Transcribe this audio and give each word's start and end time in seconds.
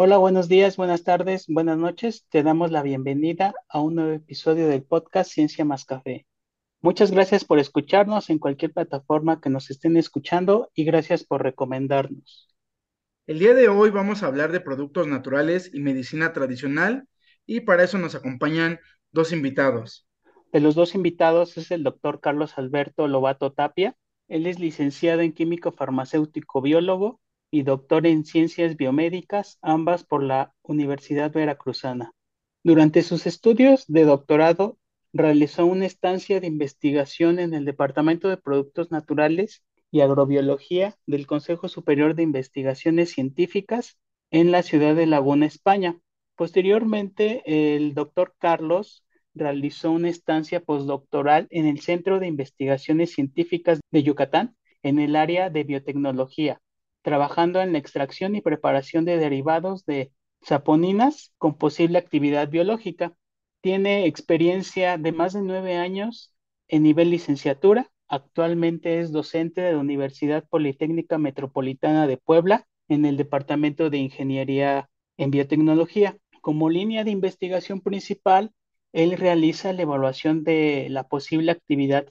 Hola, 0.00 0.16
buenos 0.16 0.46
días, 0.46 0.76
buenas 0.76 1.02
tardes, 1.02 1.46
buenas 1.48 1.76
noches. 1.76 2.24
Te 2.30 2.44
damos 2.44 2.70
la 2.70 2.84
bienvenida 2.84 3.52
a 3.68 3.80
un 3.80 3.96
nuevo 3.96 4.12
episodio 4.12 4.68
del 4.68 4.84
podcast 4.84 5.28
Ciencia 5.28 5.64
más 5.64 5.84
Café. 5.84 6.24
Muchas 6.80 7.10
gracias 7.10 7.44
por 7.44 7.58
escucharnos 7.58 8.30
en 8.30 8.38
cualquier 8.38 8.72
plataforma 8.72 9.40
que 9.40 9.50
nos 9.50 9.72
estén 9.72 9.96
escuchando 9.96 10.70
y 10.72 10.84
gracias 10.84 11.24
por 11.24 11.42
recomendarnos. 11.42 12.46
El 13.26 13.40
día 13.40 13.54
de 13.54 13.68
hoy 13.68 13.90
vamos 13.90 14.22
a 14.22 14.28
hablar 14.28 14.52
de 14.52 14.60
productos 14.60 15.08
naturales 15.08 15.68
y 15.74 15.80
medicina 15.80 16.32
tradicional 16.32 17.08
y 17.44 17.62
para 17.62 17.82
eso 17.82 17.98
nos 17.98 18.14
acompañan 18.14 18.78
dos 19.10 19.32
invitados. 19.32 20.06
De 20.52 20.60
los 20.60 20.76
dos 20.76 20.94
invitados 20.94 21.58
es 21.58 21.72
el 21.72 21.82
doctor 21.82 22.20
Carlos 22.20 22.56
Alberto 22.56 23.08
Lobato 23.08 23.52
Tapia. 23.52 23.96
Él 24.28 24.46
es 24.46 24.60
licenciado 24.60 25.22
en 25.22 25.32
químico 25.32 25.72
farmacéutico 25.72 26.62
biólogo 26.62 27.20
y 27.50 27.62
doctor 27.62 28.06
en 28.06 28.24
ciencias 28.24 28.76
biomédicas, 28.76 29.58
ambas 29.62 30.04
por 30.04 30.22
la 30.22 30.54
Universidad 30.62 31.32
Veracruzana. 31.32 32.12
Durante 32.62 33.02
sus 33.02 33.26
estudios 33.26 33.84
de 33.86 34.04
doctorado, 34.04 34.78
realizó 35.12 35.64
una 35.66 35.86
estancia 35.86 36.40
de 36.40 36.46
investigación 36.46 37.38
en 37.38 37.54
el 37.54 37.64
Departamento 37.64 38.28
de 38.28 38.36
Productos 38.36 38.90
Naturales 38.90 39.62
y 39.90 40.00
Agrobiología 40.00 40.96
del 41.06 41.26
Consejo 41.26 41.68
Superior 41.68 42.14
de 42.14 42.24
Investigaciones 42.24 43.10
Científicas 43.10 43.98
en 44.30 44.50
la 44.50 44.62
ciudad 44.62 44.94
de 44.94 45.06
Laguna, 45.06 45.46
España. 45.46 45.98
Posteriormente, 46.36 47.42
el 47.46 47.94
doctor 47.94 48.34
Carlos 48.38 49.04
realizó 49.34 49.90
una 49.90 50.10
estancia 50.10 50.60
postdoctoral 50.60 51.46
en 51.50 51.66
el 51.66 51.80
Centro 51.80 52.20
de 52.20 52.26
Investigaciones 52.26 53.12
Científicas 53.12 53.80
de 53.90 54.02
Yucatán 54.02 54.56
en 54.82 54.98
el 54.98 55.16
área 55.16 55.50
de 55.50 55.64
biotecnología, 55.64 56.60
trabajando 57.02 57.60
en 57.60 57.72
la 57.72 57.78
extracción 57.78 58.36
y 58.36 58.40
preparación 58.40 59.04
de 59.04 59.16
derivados 59.18 59.84
de 59.86 60.12
saponinas 60.42 61.32
con 61.38 61.56
posible 61.56 61.98
actividad 61.98 62.48
biológica. 62.48 63.14
Tiene 63.60 64.06
experiencia 64.06 64.98
de 64.98 65.12
más 65.12 65.32
de 65.32 65.42
nueve 65.42 65.76
años 65.76 66.34
en 66.68 66.82
nivel 66.82 67.10
licenciatura. 67.10 67.90
Actualmente 68.08 69.00
es 69.00 69.12
docente 69.12 69.60
de 69.60 69.72
la 69.72 69.78
Universidad 69.78 70.46
Politécnica 70.48 71.18
Metropolitana 71.18 72.06
de 72.06 72.16
Puebla 72.16 72.66
en 72.88 73.04
el 73.04 73.16
Departamento 73.16 73.90
de 73.90 73.98
Ingeniería 73.98 74.88
en 75.16 75.30
Biotecnología. 75.30 76.16
Como 76.40 76.70
línea 76.70 77.04
de 77.04 77.10
investigación 77.10 77.80
principal, 77.80 78.52
él 78.92 79.12
realiza 79.18 79.72
la 79.72 79.82
evaluación 79.82 80.44
de 80.44 80.86
la 80.88 81.08
posible 81.08 81.52
actividad 81.52 82.06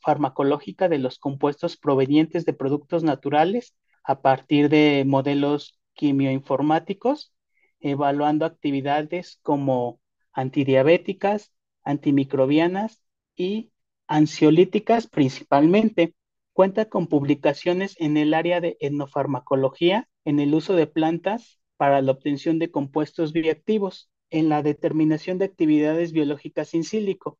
farmacológica 0.00 0.88
de 0.88 0.98
los 0.98 1.18
compuestos 1.18 1.78
provenientes 1.78 2.44
de 2.44 2.52
productos 2.52 3.02
naturales 3.02 3.74
a 4.04 4.20
partir 4.22 4.68
de 4.68 5.04
modelos 5.06 5.78
quimioinformáticos, 5.94 7.32
evaluando 7.80 8.44
actividades 8.46 9.38
como 9.42 10.00
antidiabéticas, 10.32 11.52
antimicrobianas 11.84 13.02
y 13.36 13.72
ansiolíticas 14.06 15.06
principalmente. 15.06 16.14
Cuenta 16.52 16.90
con 16.90 17.06
publicaciones 17.06 17.96
en 17.98 18.16
el 18.16 18.34
área 18.34 18.60
de 18.60 18.76
etnofarmacología 18.80 20.08
en 20.24 20.38
el 20.38 20.54
uso 20.54 20.74
de 20.74 20.86
plantas 20.86 21.60
para 21.76 22.02
la 22.02 22.12
obtención 22.12 22.58
de 22.58 22.70
compuestos 22.70 23.32
bioactivos, 23.32 24.10
en 24.30 24.48
la 24.48 24.62
determinación 24.62 25.38
de 25.38 25.44
actividades 25.44 26.12
biológicas 26.12 26.74
in 26.74 26.84
sílico 26.84 27.38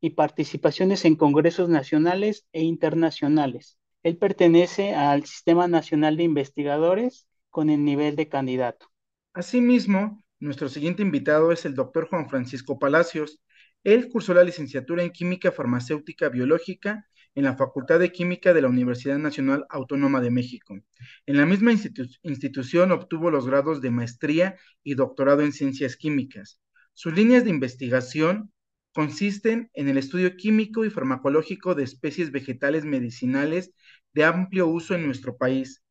y 0.00 0.10
participaciones 0.10 1.04
en 1.06 1.16
congresos 1.16 1.68
nacionales 1.70 2.46
e 2.52 2.62
internacionales. 2.62 3.78
Él 4.04 4.18
pertenece 4.18 4.94
al 4.94 5.24
Sistema 5.24 5.66
Nacional 5.66 6.16
de 6.16 6.22
Investigadores 6.22 7.26
con 7.48 7.70
el 7.70 7.84
nivel 7.84 8.16
de 8.16 8.28
candidato. 8.28 8.86
Asimismo, 9.32 10.22
nuestro 10.38 10.68
siguiente 10.68 11.02
invitado 11.02 11.50
es 11.52 11.64
el 11.64 11.74
doctor 11.74 12.08
Juan 12.08 12.28
Francisco 12.28 12.78
Palacios. 12.78 13.40
Él 13.82 14.10
cursó 14.10 14.34
la 14.34 14.44
licenciatura 14.44 15.02
en 15.02 15.10
Química 15.10 15.50
Farmacéutica 15.50 16.28
Biológica 16.28 17.06
en 17.34 17.44
la 17.44 17.56
Facultad 17.56 17.98
de 17.98 18.12
Química 18.12 18.52
de 18.52 18.62
la 18.62 18.68
Universidad 18.68 19.18
Nacional 19.18 19.64
Autónoma 19.70 20.20
de 20.20 20.30
México. 20.30 20.78
En 21.26 21.36
la 21.36 21.46
misma 21.46 21.72
institución 21.72 22.92
obtuvo 22.92 23.30
los 23.30 23.46
grados 23.46 23.80
de 23.80 23.90
maestría 23.90 24.56
y 24.82 24.94
doctorado 24.94 25.40
en 25.40 25.52
ciencias 25.52 25.96
químicas. 25.96 26.60
Sus 26.92 27.14
líneas 27.14 27.44
de 27.44 27.50
investigación 27.50 28.52
consisten 28.94 29.70
en 29.74 29.88
el 29.88 29.98
estudio 29.98 30.36
químico 30.36 30.84
y 30.84 30.90
farmacológico 30.90 31.74
de 31.74 31.82
especies 31.82 32.30
vegetales 32.30 32.84
medicinales 32.84 33.72
de 34.14 34.24
amplio 34.24 34.68
uso 34.68 34.94
en 34.94 35.04
nuestro 35.04 35.36
país, 35.36 35.82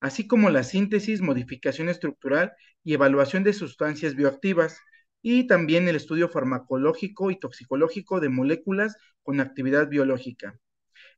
así 0.00 0.26
como 0.28 0.48
la 0.50 0.62
síntesis, 0.62 1.20
modificación 1.20 1.88
estructural 1.88 2.52
y 2.84 2.94
evaluación 2.94 3.42
de 3.42 3.52
sustancias 3.52 4.14
bioactivas, 4.14 4.78
y 5.22 5.48
también 5.48 5.88
el 5.88 5.96
estudio 5.96 6.28
farmacológico 6.28 7.32
y 7.32 7.38
toxicológico 7.40 8.20
de 8.20 8.28
moléculas 8.28 8.96
con 9.24 9.40
actividad 9.40 9.88
biológica. 9.88 10.56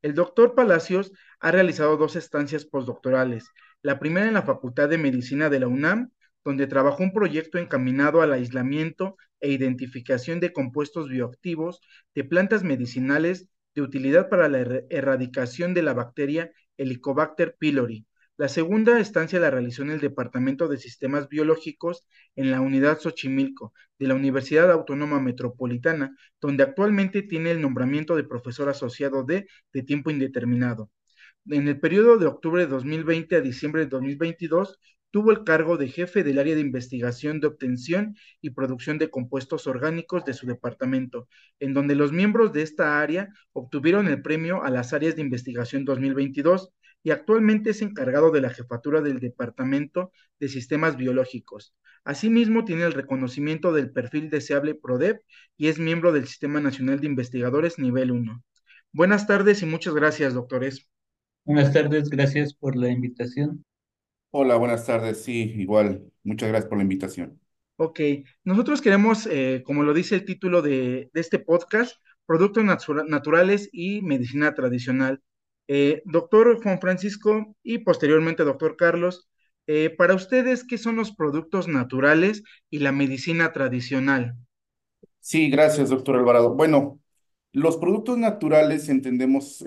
El 0.01 0.15
doctor 0.15 0.55
Palacios 0.55 1.13
ha 1.41 1.51
realizado 1.53 1.99
dos 1.99 2.17
estancias 2.17 2.65
postdoctorales, 2.65 3.51
la 3.83 3.99
primera 3.99 4.27
en 4.27 4.35
la 4.35 4.43
Facultad 4.43 4.89
de 4.89 4.97
Medicina 4.97 5.51
de 5.51 5.61
la 5.61 5.69
UNAM 5.69 6.11
donde 6.49 6.67
trabajó 6.67 7.03
un 7.03 7.13
proyecto 7.13 7.59
encaminado 7.59 8.23
al 8.23 8.33
aislamiento 8.33 9.19
e 9.41 9.51
identificación 9.51 10.41
de 10.41 10.53
compuestos 10.53 11.09
bioactivos 11.09 11.81
de 12.15 12.25
plantas 12.25 12.65
medicinales 12.65 13.49
de 13.75 13.83
utilidad 13.83 14.29
para 14.29 14.49
la 14.49 14.61
er 14.61 14.87
erradicación 14.91 15.75
de 15.75 15.83
la 15.83 15.95
bacteria 15.95 16.51
Helicobacter 16.77 17.57
pylori. 17.59 18.07
La 18.37 18.49
segunda 18.49 19.01
estancia 19.01 19.41
la 19.41 19.51
realizó 19.51 19.83
en 19.83 19.91
el 19.91 20.01
Departamento 20.01 20.69
de 20.69 20.79
Sistemas 20.79 21.29
Biológicos 21.29 22.07
en 22.37 22.53
la 22.53 22.61
Unidad 22.61 23.01
Xochimilco 23.01 23.73
de 23.99 24.07
la 24.07 24.15
Universidad 24.15 24.71
Autónoma 24.71 25.21
Metropolitana, 25.21 26.17
donde 26.41 26.63
actualmente 26.63 27.23
tiene 27.23 27.51
el 27.51 27.61
nombramiento 27.61 28.15
de 28.15 28.23
profesor 28.23 28.69
asociado 28.69 29.25
de, 29.25 29.49
de 29.73 29.83
tiempo 29.83 30.11
indeterminado. 30.13 30.89
En 31.47 31.67
el 31.67 31.81
periodo 31.81 32.17
de 32.17 32.27
octubre 32.27 32.63
de 32.63 32.69
2020 32.69 33.35
a 33.35 33.41
diciembre 33.41 33.83
de 33.83 33.89
2022 33.89 34.79
tuvo 35.11 35.31
el 35.31 35.45
cargo 35.45 35.77
de 35.77 35.89
jefe 35.89 36.23
del 36.23 36.39
área 36.39 36.55
de 36.55 36.61
investigación 36.61 37.41
de 37.41 37.47
obtención 37.47 38.17
y 38.41 38.51
producción 38.51 38.99
de 38.99 39.11
compuestos 39.11 39.67
orgánicos 39.67 40.25
de 40.25 40.35
su 40.35 40.47
departamento, 40.47 41.29
en 41.61 41.75
donde 41.75 41.95
los 41.95 42.13
miembros 42.13 42.53
de 42.53 42.63
esta 42.63 43.01
área 43.01 43.29
obtuvieron 43.53 44.09
el 44.09 44.23
premio 44.23 44.63
a 44.63 44.71
las 44.71 44.93
áreas 44.93 45.17
de 45.17 45.23
investigación 45.23 45.85
2022 45.85 46.71
y 47.03 47.11
actualmente 47.11 47.71
es 47.71 47.83
encargado 47.83 48.31
de 48.31 48.41
la 48.41 48.51
jefatura 48.51 49.01
del 49.01 49.21
Departamento 49.21 50.13
de 50.41 50.49
Sistemas 50.49 50.97
Biológicos. 50.97 51.75
Asimismo, 52.05 52.65
tiene 52.65 52.85
el 52.85 52.93
reconocimiento 52.93 53.73
del 53.73 53.91
perfil 53.91 54.31
deseable 54.31 54.75
PRODEP 54.75 55.21
y 55.57 55.69
es 55.69 55.79
miembro 55.79 56.13
del 56.13 56.27
Sistema 56.27 56.61
Nacional 56.61 57.01
de 57.01 57.07
Investigadores 57.07 57.79
Nivel 57.79 58.11
1. 58.11 58.43
Buenas 58.93 59.27
tardes 59.27 59.63
y 59.63 59.67
muchas 59.67 59.95
gracias, 59.95 60.35
doctores. 60.35 60.89
Buenas 61.45 61.73
tardes, 61.73 62.11
gracias 62.11 62.55
por 62.55 62.77
la 62.77 62.91
invitación. 62.91 63.65
Hola, 64.31 64.57
buenas 64.57 64.85
tardes. 64.85 65.23
Sí, 65.25 65.55
igual. 65.57 66.13
Muchas 66.23 66.51
gracias 66.51 66.69
por 66.69 66.79
la 66.79 66.83
invitación. 66.83 67.41
Ok, 67.77 68.01
nosotros 68.45 68.83
queremos, 68.83 69.27
eh, 69.27 69.63
como 69.65 69.85
lo 69.85 69.95
dice 69.95 70.17
el 70.17 70.25
título 70.25 70.61
de, 70.61 71.11
este 71.15 71.39
podcast, 71.39 71.97
productos 72.27 72.65
naturales 72.65 73.71
y 73.73 74.03
medicina 74.03 74.55
tradicional. 74.55 75.23
Eh, 75.67 76.03
doctor 76.05 76.63
Juan 76.63 76.81
Francisco 76.81 77.55
y 77.63 77.79
posteriormente 77.79 78.45
doctor 78.45 78.77
Carlos, 78.77 79.29
eh, 79.67 79.91
para 79.91 80.15
ustedes, 80.15 80.65
¿qué 80.65 80.77
son 80.77 80.97
los 80.97 81.15
productos 81.15 81.69
naturales 81.69 82.43
y 82.69 82.81
la 82.81 82.93
medicina 82.93 83.53
tradicional? 83.53 84.35
Sí, 85.21 85.49
gracias, 85.49 85.89
doctor 85.89 86.17
Alvarado. 86.17 86.55
Bueno, 86.55 87.01
los 87.53 87.79
productos 87.79 88.19
naturales 88.19 88.89
entendemos 88.89 89.65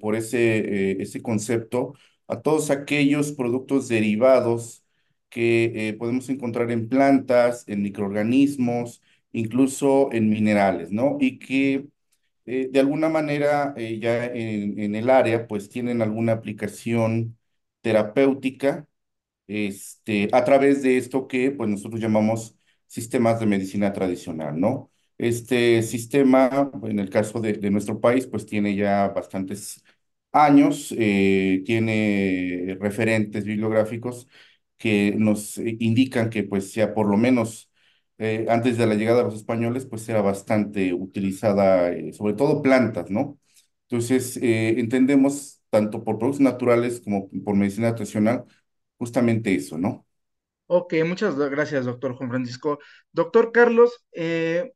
por 0.00 0.16
ese, 0.16 1.00
ese 1.00 1.22
concepto 1.22 1.94
a 2.28 2.40
todos 2.42 2.70
aquellos 2.70 3.32
productos 3.32 3.88
derivados 3.88 4.84
que 5.28 5.88
eh, 5.90 5.92
podemos 5.94 6.28
encontrar 6.28 6.70
en 6.70 6.88
plantas, 6.88 7.64
en 7.68 7.82
microorganismos, 7.82 9.02
incluso 9.32 10.10
en 10.12 10.30
minerales, 10.30 10.92
¿no? 10.92 11.18
Y 11.20 11.38
que 11.38 11.86
eh, 12.46 12.68
de 12.72 12.80
alguna 12.80 13.08
manera 13.08 13.74
eh, 13.76 13.98
ya 14.00 14.26
en, 14.26 14.94
el 14.94 15.10
área 15.10 15.46
pues 15.48 15.68
tienen 15.68 16.02
alguna 16.02 16.32
aplicación 16.32 17.38
terapéutica 17.82 18.88
este, 19.46 20.28
a 20.32 20.44
través 20.44 20.82
de 20.82 20.96
esto 20.98 21.28
que 21.28 21.50
pues 21.50 21.68
nosotros 21.70 22.00
llamamos 22.00 22.56
sistemas 22.86 23.40
de 23.40 23.46
medicina 23.46 23.92
tradicional, 23.92 24.58
¿no? 24.60 24.90
Este 25.18 25.82
sistema, 25.82 26.70
en 26.84 26.98
el 26.98 27.10
caso 27.10 27.40
de, 27.40 27.54
de 27.54 27.70
nuestro 27.70 28.00
país, 28.00 28.26
pues 28.26 28.46
tiene 28.46 28.74
ya 28.76 29.08
bastantes 29.08 29.82
años, 30.44 30.94
eh, 30.98 31.62
tiene 31.66 32.76
referentes 32.80 33.44
bibliográficos 33.44 34.28
que 34.78 35.14
nos 35.18 35.58
indican 35.58 36.30
que 36.30 36.42
pues 36.44 36.74
ya 36.74 36.94
por 36.94 37.08
lo 37.08 37.16
menos 37.16 37.70
eh, 38.18 38.46
antes 38.48 38.78
de 38.78 38.86
la 38.86 38.94
llegada 38.94 39.18
de 39.18 39.24
los 39.24 39.34
españoles 39.36 39.86
pues 39.86 40.08
era 40.08 40.22
bastante 40.22 40.92
utilizada, 40.94 41.90
eh, 41.92 42.12
sobre 42.12 42.34
todo 42.34 42.62
plantas, 42.62 43.10
¿no? 43.10 43.38
Entonces 43.88 44.38
entendemos 44.42 45.62
tanto 45.70 46.02
por 46.04 46.18
productos 46.18 46.40
naturales 46.42 47.00
como 47.02 47.28
por 47.44 47.54
medicina 47.56 47.94
tradicional 47.94 48.44
justamente 48.98 49.54
eso, 49.54 49.78
¿no? 49.78 50.06
Ok, 50.68 50.94
muchas 51.06 51.36
gracias, 51.36 51.84
doctor 51.84 52.14
Juan 52.14 52.30
Francisco. 52.30 52.78
Doctor 53.12 53.52
Carlos, 53.52 54.04
eh, 54.12 54.72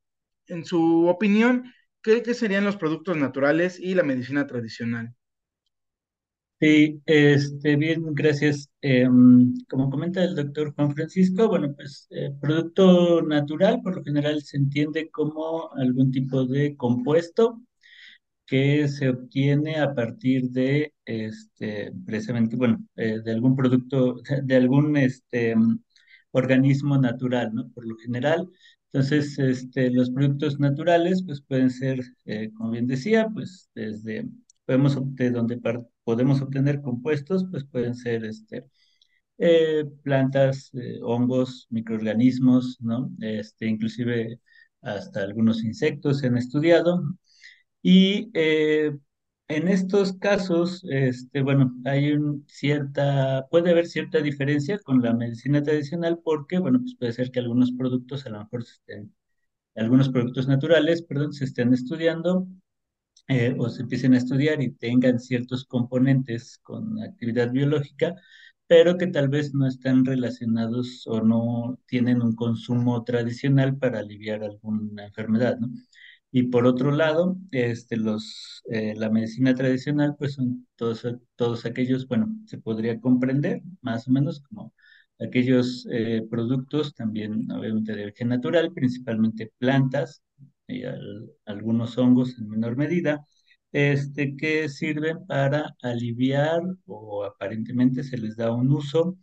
en 0.47 0.65
su 0.65 1.09
opinión, 1.09 1.73
¿qué, 2.03 2.23
qué 2.23 2.35
serían 2.35 2.65
los 2.65 2.77
productos 2.77 3.17
naturales 3.17 3.79
y 3.81 3.95
la 3.95 4.05
medicina 4.05 4.47
tradicional? 4.47 5.15
Sí, 6.61 7.01
este, 7.07 7.77
bien, 7.77 8.15
gracias. 8.15 8.69
Em, 8.83 9.55
como 9.69 9.89
comenta 9.91 10.23
el 10.23 10.35
doctor 10.35 10.75
Juan 10.75 10.95
Francisco, 10.95 11.49
bueno, 11.49 11.75
pues 11.75 12.07
eh, 12.11 12.33
producto 12.39 13.23
natural 13.23 13.81
por 13.83 13.97
lo 13.97 14.05
general 14.05 14.43
se 14.43 14.59
entiende 14.59 15.09
como 15.11 15.73
algún 15.75 16.11
tipo 16.13 16.45
de 16.47 16.77
compuesto 16.77 17.63
que 18.47 18.89
se 18.89 19.11
obtiene 19.11 19.79
a 19.81 19.95
partir 19.95 20.51
de, 20.51 20.95
este, 21.07 21.93
precisamente, 22.07 22.57
bueno, 22.57 22.85
eh, 22.97 23.21
de 23.25 23.33
algún 23.33 23.57
producto, 23.57 24.17
de 24.45 24.57
algún 24.57 24.97
este, 24.99 25.55
organismo 26.33 26.99
natural, 26.99 27.55
¿no? 27.55 27.71
Por 27.73 27.87
lo 27.87 27.97
general. 27.97 28.49
Entonces, 28.93 29.39
este, 29.39 29.91
los 29.91 30.11
productos 30.11 30.59
naturales, 30.59 31.23
pues 31.25 31.41
pueden 31.43 31.71
ser, 31.71 32.01
eh, 32.25 32.51
como 32.57 32.71
bien 32.73 32.87
decía, 32.87 33.29
pues 33.33 33.71
desde, 33.75 34.29
podemos 34.65 34.97
obtener, 34.97 35.33
donde 35.33 35.57
podemos 36.11 36.41
obtener 36.43 36.83
compuestos, 36.83 37.47
pues 37.51 37.65
pueden 37.65 37.95
ser, 37.95 38.25
este, 38.25 38.65
eh, 39.39 39.85
plantas, 40.03 40.71
eh, 40.75 41.01
hongos, 41.03 41.67
microorganismos, 41.71 42.79
¿no? 42.81 43.11
Este, 43.21 43.67
inclusive 43.69 44.41
hasta 44.83 45.23
algunos 45.23 45.65
insectos 45.65 46.19
se 46.21 46.29
han 46.29 46.37
estudiado. 46.39 47.03
Y 47.83 48.31
eh, 48.35 48.93
en 49.49 49.69
estos 49.69 50.15
casos, 50.15 50.83
este, 50.91 51.43
bueno, 51.43 51.73
hay 51.87 52.13
un 52.13 52.45
cierta, 52.49 53.47
puede 53.51 53.71
haber 53.73 53.87
cierta 53.89 54.21
diferencia 54.23 54.79
con 54.81 55.03
la 55.03 55.15
medicina 55.15 55.63
tradicional 55.63 56.21
porque, 56.25 56.59
bueno, 56.59 56.81
pues 56.81 56.97
puede 56.99 57.13
ser 57.13 57.31
que 57.31 57.41
algunos 57.41 57.73
productos, 57.73 58.27
a 58.27 58.31
lo 58.31 58.41
mejor 58.41 58.65
se 58.65 58.75
estén, 58.75 59.15
algunos 59.77 60.11
productos 60.11 60.49
naturales, 60.49 61.03
perdón, 61.03 61.33
se 61.35 61.45
estén 61.47 61.75
estudiando 61.75 62.49
eh, 63.31 63.55
o 63.59 63.69
se 63.69 63.83
empiecen 63.83 64.15
a 64.15 64.19
estudiar 64.19 64.61
y 64.63 64.73
tengan 64.73 65.21
ciertos 65.21 65.65
componentes 65.65 66.59
con 66.63 67.01
actividad 67.03 67.53
biológica, 67.53 68.15
pero 68.67 68.99
que 68.99 69.07
tal 69.09 69.29
vez 69.29 69.55
no 69.55 69.67
están 69.69 70.05
relacionados 70.05 71.07
o 71.07 71.21
no 71.23 71.79
tienen 71.87 72.23
un 72.23 72.35
consumo 72.35 73.05
tradicional 73.05 73.77
para 73.79 74.01
aliviar 74.01 74.43
alguna 74.45 75.07
enfermedad, 75.07 75.59
¿no? 75.59 75.69
Y 76.33 76.45
por 76.45 76.67
otro 76.67 76.93
lado, 76.93 77.37
este, 77.53 77.97
los, 77.97 78.63
eh, 78.71 78.95
la 78.97 79.11
medicina 79.11 79.55
tradicional, 79.55 80.15
pues 80.19 80.35
son 80.35 80.67
todos, 80.77 81.07
todos 81.37 81.67
aquellos, 81.67 82.07
bueno, 82.09 82.29
se 82.47 82.59
podría 82.59 83.01
comprender 83.01 83.63
más 83.83 84.07
o 84.09 84.13
menos 84.13 84.41
como 84.41 84.73
aquellos 85.21 85.87
eh, 85.91 86.23
productos 86.31 86.95
también, 86.95 87.51
obviamente, 87.51 87.95
de 87.95 88.05
origen 88.05 88.29
natural, 88.29 88.73
principalmente 88.73 89.53
plantas 89.59 90.23
y 90.71 90.85
al- 90.85 91.31
algunos 91.47 91.99
hongos 91.99 92.39
en 92.39 92.49
menor 92.49 92.77
medida, 92.77 93.27
este, 93.73 94.37
que 94.37 94.69
sirven 94.69 95.27
para 95.27 95.77
aliviar 95.83 96.61
o 96.87 97.25
aparentemente 97.25 98.03
se 98.05 98.19
les 98.19 98.37
da 98.37 98.53
un 98.53 98.73
uso 98.73 99.17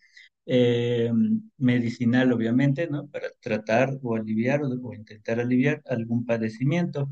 eh, 0.45 1.11
medicinal, 1.57 2.31
obviamente, 2.31 2.87
¿no? 2.87 3.07
Para 3.09 3.27
tratar 3.41 3.97
o 4.01 4.15
aliviar 4.15 4.63
o, 4.63 4.67
o 4.83 4.93
intentar 4.93 5.39
aliviar 5.39 5.81
algún 5.85 6.25
padecimiento 6.25 7.09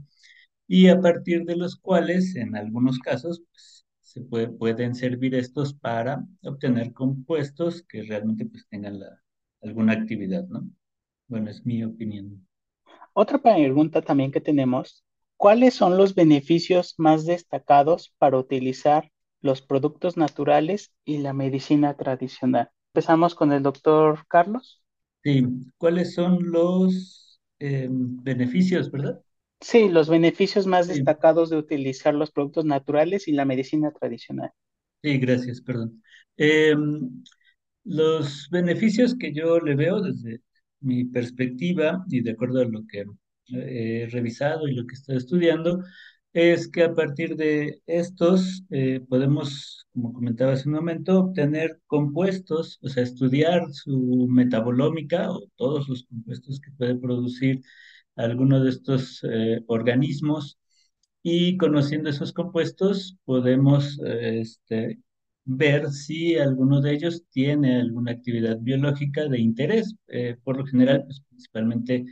y 0.67 0.87
a 0.89 0.99
partir 1.01 1.45
de 1.45 1.55
los 1.55 1.75
cuales, 1.77 2.35
en 2.35 2.55
algunos 2.55 2.99
casos, 2.99 3.43
pues, 3.51 3.85
se 4.01 4.21
puede- 4.21 4.49
pueden 4.49 4.95
servir 4.95 5.35
estos 5.35 5.73
para 5.73 6.25
obtener 6.43 6.93
compuestos 6.93 7.83
que 7.83 8.03
realmente 8.03 8.45
pues, 8.45 8.67
tengan 8.69 8.99
la- 8.99 9.21
alguna 9.61 9.93
actividad, 9.93 10.47
¿no? 10.47 10.69
Bueno, 11.27 11.49
es 11.51 11.65
mi 11.65 11.83
opinión. 11.83 12.47
Otra 13.15 13.39
pregunta 13.39 14.03
también 14.03 14.31
que 14.31 14.41
tenemos, 14.41 15.03
¿cuáles 15.37 15.73
son 15.73 15.97
los 15.97 16.13
beneficios 16.13 16.93
más 16.99 17.25
destacados 17.25 18.13
para 18.19 18.37
utilizar 18.37 19.11
los 19.41 19.63
productos 19.63 20.17
naturales 20.17 20.93
y 21.03 21.17
la 21.17 21.33
medicina 21.33 21.97
tradicional? 21.97 22.69
Empezamos 22.93 23.33
con 23.33 23.51
el 23.53 23.63
doctor 23.63 24.27
Carlos. 24.27 24.83
Sí, 25.23 25.43
¿cuáles 25.77 26.13
son 26.13 26.51
los 26.51 27.41
eh, 27.59 27.87
beneficios, 27.91 28.91
verdad? 28.91 29.21
Sí, 29.59 29.89
los 29.89 30.07
beneficios 30.07 30.65
más 30.65 30.87
Sí, 30.87 30.87
destacados 30.87 31.49
de 31.49 31.57
utilizar 31.57 32.13
los 32.13 32.31
productos 32.31 32.63
naturales 32.63 33.27
y 33.27 33.33
la 33.33 33.43
medicina 33.43 33.91
tradicional. 33.91 34.51
sí, 35.03 35.17
gracias, 35.17 35.61
perdón. 35.61 36.01
Em, 36.37 37.23
Los 37.85 38.49
beneficios 38.51 39.15
que 39.17 39.33
yo 39.33 39.59
le 39.59 39.75
veo 39.75 40.01
desde 40.01 40.41
mi 40.85 41.05
perspectiva 41.05 42.05
y 42.09 42.21
de 42.21 42.31
acuerdo 42.31 42.61
a 42.61 42.65
lo 42.65 42.85
que 42.87 43.01
eh, 43.01 44.03
he 44.03 44.09
revisado 44.09 44.67
y 44.67 44.75
lo 44.75 44.85
que 44.87 44.95
estoy 44.95 45.17
estudiando, 45.17 45.83
es 46.35 46.67
que 46.67 46.83
a 46.83 46.93
partir 46.93 47.37
de 47.37 47.81
estos 47.87 48.63
eh, 48.69 48.99
podemos, 49.07 49.87
como 49.93 50.11
comentaba 50.13 50.51
hace 50.53 50.67
un 50.67 50.75
momento, 50.75 51.19
obtener 51.19 51.79
compuestos, 51.87 52.77
o 52.81 52.89
sea, 52.89 53.03
estudiar 53.03 53.71
su 53.71 54.27
metabolómica 54.29 55.31
o 55.31 55.47
todos 55.55 55.87
los 55.87 56.03
compuestos 56.05 56.59
que 56.59 56.71
puede 56.71 56.95
producir 56.97 57.61
alguno 58.17 58.61
de 58.63 58.69
estos 58.69 59.21
eh, 59.23 59.63
organismos. 59.67 60.57
Y 61.23 61.57
conociendo 61.57 62.09
esos 62.09 62.33
compuestos 62.33 63.17
podemos 63.25 63.99
eh, 64.05 64.41
este, 64.41 64.99
ver 65.45 65.91
si 65.91 66.35
alguno 66.37 66.81
de 66.81 66.93
ellos 66.93 67.23
tiene 67.29 67.77
alguna 67.81 68.11
actividad 68.13 68.57
biológica 68.59 69.27
de 69.27 69.39
interés, 69.39 69.95
eh, 70.07 70.37
por 70.43 70.57
lo 70.57 70.65
general, 70.65 71.03
pues, 71.05 71.21
principalmente 71.29 72.05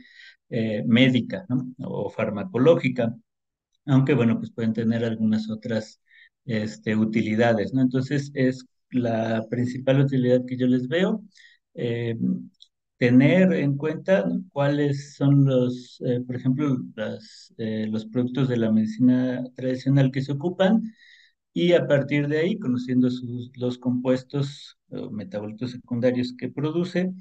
eh, 0.50 0.84
médica, 0.86 1.46
¿no? 1.48 1.74
O 1.78 2.10
farmacológica, 2.10 3.14
aunque 3.86 4.14
bueno, 4.14 4.38
pues 4.38 4.50
pueden 4.52 4.72
tener 4.72 5.04
algunas 5.04 5.50
otras 5.50 6.00
este, 6.44 6.96
utilidades, 6.96 7.72
¿no? 7.74 7.82
Entonces 7.82 8.30
es 8.34 8.64
la 8.90 9.44
principal 9.50 10.00
utilidad 10.00 10.42
que 10.46 10.56
yo 10.56 10.66
les 10.66 10.88
veo. 10.88 11.22
eh, 11.74 12.16
tener 12.98 13.52
en 13.54 13.76
cuenta 13.76 14.24
cuáles 14.52 15.14
son 15.16 15.44
los, 15.44 16.00
eh, 16.06 16.20
por 16.26 16.36
ejemplo, 16.36 16.78
las, 16.96 17.52
eh, 17.58 17.86
los 17.90 18.06
productos 18.06 18.48
de 18.48 18.56
la 18.56 18.70
medicina 18.72 19.44
tradicional 19.56 20.10
que 20.12 20.22
se 20.22 20.32
ocupan 20.32 20.82
y 21.54 21.74
a 21.74 21.86
partir 21.88 22.28
de 22.28 22.38
ahí, 22.40 22.58
conociendo 22.60 23.08
los 23.56 23.78
compuestos 23.78 24.78
o 24.90 25.10
metabolitos 25.10 25.72
secundarios 25.72 26.34
que 26.38 26.50
produce, 26.50 27.12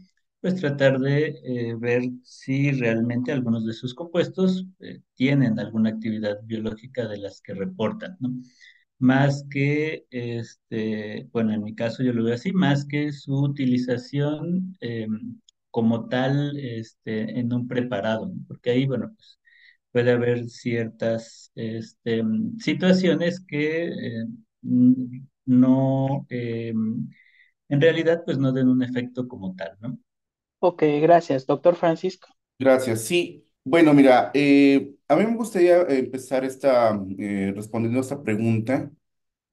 pues 0.42 0.56
tratar 0.58 1.00
de 1.00 1.40
eh, 1.46 1.76
ver 1.80 2.04
si 2.24 2.72
realmente 2.72 3.32
algunos 3.32 3.66
de 3.66 3.74
sus 3.74 3.94
compuestos 3.96 4.66
eh, 4.82 5.02
tienen 5.16 5.60
alguna 5.60 5.92
actividad 5.92 6.38
biológica 6.46 7.08
de 7.08 7.18
las 7.20 7.42
que 7.42 7.54
reportan, 7.56 8.18
¿no? 8.20 8.32
Más 9.00 9.46
que, 9.52 10.06
este, 10.12 11.28
bueno, 11.34 11.54
en 11.54 11.64
mi 11.64 11.76
caso 11.76 12.04
yo 12.04 12.14
lo 12.14 12.24
veo 12.24 12.36
así, 12.36 12.54
más 12.54 12.86
que 12.86 13.12
su 13.14 13.36
utilización 13.36 14.78
eh, 14.82 15.08
como 15.72 16.08
tal 16.10 16.58
este, 16.58 17.40
en 17.40 17.52
un 17.54 17.68
preparado, 17.68 18.28
¿no? 18.28 18.36
Porque 18.48 18.72
ahí, 18.72 18.86
bueno, 18.88 19.12
pues 19.16 19.40
puede 19.94 20.12
haber 20.14 20.50
ciertas 20.50 21.54
este, 21.56 22.24
situaciones 22.60 23.42
que 23.48 23.88
eh, 23.88 24.26
no, 25.46 26.28
eh, 26.30 26.74
en 27.70 27.82
realidad, 27.82 28.24
pues 28.26 28.38
no 28.38 28.52
den 28.54 28.70
un 28.70 28.84
efecto 28.84 29.28
como 29.28 29.56
tal, 29.56 29.78
¿no? 29.82 30.00
Ok, 30.60 30.84
gracias, 31.02 31.46
doctor 31.46 31.76
Francisco. 31.76 32.30
Gracias. 32.60 33.02
Sí, 33.04 33.46
bueno, 33.64 33.94
mira, 33.94 34.32
eh, 34.34 34.96
a 35.08 35.16
mí 35.16 35.26
me 35.26 35.36
gustaría 35.36 35.82
empezar 35.84 36.46
esta, 36.46 37.00
eh, 37.18 37.52
respondiendo 37.56 38.00
a 38.00 38.02
esta 38.02 38.24
pregunta, 38.24 38.92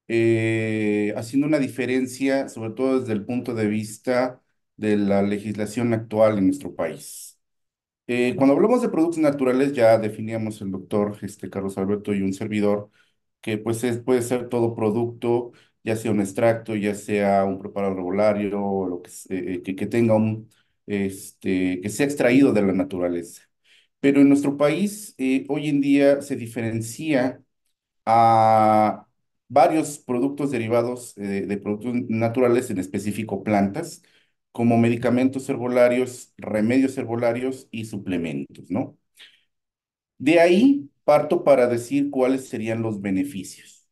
eh, 0.07 1.13
haciendo 1.17 1.47
una 1.47 1.59
diferencia, 1.59 2.49
sobre 2.49 2.71
todo 2.71 2.99
desde 3.01 3.13
el 3.13 3.25
punto 3.25 3.53
de 3.55 3.67
vista 3.67 4.41
de 4.77 4.97
la 4.97 5.21
legislación 5.23 5.93
actual 5.93 6.37
en 6.39 6.47
nuestro 6.47 6.75
país. 6.75 7.30
Eh, 8.13 8.35
cuando 8.35 8.55
hablamos 8.55 8.81
de 8.81 8.89
productos 8.89 9.19
naturales, 9.19 9.71
ya 9.73 9.97
definíamos 9.97 10.59
el 10.61 10.71
doctor 10.71 11.17
este, 11.21 11.49
Carlos 11.49 11.77
Alberto 11.77 12.13
y 12.13 12.21
un 12.21 12.33
servidor, 12.33 12.89
que 13.41 13.57
pues 13.57 13.83
es, 13.85 13.99
puede 13.99 14.21
ser 14.21 14.49
todo 14.49 14.75
producto, 14.75 15.51
ya 15.83 15.95
sea 15.95 16.11
un 16.11 16.19
extracto, 16.19 16.75
ya 16.75 16.93
sea 16.95 17.45
un 17.45 17.59
preparado 17.59 17.93
herbolario, 17.93 18.85
lo 18.87 19.01
que, 19.01 19.09
se- 19.11 19.53
eh, 19.55 19.61
que, 19.63 19.75
que 19.75 19.87
tenga 19.87 20.15
un, 20.15 20.49
este, 20.87 21.79
que 21.81 21.89
sea 21.89 22.05
extraído 22.05 22.51
de 22.53 22.61
la 22.63 22.73
naturaleza. 22.73 23.43
Pero 24.01 24.19
en 24.21 24.27
nuestro 24.29 24.57
país, 24.57 25.15
eh, 25.17 25.45
hoy 25.49 25.69
en 25.69 25.79
día 25.81 26.21
se 26.21 26.35
diferencia 26.35 27.41
a 28.05 29.07
varios 29.47 29.99
productos 29.99 30.51
derivados 30.51 31.17
eh, 31.17 31.45
de 31.47 31.57
productos 31.57 31.93
naturales, 32.09 32.69
en 32.69 32.79
específico 32.79 33.43
plantas, 33.43 34.01
como 34.51 34.77
medicamentos 34.77 35.49
herbolarios, 35.49 36.33
remedios 36.37 36.97
herbolarios 36.97 37.67
y 37.71 37.85
suplementos, 37.85 38.69
¿no? 38.71 38.97
De 40.17 40.39
ahí 40.39 40.89
parto 41.03 41.43
para 41.43 41.67
decir 41.67 42.09
cuáles 42.11 42.47
serían 42.49 42.81
los 42.81 43.01
beneficios. 43.01 43.87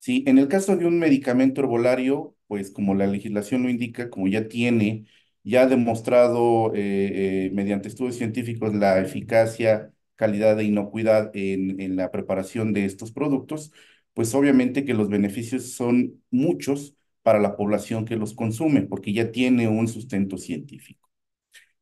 Sí, 0.00 0.24
en 0.28 0.38
el 0.38 0.48
caso 0.48 0.76
de 0.76 0.86
un 0.86 1.00
medicamento 1.00 1.62
herbolario, 1.62 2.36
pues 2.48 2.72
como 2.72 2.94
la 2.96 3.08
legislación 3.08 3.64
lo 3.64 3.70
indica, 3.70 4.10
como 4.10 4.28
ya 4.28 4.48
tiene 4.48 5.06
ya 5.44 5.62
ha 5.64 5.68
demostrado 5.68 6.74
eh, 6.76 7.46
eh, 7.48 7.52
mediante 7.54 7.88
estudios 7.88 8.16
científicos 8.16 8.74
la 8.74 9.00
eficacia, 9.00 9.92
calidad 10.16 10.60
e 10.60 10.64
inocuidad 10.64 11.32
en, 11.34 11.80
en 11.80 11.96
la 11.96 12.12
preparación 12.12 12.74
de 12.74 12.86
estos 12.86 13.12
productos, 13.12 13.72
pues 14.14 14.34
obviamente 14.36 14.84
que 14.86 14.94
los 14.94 15.10
beneficios 15.10 15.72
son 15.72 16.22
muchos 16.30 16.96
para 17.28 17.40
la 17.40 17.56
población 17.56 18.06
que 18.06 18.16
los 18.16 18.32
consume, 18.34 18.82
porque 18.82 19.12
ya 19.12 19.30
tiene 19.32 19.68
un 19.68 19.86
sustento 19.88 20.38
científico. 20.38 21.10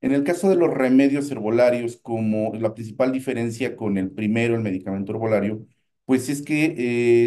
En 0.00 0.12
el 0.12 0.24
caso 0.24 0.50
de 0.50 0.56
los 0.56 0.72
remedios 0.74 1.30
herbolarios, 1.30 1.96
como 1.98 2.52
la 2.54 2.74
principal 2.74 3.12
diferencia 3.12 3.76
con 3.76 3.98
el 3.98 4.10
primero, 4.10 4.56
el 4.56 4.62
medicamento 4.62 5.12
herbolario, 5.12 5.66
pues 6.04 6.28
es 6.28 6.42
que 6.42 6.74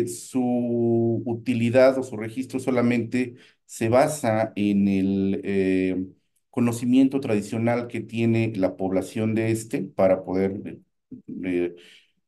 eh, 0.03 0.07
su 0.09 1.23
utilidad 1.25 1.97
o 1.97 2.03
su 2.03 2.17
registro 2.17 2.59
solamente 2.59 3.35
se 3.65 3.89
basa 3.89 4.53
en 4.55 4.87
el 4.87 5.41
eh, 5.43 6.05
conocimiento 6.49 7.19
tradicional 7.21 7.87
que 7.87 8.01
tiene 8.01 8.53
la 8.57 8.77
población 8.77 9.35
de 9.35 9.51
este 9.51 9.81
para 9.83 10.23
poder 10.23 10.79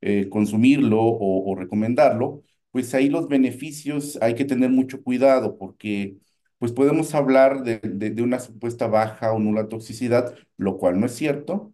eh, 0.02 0.28
consumirlo 0.30 1.00
o, 1.02 1.52
o 1.52 1.56
recomendarlo, 1.56 2.44
pues 2.72 2.94
ahí 2.94 3.10
los 3.10 3.28
beneficios 3.28 4.18
hay 4.22 4.36
que 4.36 4.46
tener 4.46 4.70
mucho 4.70 5.04
cuidado 5.04 5.58
porque 5.58 6.18
pues 6.60 6.72
podemos 6.74 7.14
hablar 7.16 7.64
de, 7.64 7.80
de, 7.80 8.22
una 8.24 8.40
supuesta 8.40 8.88
baja 8.88 9.34
o 9.34 9.40
nula 9.40 9.68
toxicidad, 9.70 10.36
lo 10.58 10.78
cual 10.78 11.00
no 11.00 11.08
es 11.08 11.16
cierto. 11.16 11.74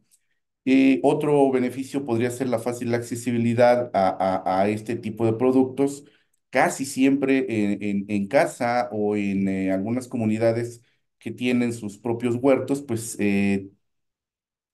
Eh, 0.66 1.00
otro 1.04 1.50
beneficio 1.52 2.06
podría 2.06 2.30
ser 2.32 2.50
la 2.50 2.60
fácil 2.60 2.94
accesibilidad 2.94 3.90
a, 3.94 4.10
a, 4.60 4.62
a 4.64 4.70
este 4.70 4.96
tipo 4.98 5.26
de 5.26 5.34
productos. 5.34 6.06
Casi 6.50 6.86
siempre 6.86 7.46
en, 7.74 7.84
en, 7.84 8.06
en 8.10 8.28
casa 8.28 8.90
o 8.92 9.16
en 9.16 9.48
eh, 9.48 9.72
algunas 9.72 10.08
comunidades 10.10 10.82
que 11.20 11.32
tienen 11.32 11.74
sus 11.74 11.98
propios 11.98 12.36
huertos, 12.36 12.82
pues 12.82 13.16
eh, 13.20 13.70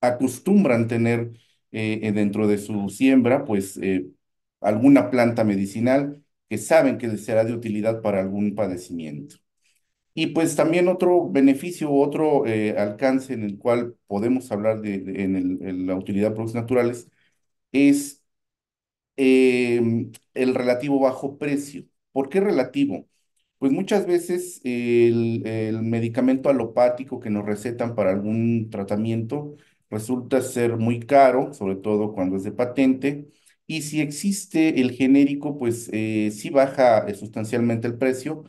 acostumbran 0.01 0.87
tener 0.87 1.31
dentro 1.71 2.47
de 2.47 2.57
su 2.59 2.89
siembra, 2.89 3.45
pues 3.45 3.79
alguna 4.63 5.09
planta 5.09 5.43
medicinal 5.43 6.23
que 6.49 6.57
saben 6.57 6.97
que 6.97 7.07
les 7.07 7.25
será 7.25 7.43
de 7.43 7.53
utilidad 7.53 8.01
para 8.01 8.21
algún 8.21 8.55
padecimiento. 8.55 9.37
Y 10.15 10.27
pues 10.27 10.55
también 10.55 10.87
otro 10.87 11.29
beneficio, 11.29 11.91
otro 11.91 12.45
eh, 12.45 12.77
alcance 12.77 13.33
en 13.33 13.43
el 13.43 13.57
cual 13.57 13.97
podemos 14.07 14.51
hablar 14.51 14.81
de, 14.81 14.99
de 14.99 15.23
en, 15.23 15.35
el, 15.35 15.59
en, 15.67 15.87
la 15.87 15.95
utilidad 15.95 16.29
de 16.29 16.35
productos 16.35 16.55
naturales 16.61 17.09
es 17.71 18.23
eh, 19.17 19.81
el 20.33 20.55
relativo 20.55 20.99
bajo 20.99 21.37
precio. 21.37 21.85
¿Por 22.11 22.29
qué 22.29 22.39
relativo? 22.39 23.07
Pues 23.57 23.71
muchas 23.71 24.05
veces 24.07 24.61
el, 24.63 25.45
el, 25.47 25.81
medicamento 25.83 26.49
alopático 26.49 27.19
que 27.19 27.29
nos 27.29 27.45
recetan 27.45 27.95
para 27.95 28.11
algún 28.11 28.69
tratamiento 28.69 29.55
resulta 29.89 30.41
ser 30.41 30.77
muy 30.77 30.99
caro, 31.01 31.53
sobre 31.53 31.75
todo 31.77 32.13
cuando 32.13 32.35
es 32.37 32.43
de 32.43 32.51
patente, 32.51 33.27
y 33.77 33.81
si 33.81 34.01
existe 34.01 34.81
el 34.81 34.91
genérico, 34.91 35.57
pues 35.57 35.89
eh, 35.93 36.31
sí 36.31 36.49
baja 36.49 36.99
eh, 37.07 37.15
sustancialmente 37.15 37.87
el 37.87 37.97
precio 37.97 38.43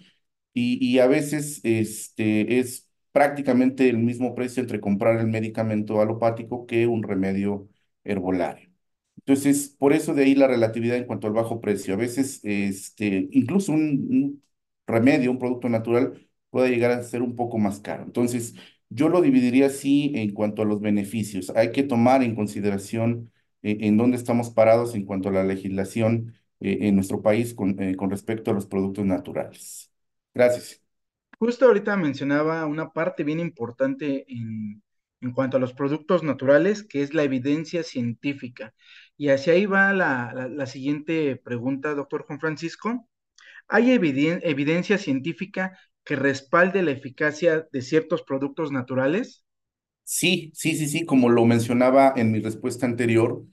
y, 0.55 0.99
a 1.01 1.07
veces 1.09 1.61
este, 1.65 2.61
es 2.61 2.91
prácticamente 3.13 3.89
el 3.89 3.99
mismo 3.99 4.35
precio 4.35 4.63
entre 4.63 4.81
comprar 4.81 5.19
el 5.21 5.29
medicamento 5.29 6.01
alopático 6.01 6.67
que 6.67 6.87
un 6.87 7.03
remedio 7.03 7.69
herbolario. 8.05 8.71
Entonces, 9.19 9.71
por 9.79 9.93
eso 9.93 10.15
de 10.15 10.25
ahí 10.25 10.35
la 10.35 10.47
relatividad 10.49 10.97
en 10.97 11.07
cuanto 11.07 11.27
al 11.27 11.33
bajo 11.33 11.61
precio. 11.61 11.95
A 11.95 11.97
veces, 11.97 12.41
este, 12.45 13.29
incluso 13.33 13.73
un, 13.73 13.81
un 14.11 14.43
remedio, 14.87 15.31
un 15.31 15.39
producto 15.39 15.69
natural, 15.69 16.29
puede 16.51 16.71
llegar 16.71 16.91
a 16.93 17.03
ser 17.03 17.23
un 17.23 17.37
poco 17.37 17.59
más 17.59 17.81
caro. 17.81 18.05
Entonces, 18.05 18.55
yo 18.91 19.09
lo 19.09 19.23
dividiría 19.23 19.67
así 19.67 20.13
en 20.15 20.33
cuanto 20.35 20.63
a 20.63 20.65
los 20.67 20.81
beneficios. 20.81 21.51
Hay 21.57 21.73
que 21.73 21.83
tomar 21.83 22.23
en 22.23 22.35
consideración 22.35 23.33
eh, 23.65 23.79
en 23.83 23.99
dónde 23.99 24.17
estamos 24.19 24.51
parados 24.51 24.95
en 24.97 25.07
cuanto 25.07 25.31
a 25.31 25.33
la 25.33 25.45
legislación 25.45 26.35
eh, 26.61 26.79
en 26.83 26.97
nuestro 26.97 27.23
país 27.23 27.55
con, 27.55 27.81
eh, 27.83 27.97
con 27.97 28.11
respecto 28.11 28.53
a 28.53 28.55
los 28.55 28.67
productos 28.67 29.07
naturales. 29.07 29.93
Gracias. 30.35 30.83
Justo 31.39 31.67
ahorita 31.67 31.97
mencionaba 31.97 32.67
una 32.67 32.91
parte 32.93 33.23
bien 33.25 33.41
importante 33.41 34.25
en, 34.33 34.83
en 35.21 35.33
cuanto 35.33 35.57
a 35.57 35.61
los 35.61 35.73
productos 35.75 36.23
naturales, 36.23 36.83
que 36.85 37.03
es 37.03 37.15
la 37.15 37.23
evidencia 37.25 37.83
científica. 37.83 38.75
Y 39.17 39.29
hacia 39.29 39.53
ahí 39.55 39.67
va 39.67 39.93
la, 39.93 40.33
la, 40.35 40.49
la 40.49 40.67
siguiente 40.67 41.37
pregunta, 41.37 41.95
doctor 41.95 42.25
Juan 42.27 42.41
Francisco. 42.41 43.09
¿Hay 43.69 43.93
eviden 43.93 44.41
evidencia 44.45 44.99
científica 44.99 45.79
que 46.05 46.17
respalde 46.17 46.83
la 46.83 46.93
eficacia 46.93 47.69
de 47.73 47.83
ciertos 47.83 48.23
productos 48.23 48.73
naturales? 48.73 49.45
Sí, 50.05 50.51
sí, 50.55 50.77
sí, 50.77 50.87
sí, 50.89 51.05
como 51.07 51.31
lo 51.31 51.45
mencionaba 51.47 52.13
en 52.17 52.31
mi 52.33 52.41
respuesta 52.41 52.85
anterior, 52.87 53.45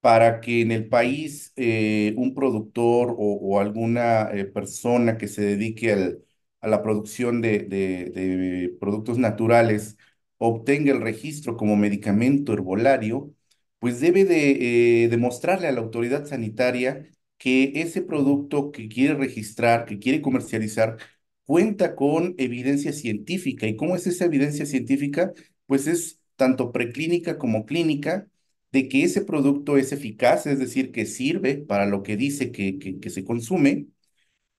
para 0.00 0.40
que 0.40 0.62
en 0.62 0.72
el 0.72 0.88
país 0.88 1.52
eh, 1.56 2.14
un 2.16 2.34
productor 2.34 3.14
o, 3.18 3.60
alguna 3.60 4.30
eh, 4.32 4.44
persona 4.46 5.18
que 5.18 5.28
se 5.28 5.42
dedique 5.42 5.92
al, 5.92 6.24
a 6.60 6.68
la 6.68 6.82
producción 6.82 7.40
de, 7.42 7.60
de, 7.60 8.10
de, 8.10 8.76
productos 8.80 9.18
naturales 9.18 9.96
obtenga 10.38 10.92
el 10.92 11.00
registro 11.02 11.56
como 11.56 11.76
medicamento 11.76 12.52
herbolario, 12.54 13.34
pues 13.78 14.00
debe 14.00 14.24
de 14.24 15.04
eh, 15.04 15.08
demostrarle 15.08 15.68
a 15.68 15.72
la 15.72 15.80
autoridad 15.80 16.26
sanitaria 16.26 17.06
que 17.38 17.72
ese 17.76 18.02
producto 18.02 18.70
que 18.72 18.88
quiere 18.88 19.14
registrar, 19.14 19.84
que 19.86 19.98
quiere 19.98 20.20
comercializar, 20.22 20.98
cuenta 21.44 21.94
con 21.96 22.34
evidencia 22.38 22.92
científica. 22.92 23.66
¿Y 23.66 23.76
cómo 23.76 23.96
es 23.96 24.06
esa 24.06 24.24
evidencia 24.26 24.66
científica? 24.66 25.32
Pues 25.66 25.86
es 25.86 26.20
tanto 26.36 26.72
preclínica 26.72 27.38
como 27.38 27.64
clínica 27.66 28.28
de 28.72 28.88
que 28.88 29.04
ese 29.04 29.22
producto 29.22 29.76
es 29.76 29.92
eficaz, 29.92 30.46
es 30.46 30.58
decir, 30.58 30.92
que 30.92 31.06
sirve 31.06 31.58
para 31.58 31.86
lo 31.86 32.02
que 32.02 32.16
dice 32.16 32.52
que, 32.52 32.78
que, 32.78 33.10
se 33.10 33.24
consume, 33.24 33.88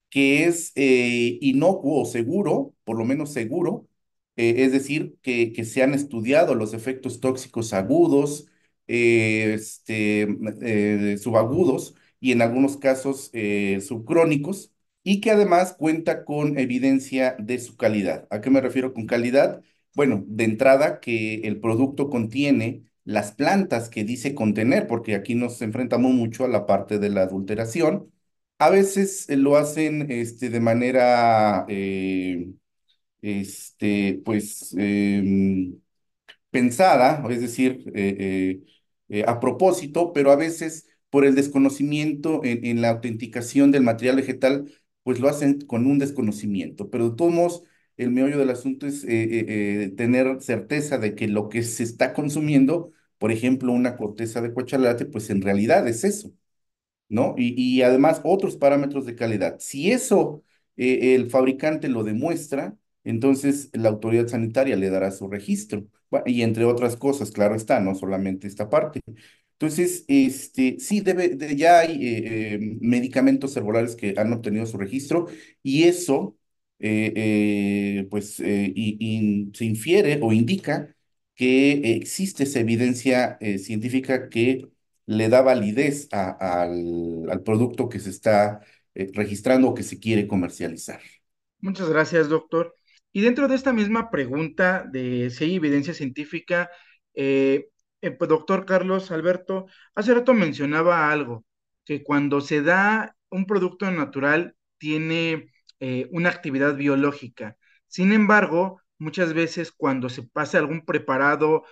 que 0.09 0.45
es 0.45 0.73
eh, 0.75 1.37
inocuo 1.41 2.01
o 2.03 2.05
seguro, 2.05 2.75
por 2.83 2.97
lo 2.97 3.05
menos 3.05 3.31
seguro, 3.33 3.87
eh, 4.35 4.55
es 4.65 4.71
decir, 4.71 5.17
que, 5.21 5.53
que, 5.53 5.65
se 5.65 5.83
han 5.83 5.93
estudiado 5.93 6.55
los 6.55 6.73
efectos 6.73 7.19
tóxicos 7.19 7.73
agudos, 7.73 8.47
eh, 8.87 9.53
este, 9.55 11.17
subagudos 11.17 11.95
y 12.19 12.31
en 12.33 12.41
algunos 12.41 12.77
casos 12.77 13.31
subcrónicos, 13.81 14.71
y 15.03 15.21
que 15.21 15.31
además 15.31 15.73
cuenta 15.77 16.25
con 16.25 16.57
evidencia 16.59 17.35
de 17.39 17.59
su 17.59 17.75
calidad. 17.77 18.27
¿A 18.29 18.41
qué 18.41 18.49
me 18.49 18.61
refiero 18.61 18.93
con 18.93 19.07
calidad? 19.07 19.63
Bueno, 19.95 20.23
de 20.27 20.43
entrada 20.43 20.99
que 20.99 21.35
el 21.41 21.59
producto 21.59 22.09
contiene 22.09 22.90
las 23.03 23.31
plantas 23.33 23.89
que 23.89 24.03
dice 24.03 24.35
contener, 24.35 24.87
porque 24.87 25.15
aquí 25.15 25.35
nos 25.35 25.61
enfrentamos 25.61 26.13
mucho 26.13 26.45
a 26.45 26.47
la 26.47 26.65
parte 26.65 26.99
de 26.99 27.09
la 27.09 27.23
adulteración. 27.23 28.11
A 28.59 28.69
veces 28.69 29.29
eh, 29.29 29.37
lo 29.37 29.57
hacen 29.57 30.11
este, 30.11 30.49
de 30.49 30.59
manera, 30.59 31.65
eh, 31.69 32.51
este, 33.21 34.21
pues, 34.25 34.75
eh, 34.77 35.73
pensada, 36.51 37.23
es 37.29 37.41
decir, 37.41 37.83
eh, 39.09 39.23
a 39.27 39.39
propósito, 39.39 40.13
pero 40.13 40.31
a 40.31 40.35
veces 40.37 40.87
por 41.09 41.25
el 41.25 41.35
desconocimiento 41.35 42.41
en, 42.45 42.65
en, 42.65 42.81
la 42.81 42.89
autenticación 42.91 43.71
del 43.71 43.83
material 43.83 44.15
vegetal, 44.17 44.71
pues 45.03 45.19
lo 45.19 45.27
hacen 45.27 45.59
con 45.61 45.85
un 45.85 45.99
desconocimiento. 45.99 46.89
Pero 46.89 47.09
de 47.09 47.15
todos 47.17 47.63
el 48.03 48.11
meollo 48.11 48.37
del 48.39 48.49
asunto 48.49 48.87
es 48.87 49.03
eh, 49.07 49.93
tener 49.97 50.41
certeza 50.41 50.97
de 50.97 51.15
que 51.15 51.27
lo 51.27 51.49
que 51.49 51.63
se 51.63 51.83
está 51.83 52.13
consumiendo, 52.13 52.91
por 53.17 53.31
ejemplo, 53.31 53.71
una 53.73 53.95
corteza 53.97 54.41
de 54.41 54.53
cuachalate, 54.53 55.05
pues 55.05 55.29
en 55.29 55.41
realidad 55.41 55.87
es 55.87 56.03
eso, 56.03 56.33
¿no? 57.09 57.35
Y, 57.37 57.53
y 57.61 57.81
además 57.83 58.21
otros 58.23 58.57
parámetros 58.57 59.05
de 59.05 59.15
calidad. 59.15 59.57
Si 59.59 59.91
eso 59.91 60.43
el 60.77 61.29
fabricante 61.29 61.89
lo 61.89 62.03
demuestra, 62.03 62.75
entonces 63.03 63.69
la 63.73 63.89
autoridad 63.89 64.27
sanitaria 64.27 64.75
le 64.75 64.89
dará 64.89 65.11
su 65.11 65.27
registro. 65.29 65.85
Y 66.25 66.41
entre 66.41 66.65
otras 66.65 66.97
cosas, 66.97 67.31
claro 67.31 67.55
está, 67.55 67.79
no 67.79 67.95
solamente 67.95 68.47
esta 68.47 68.69
parte. 68.69 69.01
Entonces, 69.53 70.05
este, 70.07 70.79
sí, 70.79 71.01
debe, 71.01 71.29
de, 71.29 71.55
ya 71.55 71.79
hay 71.81 71.93
eh, 72.07 72.53
eh, 72.55 72.59
medicamentos 72.81 73.55
herbolarios 73.55 73.95
que 73.95 74.15
han 74.17 74.33
obtenido 74.33 74.65
su 74.65 74.77
registro 74.77 75.27
y 75.61 75.83
eso, 75.83 76.35
eh, 76.81 77.13
eh 77.15 78.07
pues, 78.09 78.39
y, 78.39 78.97
y 78.99 79.51
se 79.53 79.65
infiere 79.65 80.19
o 80.21 80.31
indica 80.33 80.95
que 81.35 81.95
existe 81.95 82.43
esa 82.43 82.59
evidencia 82.59 83.39
científica 83.57 84.29
que 84.29 84.69
le 85.05 85.29
da 85.29 85.41
validez 85.41 86.07
al, 86.11 87.41
producto 87.43 87.89
que 87.89 87.99
se 87.99 88.09
está 88.09 88.61
registrando 88.93 89.69
o 89.69 89.73
que 89.73 89.83
se 89.83 89.99
quiere 89.99 90.27
comercializar. 90.27 90.99
Muchas 91.59 91.89
gracias, 91.89 92.29
doctor. 92.29 92.75
Y 93.13 93.21
dentro 93.21 93.47
de 93.47 93.55
esta 93.55 93.73
misma 93.73 94.09
pregunta 94.09 94.85
de 94.89 95.29
si 95.29 95.43
hay 95.43 95.55
evidencia 95.55 95.93
científica, 95.93 96.69
eh, 97.13 97.69
eh, 98.01 98.11
pues, 98.11 98.29
doctor 98.29 98.65
Carlos 98.65 99.11
Alberto, 99.11 99.67
hace 99.95 100.13
rato 100.13 100.33
mencionaba 100.33 101.11
algo, 101.11 101.45
que 101.85 102.03
cuando 102.03 102.41
se 102.41 102.61
da 102.61 103.15
un 103.29 103.45
producto 103.45 103.89
natural 103.91 104.55
tiene 104.77 105.50
eh, 105.81 106.07
una 106.11 106.29
actividad 106.29 106.75
biológica. 106.75 107.57
Sin 107.87 108.13
embargo, 108.13 108.81
muchas 108.99 109.33
veces 109.33 109.71
cuando 109.73 110.09
se 110.09 110.23
pasa 110.23 110.59
algún 110.59 110.85
preparado 110.85 111.63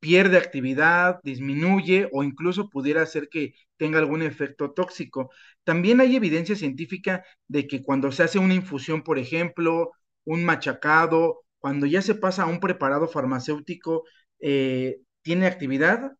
pierde 0.00 0.38
actividad, 0.38 1.20
disminuye 1.24 2.08
o 2.12 2.22
incluso 2.22 2.70
pudiera 2.70 3.02
hacer 3.02 3.28
que 3.28 3.54
tenga 3.76 3.98
algún 3.98 4.22
efecto 4.22 4.72
tóxico. 4.72 5.30
También 5.64 6.00
hay 6.00 6.16
evidencia 6.16 6.56
científica 6.56 7.24
de 7.48 7.66
que 7.66 7.82
cuando 7.82 8.12
se 8.12 8.22
hace 8.22 8.38
una 8.38 8.54
infusión, 8.54 9.02
por 9.02 9.18
ejemplo, 9.18 9.90
un 10.24 10.44
machacado, 10.44 11.40
cuando 11.58 11.86
ya 11.86 12.02
se 12.02 12.14
pasa 12.14 12.44
a 12.44 12.46
un 12.46 12.60
preparado 12.60 13.08
farmacéutico, 13.08 14.04
eh, 14.40 15.00
¿tiene 15.22 15.46
actividad 15.46 16.12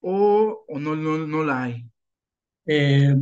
o, 0.00 0.64
no, 0.78 0.94
no, 0.96 1.44
la 1.44 1.64
hay? 1.64 1.84
Eh, 2.66 3.14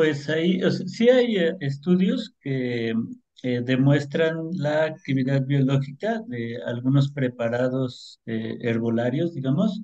pues 0.00 0.30
ahí, 0.30 0.62
sí 0.86 1.10
hay 1.10 1.36
eh, 1.36 1.56
estudios 1.60 2.34
que 2.40 2.94
demuestran 3.42 4.48
la 4.54 4.84
actividad 4.84 5.44
biológica 5.44 6.22
de 6.26 6.56
algunos 6.64 7.12
preparados 7.12 8.18
herbolarios, 8.24 9.34
digamos, 9.34 9.82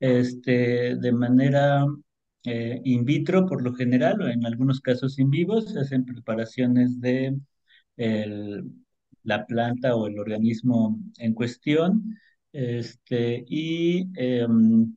este, 0.00 0.96
de 0.96 1.12
manera 1.12 1.86
in 2.44 3.04
vitro 3.04 3.46
por 3.46 3.62
lo 3.62 3.72
general, 3.74 4.20
o 4.20 4.28
en 4.28 4.44
algunos 4.44 4.80
casos 4.80 5.18
in 5.20 5.30
vivo, 5.30 5.60
se 5.60 5.78
hacen 5.78 6.04
preparaciones 6.04 7.00
de 7.00 7.36
la 9.22 9.46
planta 9.46 9.94
o 9.94 10.08
el 10.08 10.18
organismo 10.18 10.98
en 11.18 11.34
cuestión, 11.34 12.18
este, 12.52 13.44
y 13.48 14.08
em, 14.16 14.96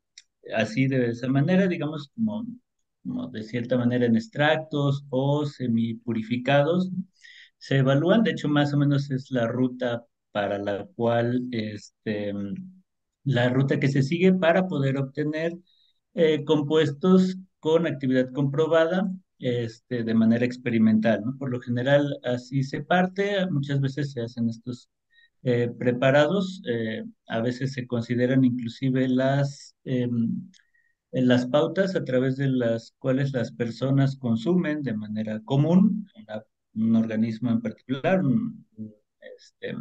así 0.56 0.88
de 0.88 1.10
esa 1.12 1.28
manera, 1.28 1.68
digamos, 1.68 2.10
como, 2.16 2.46
de 3.32 3.44
cierta 3.44 3.78
manera 3.78 4.06
en 4.06 4.16
extractos 4.16 5.06
o 5.10 5.46
semipurificados, 5.46 6.92
se 7.58 7.78
evalúan, 7.78 8.24
de 8.24 8.32
hecho 8.32 8.50
más 8.50 8.74
o 8.74 8.78
menos 8.78 9.12
es 9.12 9.32
la 9.32 9.48
ruta 9.48 10.06
para 10.32 10.58
la 10.58 10.86
cual, 10.96 11.42
este, 11.52 12.34
la 13.24 13.50
ruta 13.50 13.80
que 13.80 13.88
se 13.88 14.04
sigue 14.04 14.34
para 14.34 14.68
poder 14.68 14.98
obtener 14.98 15.54
eh, 16.14 16.44
compuestos 16.46 17.38
con 17.60 17.88
actividad 17.88 18.32
comprobada 18.34 19.12
este, 19.40 20.04
de 20.04 20.14
manera 20.14 20.46
experimental. 20.46 21.24
Por 21.40 21.52
lo 21.52 21.60
general 21.62 22.18
así 22.24 22.64
se 22.64 22.82
parte, 22.84 23.46
muchas 23.50 23.82
veces 23.82 24.12
se 24.12 24.22
hacen 24.22 24.50
estos 24.50 24.90
eh, 25.44 25.70
preparados, 25.78 26.62
eh, 26.68 27.04
a 27.28 27.40
veces 27.42 27.74
se 27.74 27.88
consideran 27.88 28.44
inclusive 28.44 29.08
las, 29.08 29.76
em, 29.84 30.50
las 31.24 31.46
pautas 31.48 31.96
a 31.96 32.04
través 32.04 32.38
de 32.38 32.50
las 32.50 32.94
cuales 33.00 33.32
las 33.34 33.52
personas 33.52 34.18
consumen 34.18 34.84
de 34.84 34.94
manera 34.94 35.42
común 35.46 36.08
un 36.76 36.96
organismo 36.96 37.52
en 37.52 37.62
particular, 37.62 38.22
este, 39.38 39.76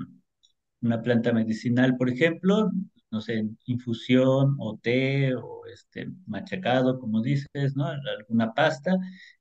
una 0.81 1.03
planta 1.03 1.33
medicinal, 1.33 1.97
por 1.97 2.09
ejemplo, 2.11 2.71
no 3.11 3.21
sé, 3.21 3.45
infusión 3.67 4.57
o 4.59 4.79
té 4.83 5.35
o 5.35 5.63
este, 5.73 6.09
machacado, 6.27 6.99
como 6.99 7.23
dices, 7.23 7.77
¿no? 7.77 7.87
Alguna 7.87 8.53
pasta, 8.55 8.97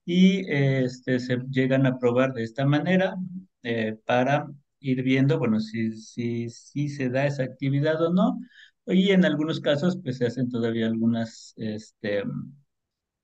y 0.06 0.46
este, 0.52 1.20
se 1.20 1.38
llegan 1.50 1.86
a 1.86 1.98
probar 2.00 2.34
de 2.34 2.44
esta 2.44 2.66
manera 2.66 3.16
eh, 3.64 3.98
para 4.06 4.48
ir 4.80 5.02
viendo, 5.04 5.40
bueno, 5.40 5.60
si, 5.60 5.92
si, 5.94 6.50
si 6.50 6.90
se 6.90 7.10
da 7.10 7.26
esa 7.26 7.44
actividad 7.44 8.02
o 8.02 8.14
no, 8.14 8.40
y 8.88 9.12
en 9.12 9.25
algunos 9.25 9.60
casos, 9.60 9.98
pues 10.04 10.18
se 10.18 10.25
hacen 10.25 10.50
todavía 10.50 10.88
algunas, 10.88 11.54
este, 11.58 12.24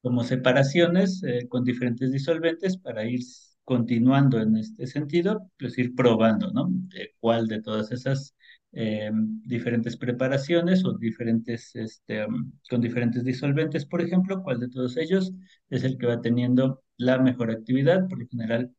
como 0.01 0.23
separaciones 0.23 1.23
eh, 1.23 1.47
con 1.49 1.63
diferentes 1.63 2.11
disolventes 2.11 2.77
para 2.77 3.05
ir 3.05 3.21
continuando 3.63 4.39
en 4.41 4.57
este 4.57 4.87
sentido, 4.87 5.51
pues 5.59 5.77
ir 5.77 5.93
probando, 5.95 6.51
¿no? 6.51 6.71
cuál 7.19 7.47
de 7.47 7.61
todas 7.61 7.91
esas 7.91 8.35
eh, 8.71 9.11
diferentes 9.13 9.97
preparaciones 9.97 10.83
o 10.85 10.93
diferentes, 10.97 11.75
este, 11.75 12.25
con 12.69 12.81
diferentes 12.81 13.23
disolventes, 13.23 13.85
por 13.85 14.01
ejemplo, 14.01 14.41
cuál 14.43 14.59
de 14.59 14.69
todos 14.69 14.97
ellos 14.97 15.33
es 15.69 15.83
el 15.83 15.97
que 15.97 16.07
va 16.07 16.21
teniendo 16.21 16.81
la 16.97 17.19
mejor 17.19 17.51
actividad, 17.51 18.07
por 18.07 18.19
lo 18.19 18.27
general 18.27 18.71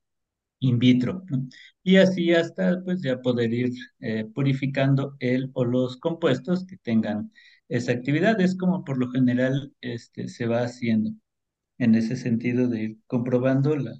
in 0.61 0.79
vitro, 0.79 1.25
Y 1.83 1.96
así 1.96 2.33
hasta 2.35 2.83
pues 2.85 3.03
ya 3.03 3.20
poder 3.23 3.53
ir 3.53 3.73
eh, 4.01 4.27
purificando 4.35 5.16
el 5.20 5.51
o 5.55 5.64
los 5.64 5.96
compuestos 5.99 6.66
que 6.66 6.77
tengan 6.79 7.33
esa 7.68 7.92
actividad. 7.92 8.40
Es 8.40 8.57
como 8.57 8.85
por 8.85 8.99
lo 8.99 9.11
general 9.11 9.73
este, 9.81 10.29
se 10.29 10.46
va 10.46 10.62
haciendo 10.64 11.12
en 11.79 11.94
ese 11.96 12.16
sentido 12.16 12.68
de 12.68 12.83
ir 12.85 12.99
comprobando 13.09 13.77
la, 13.77 13.94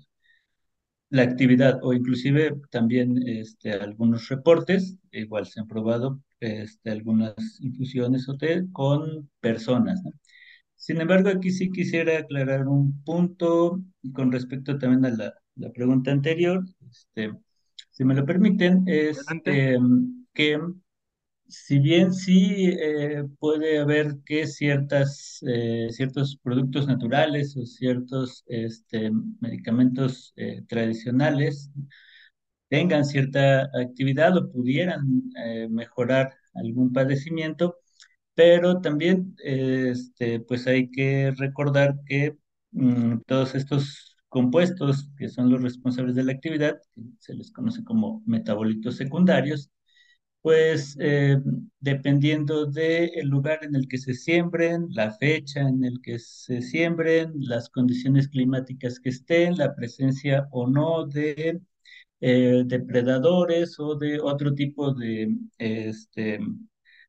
la 1.11 1.23
actividad 1.23 1.81
o 1.83 1.92
inclusive 1.92 2.55
también 2.70 3.27
este, 3.27 3.73
algunos 3.73 4.29
reportes, 4.29 4.96
igual 5.12 5.46
se 5.46 5.61
han 5.61 5.66
probado 5.68 6.20
este, 6.40 6.90
algunas 6.90 7.35
infusiones 7.61 8.29
o 8.29 8.37
té 8.37 8.64
con 8.73 9.29
personas. 9.40 10.01
Sin 10.77 11.01
embargo, 11.01 11.31
aquí 11.31 11.51
sí 11.51 11.70
quisiera 11.70 12.18
aclarar 12.18 12.68
un 12.68 13.03
punto 13.05 13.81
con 14.14 14.33
respecto 14.33 14.79
también 14.79 15.05
a 15.07 15.11
la, 15.16 15.35
la 15.57 15.71
pregunta 15.73 16.11
anterior, 16.11 16.65
este, 16.91 17.33
si 17.91 18.05
me 18.05 18.15
lo 18.15 18.25
permiten, 18.25 18.85
es 18.87 19.25
em, 19.45 20.27
que 20.33 20.59
si 21.51 21.81
bien 21.81 22.13
sí 22.15 22.71
eh, 22.81 23.25
puede 23.41 23.81
haber 23.81 24.19
que 24.25 24.47
ciertas, 24.47 25.41
eh, 25.47 25.89
ciertos 25.91 26.39
productos 26.43 26.87
naturales 26.87 27.57
o 27.57 27.67
ciertos 27.67 28.45
este, 28.47 29.11
medicamentos 29.41 30.33
eh, 30.37 30.63
tradicionales 30.69 31.71
tengan 32.69 33.05
cierta 33.05 33.65
actividad 33.75 34.37
o 34.37 34.51
pudieran 34.51 35.31
mejorar 35.71 36.33
algún 36.55 36.93
padecimiento, 36.93 37.77
pero 38.35 38.81
también 38.81 39.35
este, 39.45 40.41
pues 40.41 40.67
hay 40.69 40.89
que 40.91 41.33
recordar 41.37 41.97
que 42.07 42.37
mm, 42.71 43.23
todos 43.27 43.57
estos 43.57 44.10
compuestos 44.31 45.11
que 45.19 45.29
son 45.29 45.51
los 45.51 45.62
responsables 45.62 46.14
de 46.16 46.25
la 46.25 46.33
actividad, 46.33 46.81
que 46.95 47.03
se 47.21 47.35
les 47.35 47.53
conoce 47.53 47.85
como 47.85 48.23
metabolitos 48.27 48.97
secundarios, 48.97 49.71
pues 50.43 50.97
eh, 51.01 51.38
dependiendo 51.81 52.66
del 52.66 53.29
lugar 53.29 53.61
en 53.62 53.75
el 53.77 53.88
que 53.88 53.99
se 53.99 54.14
siembren, 54.14 54.87
la 54.90 55.12
fecha 55.12 55.61
en 55.61 55.85
el 55.85 56.01
que 56.03 56.19
se 56.19 56.62
siembren, 56.62 57.33
las 57.37 57.69
condiciones 57.69 58.29
climáticas 58.29 59.01
que 59.01 59.11
estén, 59.11 59.57
la 59.59 59.75
presencia 59.75 60.49
o 60.53 60.66
no 60.69 61.07
de 61.07 61.61
eh, 62.21 62.62
depredadores 62.66 63.79
o 63.81 63.97
de 63.97 64.21
otro 64.21 64.55
tipo 64.55 64.95
de, 64.95 65.35
este, 65.59 66.40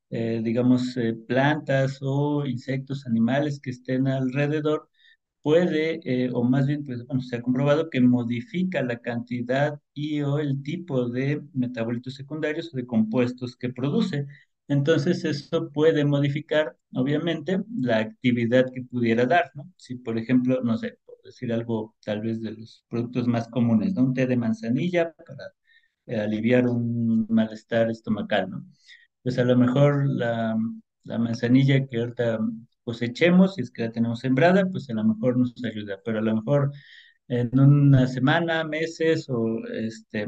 eh, 0.10 0.42
digamos, 0.44 0.96
plantas 1.28 2.00
o 2.02 2.46
insectos, 2.46 3.06
animales 3.08 3.60
que 3.62 3.72
estén 3.72 4.08
alrededor, 4.08 4.90
puede, 5.42 6.00
eh, 6.06 6.30
o 6.34 6.44
más 6.44 6.68
bien, 6.68 6.86
pues, 6.86 7.06
bueno, 7.08 7.22
se 7.22 7.36
ha 7.38 7.42
comprobado 7.42 7.90
que 7.90 8.02
modifica 8.02 8.82
la 8.84 9.00
cantidad 9.02 9.80
y 9.94 10.22
o 10.22 10.40
el 10.40 10.62
tipo 10.64 11.10
de 11.10 11.42
metabolitos 11.54 12.16
secundarios 12.16 12.74
o 12.74 12.78
de 12.78 12.86
compuestos 12.88 13.56
que 13.58 13.70
produce. 13.70 14.28
Entonces, 14.68 15.26
eso 15.26 15.70
puede 15.72 16.06
modificar, 16.06 16.78
obviamente, 16.94 17.62
la 17.80 17.98
actividad 18.00 18.72
que 18.74 18.84
pudiera 18.84 19.26
dar, 19.26 19.52
¿no? 19.56 19.72
Si, 19.78 19.96
por 19.96 20.18
ejemplo, 20.18 20.62
no 20.64 20.78
sé, 20.78 20.98
por 21.06 21.22
decir 21.24 21.52
algo 21.52 21.96
tal 22.06 22.22
vez 22.22 22.42
de 22.42 22.52
los 22.52 22.86
productos 22.90 23.28
más 23.28 23.48
comunes, 23.50 23.94
¿no? 23.96 24.04
Un 24.04 24.14
té 24.14 24.28
de 24.28 24.38
manzanilla 24.38 25.14
para 25.14 25.52
eh, 26.08 26.18
aliviar 26.20 26.68
un 26.68 27.26
malestar 27.30 27.90
estomacal, 27.92 28.50
¿no? 28.50 28.66
Pues 29.24 29.38
a 29.40 29.44
lo 29.46 29.58
mejor 29.58 30.08
la, 30.10 30.58
la 31.04 31.18
manzanilla 31.20 31.88
que 31.88 31.98
ahorita 32.00 32.40
cosechemos, 32.84 33.56
si 33.56 33.62
es 33.62 33.72
que 33.72 33.84
la 33.84 33.92
tenemos 33.92 34.20
sembrada, 34.20 34.66
pues 34.72 34.90
a 34.90 34.94
lo 34.94 35.04
mejor 35.04 35.38
nos 35.38 35.54
ayuda, 35.64 36.00
pero 36.06 36.20
a 36.20 36.22
lo 36.22 36.36
mejor 36.36 36.72
en 37.28 37.58
una 37.60 38.08
semana, 38.08 38.64
meses 38.64 39.28
o 39.30 39.60
este, 39.68 40.28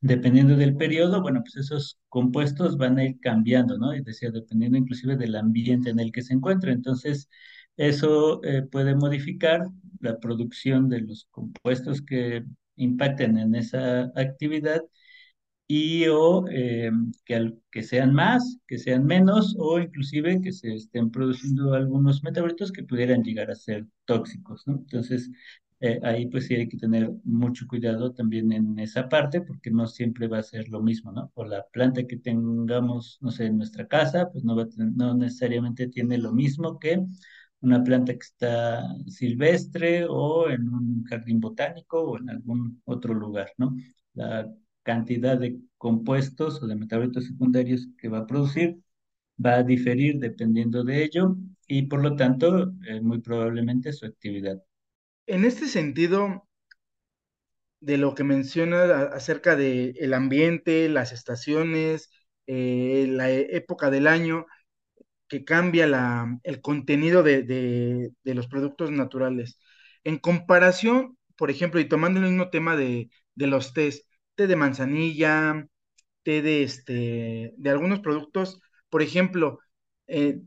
dependiendo 0.00 0.56
del 0.56 0.76
periodo, 0.76 1.22
bueno, 1.22 1.40
pues 1.42 1.56
esos 1.56 1.98
compuestos 2.08 2.76
van 2.76 2.98
a 2.98 3.04
ir 3.04 3.20
cambiando, 3.20 3.78
¿no? 3.78 3.94
Y 3.94 4.02
decía, 4.02 4.30
dependiendo 4.30 4.78
inclusive 4.78 5.16
del 5.16 5.36
ambiente 5.36 5.90
en 5.90 6.00
el 6.00 6.12
que 6.12 6.22
se 6.22 6.34
encuentra. 6.34 6.72
Entonces, 6.72 7.28
eso 7.76 8.42
eh, 8.44 8.62
puede 8.62 8.94
modificar 8.94 9.66
la 10.00 10.18
producción 10.18 10.88
de 10.88 11.00
los 11.02 11.26
compuestos 11.30 12.02
que 12.02 12.44
impacten 12.76 13.38
en 13.38 13.54
esa 13.54 14.10
actividad 14.16 14.80
y 15.72 16.08
o 16.08 16.48
eh, 16.50 16.90
que, 17.24 17.54
que 17.70 17.82
sean 17.84 18.12
más, 18.12 18.58
que 18.66 18.76
sean 18.76 19.06
menos, 19.06 19.54
o 19.56 19.78
inclusive 19.78 20.40
que 20.40 20.50
se 20.52 20.74
estén 20.74 21.12
produciendo 21.12 21.74
algunos 21.74 22.24
metabolitos 22.24 22.72
que 22.72 22.82
pudieran 22.82 23.22
llegar 23.22 23.52
a 23.52 23.54
ser 23.54 23.86
tóxicos, 24.04 24.66
¿no? 24.66 24.74
Entonces, 24.78 25.30
eh, 25.78 26.00
ahí 26.02 26.26
pues 26.26 26.46
sí 26.48 26.56
hay 26.56 26.68
que 26.68 26.76
tener 26.76 27.12
mucho 27.22 27.68
cuidado 27.68 28.12
también 28.12 28.50
en 28.52 28.80
esa 28.80 29.08
parte, 29.08 29.42
porque 29.42 29.70
no 29.70 29.86
siempre 29.86 30.26
va 30.26 30.38
a 30.38 30.42
ser 30.42 30.68
lo 30.68 30.82
mismo, 30.82 31.12
¿no? 31.12 31.30
O 31.34 31.44
la 31.44 31.64
planta 31.72 32.04
que 32.04 32.16
tengamos, 32.16 33.18
no 33.20 33.30
sé, 33.30 33.46
en 33.46 33.58
nuestra 33.58 33.86
casa, 33.86 34.28
pues 34.32 34.42
no, 34.44 34.56
va 34.56 34.66
no 34.76 35.14
necesariamente 35.14 35.86
tiene 35.88 36.18
lo 36.18 36.32
mismo 36.32 36.80
que 36.80 37.00
una 37.60 37.82
planta 37.84 38.12
que 38.14 38.18
está 38.20 38.82
silvestre 39.06 40.04
o 40.08 40.48
en 40.50 40.68
un 40.68 41.04
jardín 41.04 41.38
botánico 41.40 42.00
o 42.02 42.18
en 42.18 42.28
algún 42.30 42.82
otro 42.86 43.14
lugar, 43.14 43.52
¿no? 43.58 43.76
La 44.14 44.50
cantidad 44.90 45.38
de 45.38 45.56
compuestos 45.78 46.60
o 46.62 46.66
de 46.66 46.74
metabolitos 46.74 47.26
secundarios 47.26 47.88
que 47.98 48.08
va 48.08 48.18
a 48.20 48.26
producir 48.26 48.76
va 49.44 49.52
a 49.58 49.62
diferir 49.62 50.18
dependiendo 50.18 50.82
de 50.82 51.04
ello 51.04 51.36
y 51.66 51.82
por 51.82 52.02
lo 52.02 52.16
tanto 52.16 52.72
eh, 52.88 53.00
muy 53.00 53.20
probablemente 53.20 53.92
su 53.92 54.04
actividad. 54.06 54.60
En 55.26 55.44
este 55.44 55.66
sentido, 55.68 56.48
de 57.80 57.96
lo 57.98 58.14
que 58.14 58.24
menciona 58.24 58.82
acerca 59.14 59.56
del 59.56 59.94
el 59.98 60.12
ambiente, 60.14 60.88
las 60.88 61.12
estaciones, 61.12 62.10
eh, 62.46 63.06
la 63.08 63.30
e, 63.30 63.56
época 63.56 63.90
del 63.90 64.06
año, 64.08 64.46
que 65.28 65.44
cambia 65.44 65.86
la, 65.86 66.38
el 66.42 66.60
contenido 66.60 67.22
de, 67.22 67.42
de, 67.44 68.10
de, 68.24 68.34
los 68.34 68.48
productos 68.48 68.90
naturales. 68.90 69.58
En 70.04 70.18
comparación, 70.18 71.16
por 71.36 71.50
ejemplo, 71.50 71.80
y 71.80 71.88
tomando 71.88 72.20
el 72.20 72.26
mismo 72.26 72.50
tema 72.50 72.76
de, 72.76 73.10
de 73.36 73.46
los 73.46 73.72
tés, 73.72 74.06
té 74.40 74.46
de 74.48 74.56
manzanilla, 74.56 75.66
té 76.24 76.40
de, 76.42 76.62
este, 76.62 77.52
de 77.56 77.70
algunos 77.70 78.00
productos, 78.00 78.60
por 78.88 79.02
ejemplo, 79.02 79.60
eh, 80.06 80.40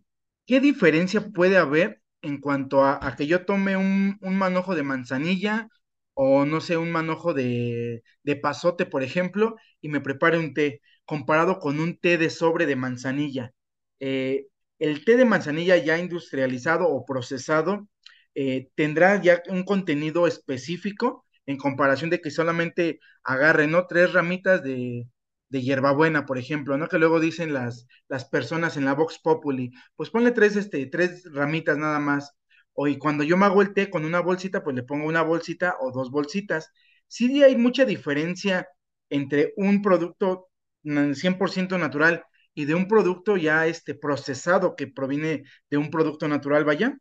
¿qué 0.47 0.59
diferencia 0.59 1.29
puede 1.31 1.57
haber 1.57 2.01
en 2.21 2.39
cuanto 2.41 2.83
a, 2.85 3.15
que 3.17 3.27
yo 3.27 3.45
tome 3.45 3.77
un, 3.77 4.17
un, 4.21 4.35
manojo 4.37 4.75
de 4.75 4.83
manzanilla 4.83 5.67
o 6.13 6.45
no 6.45 6.61
sé, 6.61 6.77
un 6.77 6.91
manojo 6.91 7.33
de, 7.33 8.03
de 8.23 8.35
pasote, 8.35 8.85
por 8.85 9.03
ejemplo, 9.03 9.55
y 9.81 9.89
me 9.89 10.01
prepare 10.01 10.39
un 10.39 10.53
té, 10.53 10.81
comparado 11.05 11.59
con 11.59 11.79
un 11.79 11.97
té 11.97 12.17
de 12.17 12.29
sobre 12.29 12.65
de 12.65 12.75
manzanilla? 12.75 13.53
Eh, 13.99 14.47
el 14.79 15.05
té 15.05 15.17
de 15.17 15.25
manzanilla 15.25 15.77
ya 15.77 15.99
industrializado 15.99 16.87
o 16.89 17.05
procesado 17.05 17.87
eh, 18.35 18.69
tendrá 18.75 19.21
ya 19.21 19.43
un 19.49 19.63
contenido 19.63 20.27
específico 20.27 21.22
en 21.45 21.57
comparación 21.57 22.09
de 22.09 22.21
que 22.21 22.31
solamente 22.31 22.99
agarre, 23.23 23.67
¿no? 23.67 23.87
Tres 23.87 24.13
ramitas 24.13 24.63
de, 24.63 25.07
de 25.49 25.61
hierbabuena, 25.61 26.25
por 26.25 26.37
ejemplo, 26.37 26.77
¿no? 26.77 26.87
Que 26.87 26.97
luego 26.99 27.19
dicen 27.19 27.53
las, 27.53 27.87
las 28.07 28.25
personas 28.25 28.77
en 28.77 28.85
la 28.85 28.93
Vox 28.93 29.19
Populi, 29.19 29.71
pues 29.95 30.09
ponle 30.09 30.31
tres, 30.31 30.55
este, 30.55 30.85
tres 30.87 31.23
ramitas 31.33 31.77
nada 31.77 31.99
más. 31.99 32.35
O 32.73 32.87
y 32.87 32.97
cuando 32.97 33.23
yo 33.23 33.37
me 33.37 33.45
hago 33.45 33.61
el 33.61 33.73
té 33.73 33.89
con 33.89 34.05
una 34.05 34.19
bolsita, 34.21 34.63
pues 34.63 34.75
le 34.75 34.83
pongo 34.83 35.07
una 35.07 35.21
bolsita 35.21 35.75
o 35.79 35.91
dos 35.91 36.09
bolsitas. 36.11 36.71
Sí 37.07 37.43
hay 37.43 37.55
mucha 37.55 37.85
diferencia 37.85 38.67
entre 39.09 39.53
un 39.57 39.81
producto 39.81 40.49
100% 40.83 41.77
natural 41.77 42.25
y 42.53 42.65
de 42.65 42.75
un 42.75 42.87
producto 42.87 43.37
ya 43.37 43.67
este 43.67 43.95
procesado 43.95 44.75
que 44.75 44.87
proviene 44.87 45.43
de 45.69 45.77
un 45.77 45.89
producto 45.91 46.27
natural, 46.27 46.65
vaya. 46.65 46.97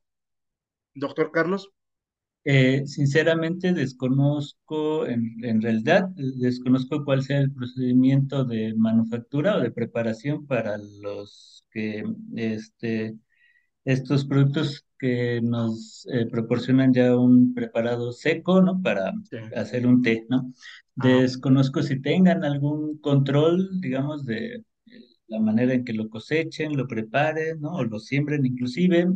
Doctor 0.95 1.31
Carlos. 1.33 1.71
Eh, 2.45 2.83
sinceramente 2.87 3.73
desconozco, 3.73 5.07
en, 5.07 5.37
en, 5.45 5.63
realidad, 5.63 6.09
desconozco 6.17 7.05
cuál 7.05 7.23
sea 7.23 7.39
el 7.39 7.53
procedimiento 7.53 8.45
de 8.45 8.75
manufactura 8.75 9.57
o 9.57 9.61
de 9.61 9.71
preparación 9.71 10.47
para 10.47 10.77
los 10.79 11.65
que, 11.71 12.05
este, 12.35 13.17
estos 13.85 14.25
productos 14.25 14.85
que 14.99 15.41
nos 15.43 16.07
eh, 16.13 16.27
proporcionan 16.27 16.93
ya 16.93 17.17
un 17.17 17.55
preparado 17.55 18.13
seco, 18.13 18.61
¿no? 18.61 18.81
Para 18.83 19.13
sí. 19.29 19.37
hacer 19.57 19.87
un 19.87 20.03
té, 20.03 20.27
¿no? 20.29 20.53
Desconozco 20.95 21.83
si 21.83 22.01
tengan 22.01 22.45
algún 22.45 22.99
control, 22.99 23.81
digamos, 23.81 24.25
de 24.25 24.65
la 25.27 25.41
manera 25.41 25.75
en 25.75 25.85
que 25.85 25.93
lo 25.93 26.09
cosechen, 26.09 26.77
lo 26.77 26.87
preparen, 26.87 27.61
¿no? 27.61 27.73
O 27.75 27.85
lo 27.85 27.99
siembren 27.99 28.47
inclusive. 28.47 29.09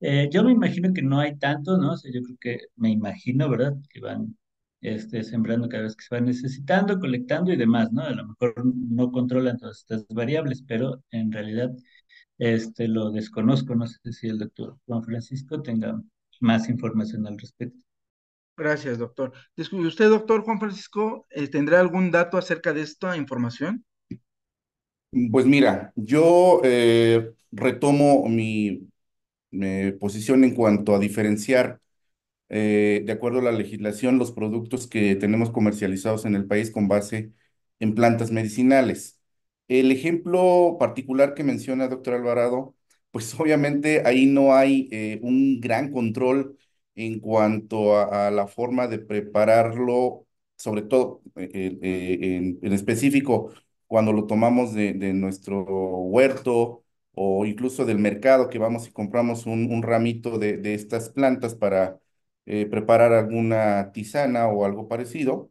Eh, 0.00 0.28
yo 0.32 0.42
me 0.44 0.52
imagino 0.52 0.92
que 0.92 1.02
no 1.02 1.20
hay 1.20 1.36
tanto, 1.38 1.76
¿no? 1.78 1.92
O 1.92 1.96
sea, 1.96 2.10
yo 2.12 2.22
creo 2.22 2.36
que 2.40 2.58
me 2.76 2.90
imagino, 2.90 3.48
¿verdad? 3.48 3.74
Que 3.90 4.00
van 4.00 4.36
este, 4.80 5.22
sembrando 5.24 5.68
cada 5.68 5.84
vez 5.84 5.96
que 5.96 6.04
se 6.04 6.14
van 6.14 6.24
necesitando, 6.26 6.98
colectando 6.98 7.52
y 7.52 7.56
demás, 7.56 7.92
¿no? 7.92 8.02
A 8.02 8.10
lo 8.12 8.28
mejor 8.28 8.54
no 8.64 9.12
controlan 9.12 9.58
todas 9.58 9.78
estas 9.78 10.06
variables, 10.08 10.62
pero 10.66 11.02
en 11.10 11.30
realidad 11.32 11.70
este, 12.38 12.88
lo 12.88 13.10
desconozco. 13.10 13.74
No 13.74 13.86
sé 13.86 13.98
si 14.12 14.28
el 14.28 14.38
doctor 14.38 14.78
Juan 14.86 15.04
Francisco 15.04 15.60
tenga 15.62 16.00
más 16.40 16.68
información 16.68 17.26
al 17.26 17.38
respecto. 17.38 17.84
Gracias, 18.56 18.98
doctor. 18.98 19.32
¿Usted, 19.56 20.08
doctor 20.08 20.42
Juan 20.42 20.58
Francisco, 20.58 21.26
eh, 21.30 21.48
tendrá 21.48 21.80
algún 21.80 22.10
dato 22.10 22.38
acerca 22.38 22.72
de 22.72 22.82
esta 22.82 23.16
información? 23.16 23.84
Pues 25.30 25.44
mira, 25.46 25.92
yo 25.96 26.60
eh, 26.62 27.32
retomo 27.50 28.28
mi, 28.28 28.89
mi, 29.50 29.92
posición 29.92 30.44
en 30.44 30.54
cuanto 30.54 30.94
a 30.94 30.98
diferenciar, 30.98 31.80
eh, 32.48 33.02
de 33.04 33.12
acuerdo 33.12 33.40
a 33.40 33.42
la 33.42 33.52
legislación, 33.52 34.18
los 34.18 34.32
productos 34.32 34.86
que 34.88 35.16
tenemos 35.16 35.50
comercializados 35.50 36.24
en 36.26 36.34
el 36.36 36.46
país 36.46 36.70
con 36.70 36.88
base 36.88 37.32
en 37.80 37.94
plantas 37.94 38.30
medicinales. 38.30 39.20
El 39.68 39.92
ejemplo 39.92 40.76
particular 40.78 41.34
que 41.34 41.44
menciona 41.44 41.88
doctor 41.88 42.14
Alvarado, 42.14 42.74
pues 43.10 43.34
obviamente 43.40 44.02
ahí 44.06 44.26
no 44.26 44.54
hay 44.54 44.88
eh, 44.92 45.20
un 45.22 45.60
gran 45.60 45.92
control 45.92 46.58
en 46.94 47.20
cuanto 47.20 47.96
a, 47.96 48.28
a, 48.28 48.30
la 48.30 48.46
forma 48.46 48.88
de 48.88 48.98
prepararlo, 48.98 50.26
sobre 50.56 50.82
todo 50.82 51.22
eh, 51.36 51.50
eh, 51.82 52.18
en, 52.36 52.58
en, 52.62 52.72
específico 52.72 53.52
cuando 53.86 54.12
lo 54.12 54.26
tomamos 54.26 54.74
de, 54.74 54.92
de, 54.92 55.12
nuestro 55.14 55.64
huerto 55.64 56.84
o 57.14 57.44
incluso 57.46 57.84
del 57.84 57.98
mercado 57.98 58.48
que 58.48 58.58
vamos 58.58 58.88
y 58.88 58.92
compramos 58.92 59.46
un, 59.46 59.72
un 59.72 59.82
ramito 59.82 60.38
de, 60.38 60.56
de, 60.58 60.74
estas 60.74 61.10
plantas 61.10 61.54
para 61.54 62.00
preparar 62.44 63.12
alguna 63.12 63.92
tisana 63.92 64.48
o 64.48 64.64
algo 64.64 64.88
parecido. 64.88 65.50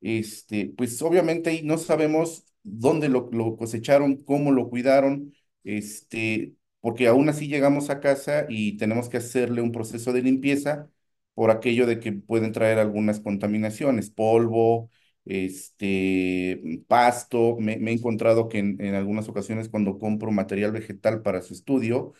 Este, 0.00 0.66
pues 0.76 1.00
obviamente 1.02 1.60
no 1.64 1.78
sabemos 1.78 2.44
dónde 2.62 3.08
lo, 3.08 3.28
lo, 3.32 3.56
cosecharon, 3.56 4.16
cómo 4.24 4.52
lo 4.52 4.68
cuidaron, 4.70 5.34
este, 5.64 6.54
porque 6.80 7.06
aún 7.08 7.28
así 7.28 7.48
llegamos 7.48 7.90
a 7.90 8.00
casa 8.00 8.46
y 8.48 8.76
tenemos 8.76 9.08
que 9.08 9.16
hacerle 9.18 9.62
un 9.62 9.72
proceso 9.72 10.12
de 10.12 10.22
limpieza 10.22 10.90
por 11.34 11.50
aquello 11.50 11.86
de 11.86 11.98
que 12.00 12.12
pueden 12.12 12.52
traer 12.52 12.78
algunas 12.78 13.20
contaminaciones, 13.20 14.10
polvo, 14.10 14.90
este, 15.26 16.82
pasto. 16.88 17.56
Me, 17.58 17.74
he 17.74 17.92
encontrado 17.92 18.48
que 18.48 18.58
en, 18.58 18.80
en, 18.80 18.94
algunas 18.94 19.28
ocasiones 19.28 19.68
cuando 19.68 19.98
compro 19.98 20.30
material 20.32 20.72
vegetal 20.72 21.22
para 21.22 21.42
su 21.42 21.54
estudio, 21.54 22.14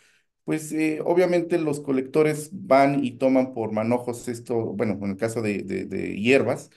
pues 0.45 0.73
eh, 0.73 1.01
obviamente 1.05 1.59
los 1.59 1.81
colectores 1.81 2.51
van 2.53 3.05
y 3.05 3.19
toman 3.19 3.55
por 3.55 3.73
manojos 3.73 4.29
esto, 4.29 4.57
bueno, 4.75 4.99
en 5.03 5.11
el 5.11 5.17
caso 5.17 5.43
de, 5.43 5.63
de, 5.63 5.87
de 5.87 6.17
hierbas, 6.21 6.71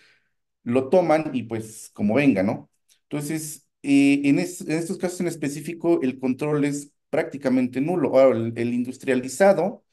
lo 0.63 0.89
toman 0.89 1.31
y 1.33 1.43
pues 1.43 1.89
como 1.93 2.15
venga, 2.15 2.43
¿no? 2.43 2.69
Entonces, 3.03 3.67
eh, 3.83 4.21
en, 4.25 4.39
es, 4.39 4.61
en, 4.61 4.71
estos 4.71 4.97
casos 4.97 5.21
en 5.21 5.27
específico, 5.27 6.01
el 6.01 6.19
control 6.19 6.65
es 6.65 6.91
prácticamente 7.09 7.81
nulo. 7.81 8.17
Ahora, 8.19 8.37
el, 8.37 8.53
el, 8.57 8.73
industrializado, 8.73 9.83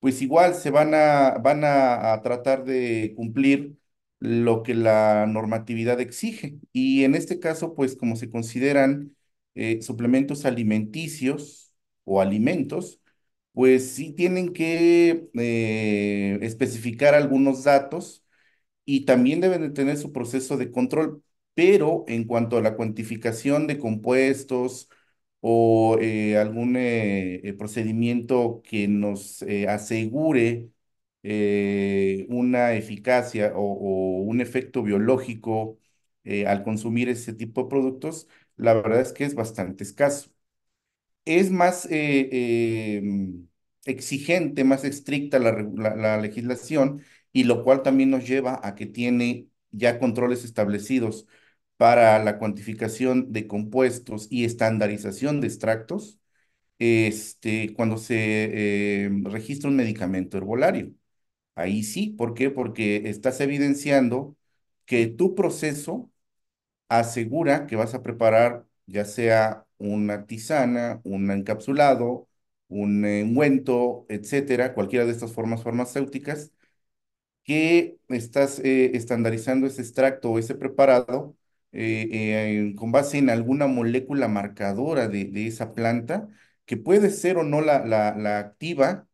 pues 0.00 0.22
igual 0.22 0.54
se 0.54 0.70
van 0.70 0.94
a, 0.94 1.38
van 1.38 1.64
a, 1.64 2.12
a, 2.14 2.22
tratar 2.22 2.64
de 2.64 3.14
cumplir 3.16 3.76
lo 4.20 4.62
que 4.62 4.74
la 4.74 5.26
normatividad 5.26 6.00
exige. 6.00 6.58
Y 6.72 7.04
en 7.04 7.14
este 7.14 7.38
caso, 7.40 7.74
pues 7.74 7.96
como 7.96 8.16
se 8.16 8.30
consideran 8.30 9.16
eh, 9.54 9.80
suplementos 9.82 10.44
alimenticios 10.44 11.72
o 12.04 12.20
alimentos, 12.20 13.00
pues 13.52 13.90
sí 13.92 14.12
tienen 14.12 14.52
que 14.52 15.28
eh, 15.34 16.38
especificar 16.42 17.14
algunos 17.14 17.64
datos 17.64 18.24
y 18.84 19.04
también 19.04 19.40
deben 19.40 19.62
de 19.62 19.70
tener 19.70 19.96
su 19.98 20.12
proceso 20.12 20.56
de 20.56 20.70
control 20.70 21.22
pero 21.54 22.04
en 22.08 22.24
cuanto 22.24 22.56
a 22.56 22.62
la 22.62 22.76
cuantificación 22.76 23.66
de 23.66 23.78
compuestos 23.78 24.88
o 25.40 25.98
eh, 26.00 26.36
algún 26.38 26.76
procedimiento 27.58 28.62
que 28.64 28.88
nos 28.88 29.42
asegure 29.68 30.70
eh, 31.22 32.26
una 32.30 32.74
eficacia 32.74 33.52
o, 33.56 33.62
un 34.22 34.40
efecto 34.40 34.82
biológico 34.82 35.78
al 36.46 36.62
consumir 36.62 37.08
ese 37.08 37.32
tipo 37.32 37.62
de 37.62 37.68
productos, 37.70 38.28
la 38.56 38.74
verdad 38.74 39.00
es 39.00 39.12
que 39.14 39.24
es 39.24 39.34
bastante 39.34 39.82
escaso. 39.84 40.30
Es 41.24 41.50
más 41.50 41.86
em, 41.90 43.48
exigente, 43.84 44.64
más 44.64 44.84
estricta 44.84 45.38
la, 45.38 45.52
la, 45.76 45.94
la 45.96 46.18
legislación 46.20 47.02
y 47.32 47.44
lo 47.44 47.64
cual 47.64 47.82
también 47.82 48.10
nos 48.10 48.26
lleva 48.26 48.60
a 48.62 48.74
que 48.74 48.86
tiene 48.86 49.48
ya 49.70 49.98
controles 49.98 50.44
establecidos 50.44 51.26
para 51.76 52.18
la 52.24 52.38
cuantificación 52.38 53.30
de 53.32 53.46
compuestos 53.46 54.26
y 54.30 54.44
estandarización 54.44 55.40
de 55.40 55.48
extractos 55.48 56.18
este, 56.78 57.74
cuando 57.74 57.98
se 57.98 58.16
eh, 59.06 59.10
registra 59.24 59.70
un 59.70 59.76
medicamento 59.76 60.38
herbolario. 60.38 60.92
Ahí 61.58 61.82
sí, 61.82 62.10
¿por 62.10 62.34
qué? 62.34 62.50
Porque 62.50 63.08
estás 63.10 63.40
evidenciando 63.40 64.36
que 64.86 65.06
tu 65.08 65.34
proceso 65.34 66.10
asegura 66.88 67.66
que 67.66 67.76
vas 67.76 67.94
a 67.94 68.02
preparar 68.02 68.66
ya 68.86 69.04
sea 69.06 69.66
una 69.78 70.26
tisana, 70.26 71.00
un 71.04 71.30
encapsulado, 71.30 72.28
un 72.68 73.04
ungüento, 73.04 74.06
etcétera, 74.10 74.74
cualquiera 74.74 75.06
de 75.06 75.12
estas 75.12 75.32
formas 75.32 75.62
farmacéuticas, 75.64 76.52
que 77.44 77.98
estás 78.08 78.58
eh, 78.60 78.92
estandarizando 78.96 79.66
ese 79.66 79.82
extracto 79.82 80.30
o 80.30 80.38
ese 80.38 80.54
preparado 80.54 81.36
eh, 81.72 82.08
eh, 82.12 82.74
con 82.76 82.92
base 82.92 83.18
en 83.18 83.30
alguna 83.30 83.66
molécula 83.66 84.28
marcadora 84.28 85.08
de, 85.08 85.24
de 85.26 85.46
esa 85.46 85.74
planta, 85.74 86.28
que 86.66 86.76
puede 86.76 87.10
ser 87.10 87.38
o 87.38 87.44
no 87.44 87.60
la, 87.62 87.84
la, 87.86 88.14
la 88.16 88.38
activa, 88.38 89.07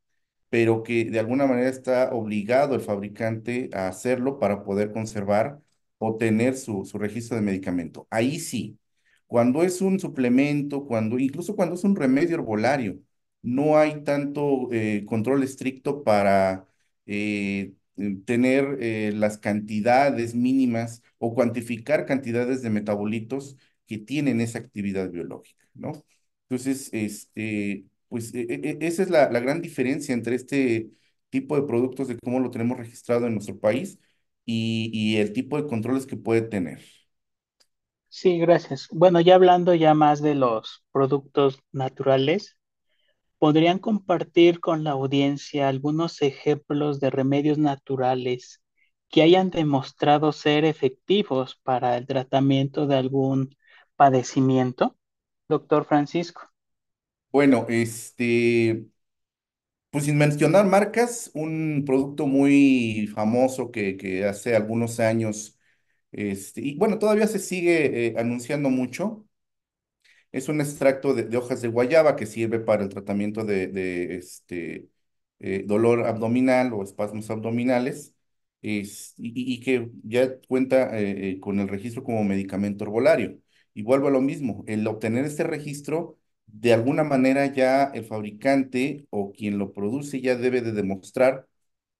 pero 0.54 0.84
que 0.84 1.04
de 1.06 1.18
alguna 1.18 1.46
manera 1.46 1.68
está 1.68 2.14
obligado 2.14 2.76
el 2.76 2.80
fabricante 2.80 3.70
a 3.72 3.88
hacerlo 3.88 4.38
para 4.38 4.62
poder 4.62 4.92
conservar 4.92 5.60
o 5.98 6.16
tener 6.16 6.56
su, 6.56 6.84
su 6.84 6.96
registro 6.98 7.34
de 7.36 7.42
medicamento. 7.42 8.06
Ahí 8.10 8.38
sí, 8.38 8.78
cuando 9.26 9.64
es 9.64 9.80
un 9.80 9.98
suplemento, 9.98 10.86
cuando, 10.86 11.18
incluso 11.18 11.56
cuando 11.56 11.74
es 11.74 11.82
un 11.84 11.96
remedio 11.96 12.36
herbolario, 12.36 13.00
no 13.42 13.78
hay 13.78 14.04
tanto 14.04 14.68
eh, 14.72 15.04
control 15.06 15.42
estricto 15.42 16.04
para 16.04 16.66
eh, 17.06 17.74
tener 18.24 18.78
eh, 18.80 19.10
las 19.14 19.38
cantidades 19.38 20.34
mínimas 20.36 21.02
o 21.18 21.34
cuantificar 21.34 22.06
cantidades 22.06 22.62
de 22.62 22.70
metabolitos 22.70 23.56
que 23.86 23.98
tienen 23.98 24.40
esa 24.40 24.58
actividad 24.60 25.10
biológica, 25.10 25.66
¿no? 25.74 25.92
Entonces, 26.48 26.90
este, 26.92 27.86
pues 28.08 28.34
e, 28.34 28.46
e, 28.48 28.78
esa 28.86 29.02
es 29.02 29.10
la, 29.10 29.30
la 29.30 29.40
gran 29.40 29.60
diferencia 29.62 30.14
entre 30.14 30.36
este 30.36 30.90
tipo 31.30 31.56
de 31.56 31.62
productos 31.66 32.08
de 32.08 32.18
cómo 32.18 32.40
lo 32.40 32.50
tenemos 32.50 32.78
registrado 32.78 33.26
en 33.26 33.34
nuestro 33.34 33.58
país 33.58 33.98
y, 34.44 34.90
y 34.92 35.16
el 35.18 35.32
tipo 35.32 35.56
de 35.60 35.66
controles 35.68 36.06
que 36.06 36.16
puede 36.16 36.42
tener. 36.42 36.82
Sí, 38.08 38.38
gracias. 38.38 38.88
Bueno, 38.92 39.20
ya 39.20 39.34
hablando 39.34 39.74
ya 39.74 39.92
más 39.94 40.22
de 40.22 40.34
los 40.34 40.84
productos 40.92 41.58
naturales, 41.72 42.56
¿podrían 43.38 43.78
compartir 43.80 44.60
con 44.60 44.84
la 44.84 44.92
audiencia 44.92 45.68
algunos 45.68 46.22
ejemplos 46.22 47.00
de 47.00 47.10
remedios 47.10 47.58
naturales 47.58 48.62
que 49.10 49.22
hayan 49.22 49.50
demostrado 49.50 50.32
ser 50.32 50.64
efectivos 50.66 51.56
para 51.64 51.96
el 51.98 52.06
tratamiento 52.06 52.86
de 52.86 52.96
algún 52.96 53.56
padecimiento? 53.96 54.96
Doctor 55.48 55.84
Francisco. 55.86 56.42
Bueno, 57.34 57.66
este, 57.68 58.86
pues 59.90 60.04
sin 60.06 60.18
mencionar 60.18 60.66
marcas, 60.66 61.30
un 61.34 61.84
producto 61.86 62.26
muy 62.26 63.06
famoso 63.14 63.70
que, 63.70 63.96
que 63.96 64.24
hace 64.24 64.56
algunos 64.56 64.98
años, 65.00 65.58
este, 66.12 66.60
y 66.62 66.76
bueno, 66.76 66.98
todavía 66.98 67.26
se 67.28 67.38
sigue 67.38 68.08
eh, 68.08 68.14
anunciando 68.18 68.70
mucho, 68.70 69.24
es 70.32 70.48
un 70.48 70.60
extracto 70.60 71.14
de, 71.14 71.36
hojas 71.36 71.62
de 71.62 71.68
guayaba 71.68 72.16
que 72.16 72.26
sirve 72.26 72.58
para 72.60 72.82
el 72.82 72.88
tratamiento 72.88 73.44
de, 73.44 74.16
este, 74.16 74.88
eh, 75.40 75.64
dolor 75.66 76.06
abdominal 76.06 76.72
o 76.72 76.82
espasmos 76.82 77.30
abdominales, 77.30 78.14
es- 78.62 79.14
y, 79.18 79.60
que 79.60 79.90
ya 80.02 80.38
cuenta 80.48 80.98
eh, 80.98 81.38
con 81.40 81.60
el 81.60 81.68
registro 81.68 82.02
como 82.02 82.24
medicamento 82.24 82.84
herbolario. 82.84 83.38
Y 83.74 83.82
vuelvo 83.82 84.08
a 84.08 84.10
lo 84.10 84.20
mismo, 84.20 84.64
el 84.66 84.86
obtener 84.86 85.24
este 85.24 85.44
registro, 85.44 86.18
de 86.46 86.72
alguna 86.72 87.04
manera 87.04 87.46
ya 87.46 87.84
el 87.94 88.04
fabricante 88.04 89.06
o 89.10 89.32
quien 89.32 89.58
lo 89.58 89.72
produce 89.72 90.20
ya 90.20 90.36
debe 90.36 90.60
de 90.62 90.72
demostrar 90.72 91.48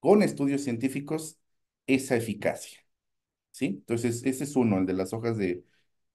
con 0.01 0.23
estudios 0.23 0.63
científicos 0.63 1.39
esa 1.87 2.17
eficacia, 2.17 2.81
¿sí? 3.53 3.67
Entonces, 3.67 4.25
ese 4.25 4.45
es 4.45 4.57
uno, 4.57 4.79
el 4.79 4.87
de 4.87 4.95
las 4.95 5.13
hojas 5.13 5.37
de, 5.39 5.65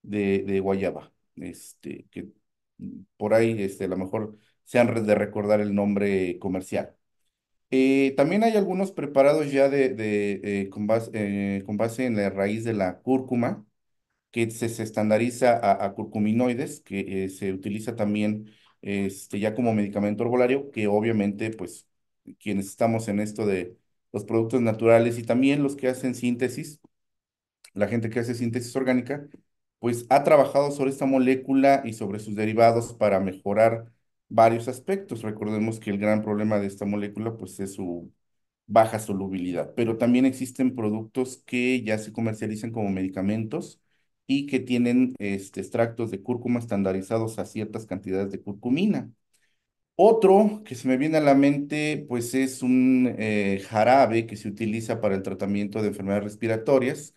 de, 0.04 0.44
de 0.48 0.60
guayaba, 0.62 1.14
este, 1.38 2.08
que 2.12 2.30
por 3.18 3.34
ahí 3.34 3.62
este, 3.64 3.86
a 3.86 3.88
lo 3.88 3.98
mejor 3.98 4.38
se 4.66 4.80
han 4.80 5.06
de 5.06 5.16
recordar 5.16 5.62
el 5.62 5.76
nombre 5.76 6.40
comercial. 6.40 6.96
Eh, 7.72 8.14
también 8.18 8.44
hay 8.44 8.58
algunos 8.58 8.92
preparados 8.92 9.52
ya 9.52 9.70
de, 9.70 9.90
de, 9.90 10.42
eh, 10.44 10.70
con 10.70 10.88
base, 10.88 11.12
eh, 11.14 11.64
con 11.66 11.78
base 11.78 12.06
en 12.06 12.16
la 12.18 12.30
raíz 12.32 12.64
de 12.64 12.74
la 12.74 13.00
cúrcuma, 13.02 13.66
que 14.32 14.50
se, 14.52 14.70
se 14.70 14.84
estandariza 14.84 15.58
a, 15.58 15.86
a 15.86 15.94
curcuminoides, 15.94 16.82
que 16.82 17.26
eh, 17.26 17.30
se 17.30 17.54
utiliza 17.54 17.96
también 17.96 18.52
este, 18.82 19.40
ya 19.40 19.56
como 19.56 19.74
medicamento 19.74 20.24
herbolario, 20.24 20.72
que 20.72 20.88
obviamente, 20.88 21.52
pues, 21.52 21.88
quienes 22.40 22.68
estamos 22.68 23.08
en 23.08 23.20
esto 23.20 23.46
de 23.46 23.78
los 24.12 24.26
productos 24.26 24.62
naturales 24.62 25.18
y 25.20 25.24
también 25.24 25.64
los 25.64 25.76
que 25.76 25.88
hacen 25.88 26.16
síntesis, 26.16 26.80
la 27.74 27.88
gente 27.88 28.10
que 28.10 28.20
hace 28.20 28.36
síntesis 28.36 28.76
orgánica, 28.76 29.28
pues 29.80 30.06
ha 30.10 30.24
trabajado 30.24 30.72
sobre 30.72 30.92
esta 30.92 31.06
molécula 31.06 31.82
y 31.86 31.94
sobre 31.94 32.20
sus 32.20 32.36
derivados 32.36 32.94
para 32.94 33.20
mejorar 33.20 33.92
varios 34.28 34.68
aspectos. 34.68 35.22
Recordemos 35.22 35.80
que 35.80 35.90
el 35.92 35.98
gran 36.00 36.22
problema 36.22 36.60
de 36.60 36.68
esta 36.68 36.86
molécula, 36.86 37.38
pues, 37.38 37.60
es 37.60 37.74
su 37.74 38.12
baja 38.68 39.00
solubilidad, 39.00 39.74
pero 39.76 39.98
también 39.98 40.26
existen 40.26 40.76
productos 40.76 41.38
que 41.46 41.84
ya 41.84 41.98
se 41.98 42.14
comercializan 42.14 42.72
como 42.72 42.90
medicamentos 42.90 43.82
y 44.30 44.48
que 44.48 44.62
tienen 44.62 45.16
este, 45.20 45.62
extractos 45.62 46.12
de 46.12 46.24
cúrcuma 46.24 46.60
estandarizados 46.62 47.40
a 47.40 47.46
ciertas 47.48 47.88
cantidades 47.88 48.32
de 48.32 48.42
curcumina. 48.42 49.12
Otro 50.02 50.62
que 50.66 50.76
se 50.76 50.88
me 50.88 50.96
viene 50.98 51.18
a 51.18 51.22
la 51.22 51.36
mente, 51.36 52.06
pues 52.08 52.34
es 52.34 52.64
un 52.64 53.14
eh, 53.20 53.62
jarabe 53.70 54.26
que 54.26 54.38
se 54.38 54.48
utiliza 54.48 55.02
para 55.02 55.16
el 55.16 55.24
tratamiento 55.24 55.82
de 55.82 55.90
enfermedades 55.90 56.24
respiratorias, 56.24 57.16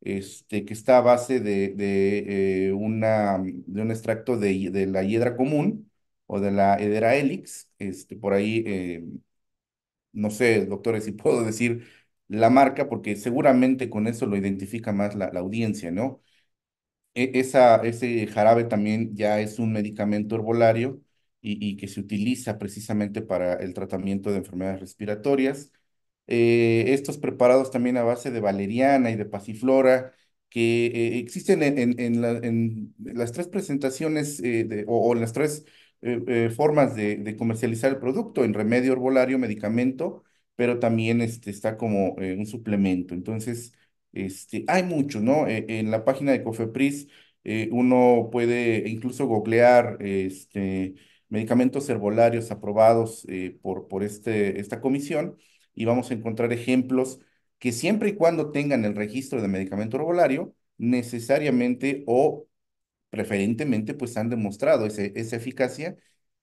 este, 0.00 0.64
que 0.64 0.72
está 0.74 0.98
a 0.98 1.00
base 1.02 1.40
de, 1.40 1.70
de, 1.70 2.68
eh, 2.68 2.72
una, 2.72 3.38
de 3.44 3.82
un 3.82 3.90
extracto 3.90 4.38
de, 4.38 4.70
de 4.70 4.86
la 4.86 5.02
hiedra 5.04 5.36
común 5.36 5.90
o 6.26 6.40
de 6.40 6.50
la 6.52 6.76
Hedera 6.76 7.14
helix. 7.16 7.70
Este, 7.78 8.16
por 8.16 8.32
ahí, 8.32 8.64
eh, 8.66 9.04
no 10.12 10.30
sé, 10.30 10.66
doctores, 10.66 11.04
si 11.04 11.12
puedo 11.12 11.44
decir 11.44 11.86
la 12.28 12.50
marca, 12.50 12.88
porque 12.88 13.16
seguramente 13.16 13.90
con 13.90 14.06
eso 14.06 14.26
lo 14.26 14.36
identifica 14.36 14.92
más 14.92 15.14
la, 15.14 15.30
la 15.32 15.40
audiencia, 15.40 15.90
¿no? 15.90 16.22
E- 17.14 17.32
esa, 17.34 17.76
ese 17.76 18.26
jarabe 18.26 18.64
también 18.64 19.14
ya 19.16 19.40
es 19.40 19.58
un 19.58 19.72
medicamento 19.72 20.34
herbolario 20.36 21.00
y, 21.40 21.64
y 21.68 21.76
que 21.76 21.88
se 21.88 22.00
utiliza 22.00 22.58
precisamente 22.58 23.22
para 23.22 23.54
el 23.54 23.74
tratamiento 23.74 24.30
de 24.30 24.38
enfermedades 24.38 24.80
respiratorias. 24.80 25.72
Eh, 26.28 26.84
estos 26.88 27.18
preparados 27.18 27.70
también 27.70 27.96
a 27.96 28.04
base 28.04 28.30
de 28.30 28.40
valeriana 28.40 29.10
y 29.10 29.16
de 29.16 29.24
pasiflora, 29.26 30.12
que 30.48 30.86
eh, 30.86 31.18
existen 31.18 31.62
en, 31.62 31.78
en- 31.78 31.98
en 32.00 32.20
la- 32.22 32.30
en 32.38 32.94
las 32.98 33.32
tres 33.32 33.48
presentaciones 33.48 34.40
eh, 34.44 34.84
o, 34.88 35.08
o 35.10 35.14
las 35.14 35.32
tres 35.32 35.64
formas 36.56 36.94
de, 36.96 37.16
de 37.16 37.36
comercializar 37.36 37.90
el 37.92 37.98
producto, 37.98 38.44
en 38.44 38.54
remedio 38.54 38.92
herbolario, 38.92 39.38
medicamento, 39.38 40.24
pero 40.56 40.78
también 40.78 41.20
este, 41.20 41.50
está 41.50 41.76
como 41.76 42.12
un 42.14 42.46
suplemento. 42.46 43.14
Entonces, 43.14 43.72
este, 44.12 44.64
hay 44.68 44.82
muchos, 44.82 45.22
¿no? 45.22 45.46
Eh, 45.48 45.64
en 45.68 45.90
la 45.90 46.04
página 46.04 46.32
de 46.32 46.42
Cofepris 46.42 47.08
eh, 47.44 47.68
uno 47.72 48.28
puede 48.30 48.88
incluso 48.88 49.26
googlear 49.26 49.96
este, 50.00 50.94
medicamentos 51.28 51.88
herbolarios 51.88 52.50
aprobados 52.50 53.24
eh, 53.28 53.58
por, 53.62 53.88
por 53.88 54.02
este, 54.04 54.60
esta 54.60 54.80
comisión 54.80 55.36
y 55.74 55.84
vamos 55.86 56.10
a 56.10 56.14
encontrar 56.14 56.52
ejemplos 56.52 57.20
que 57.58 57.72
siempre 57.72 58.10
y 58.10 58.14
cuando 58.16 58.50
tengan 58.52 58.84
el 58.84 58.94
registro 58.96 59.40
de 59.40 59.48
medicamento 59.48 59.96
herbolario, 59.96 60.54
necesariamente 60.78 62.02
o 62.06 62.46
preferentemente 63.10 63.94
pues 63.94 64.16
han 64.16 64.30
demostrado 64.30 64.86
ese- 64.86 65.12
esa 65.16 65.36
eficacia 65.36 65.96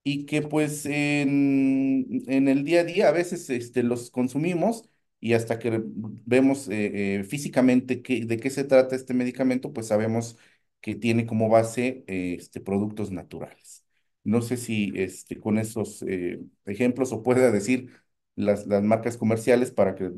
y 0.04 0.26
que 0.26 0.42
pues 0.42 0.86
en, 0.86 2.08
en 2.28 2.48
el 2.48 2.64
día 2.64 2.82
a 2.82 2.84
día 2.84 3.10
a 3.10 3.12
veces 3.12 3.50
este, 3.50 3.84
los 3.84 4.12
consumimos 4.12 4.89
y 5.20 5.34
hasta 5.34 5.60
que 5.60 5.82
vemos 6.26 6.68
eh, 6.70 7.18
eh, 7.22 7.24
físicamente 7.24 8.02
qué- 8.02 8.26
de 8.26 8.38
qué 8.38 8.50
se 8.50 8.64
trata 8.64 8.96
este 8.96 9.14
medicamento, 9.14 9.74
pues 9.74 9.88
sabemos 9.88 10.38
que 10.82 10.96
tiene 10.96 11.26
como 11.26 11.50
base 11.50 12.04
eh, 12.08 12.36
este, 12.40 12.62
productos 12.62 13.12
naturales. 13.12 13.86
No 14.24 14.42
sé 14.42 14.58
si 14.58 14.92
este, 14.96 15.40
con 15.40 15.58
esos 15.58 16.04
eh, 16.08 16.40
ejemplos 16.66 17.12
o 17.14 17.24
pueda 17.24 17.52
decir 17.52 17.92
las, 18.36 18.68
las 18.68 18.84
marcas 18.84 19.18
comerciales 19.18 19.72
para 19.72 19.96
que, 19.96 20.12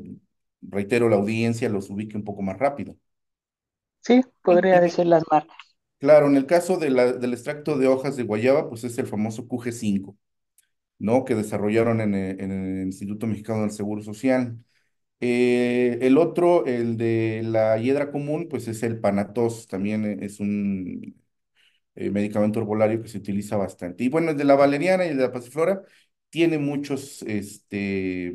reitero, 0.62 1.08
la 1.08 1.16
audiencia 1.16 1.68
los 1.68 1.90
ubique 1.90 2.16
un 2.16 2.24
poco 2.24 2.42
más 2.42 2.58
rápido. 2.58 2.96
Sí, 4.00 4.22
podría 4.42 4.80
decir 4.80 5.06
las 5.06 5.24
marcas. 5.30 5.56
Claro, 5.98 6.26
en 6.26 6.36
el 6.36 6.46
caso 6.46 6.78
de 6.78 6.90
la- 6.90 7.12
del 7.12 7.32
extracto 7.32 7.78
de 7.78 7.86
hojas 7.86 8.16
de 8.16 8.24
guayaba, 8.24 8.68
pues 8.68 8.82
es 8.84 8.98
el 8.98 9.06
famoso 9.06 9.46
QG5, 9.46 10.16
¿no? 10.98 11.24
Que 11.24 11.34
desarrollaron 11.36 12.00
en 12.00 12.14
el, 12.14 12.40
en 12.40 12.52
el 12.52 12.82
Instituto 12.86 13.26
Mexicano 13.28 13.62
del 13.62 13.72
Seguro 13.72 14.02
Social. 14.02 14.58
Eh, 15.24 15.98
el 16.02 16.18
otro, 16.18 16.66
el 16.66 16.96
de 16.96 17.42
la 17.44 17.78
hiedra 17.78 18.10
común, 18.10 18.48
pues 18.50 18.66
es 18.68 18.82
el 18.82 18.98
Panatos, 19.00 19.68
también 19.68 20.04
eh, 20.04 20.18
es 20.22 20.40
un 20.40 21.16
eh, 21.94 22.10
medicamento 22.10 22.60
herbolario 22.60 23.02
que 23.02 23.08
se 23.08 23.18
utiliza 23.18 23.56
bastante. 23.56 24.04
Y 24.04 24.08
bueno, 24.10 24.30
el 24.32 24.36
de 24.38 24.44
la 24.44 24.56
valeriana 24.56 25.06
y 25.06 25.10
el 25.10 25.16
de 25.18 25.24
la 25.24 25.32
pasiflora 25.32 25.82
tiene 26.30 26.58
muchos, 26.58 27.22
este, 27.24 28.34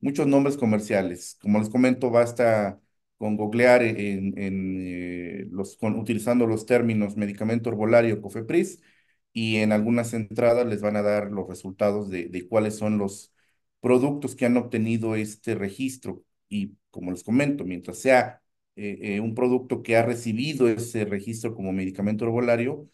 muchos 0.00 0.26
nombres 0.26 0.56
comerciales. 0.58 1.38
Como 1.42 1.58
les 1.60 1.70
comento, 1.70 2.10
basta 2.10 2.80
con 3.18 3.36
googlear 3.36 3.82
en, 3.82 4.38
en, 4.38 5.48
los, 5.52 5.76
con- 5.76 5.96
utilizando 5.98 6.46
los 6.46 6.66
términos 6.66 7.16
medicamento 7.16 7.70
herbolario 7.70 8.20
COFEPRIS 8.22 8.80
y 9.32 9.56
en 9.56 9.72
algunas 9.72 10.14
entradas 10.14 10.66
les 10.66 10.80
van 10.82 10.96
a 10.96 11.02
dar 11.02 11.30
los 11.30 11.48
resultados 11.48 12.10
de, 12.10 12.28
de 12.28 12.48
cuáles 12.48 12.76
son 12.76 12.98
los 12.98 13.32
productos 13.80 14.34
que 14.36 14.46
han 14.46 14.56
obtenido 14.56 15.14
este 15.16 15.54
registro. 15.54 16.24
Y 16.48 16.76
como 16.90 17.10
les 17.10 17.22
comento, 17.24 17.64
mientras 17.64 17.98
sea 17.98 18.42
un 18.76 19.34
producto 19.34 19.82
que 19.82 19.96
ha 19.96 20.02
recibido 20.04 20.68
ese 20.68 21.04
registro 21.04 21.54
como 21.54 21.72
medicamento 21.72 22.24
herbolario, 22.24 22.88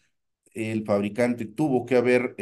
el 0.53 0.83
fabricante 0.85 1.45
tuvo 1.45 1.85
que 1.85 1.95
haber 1.95 2.35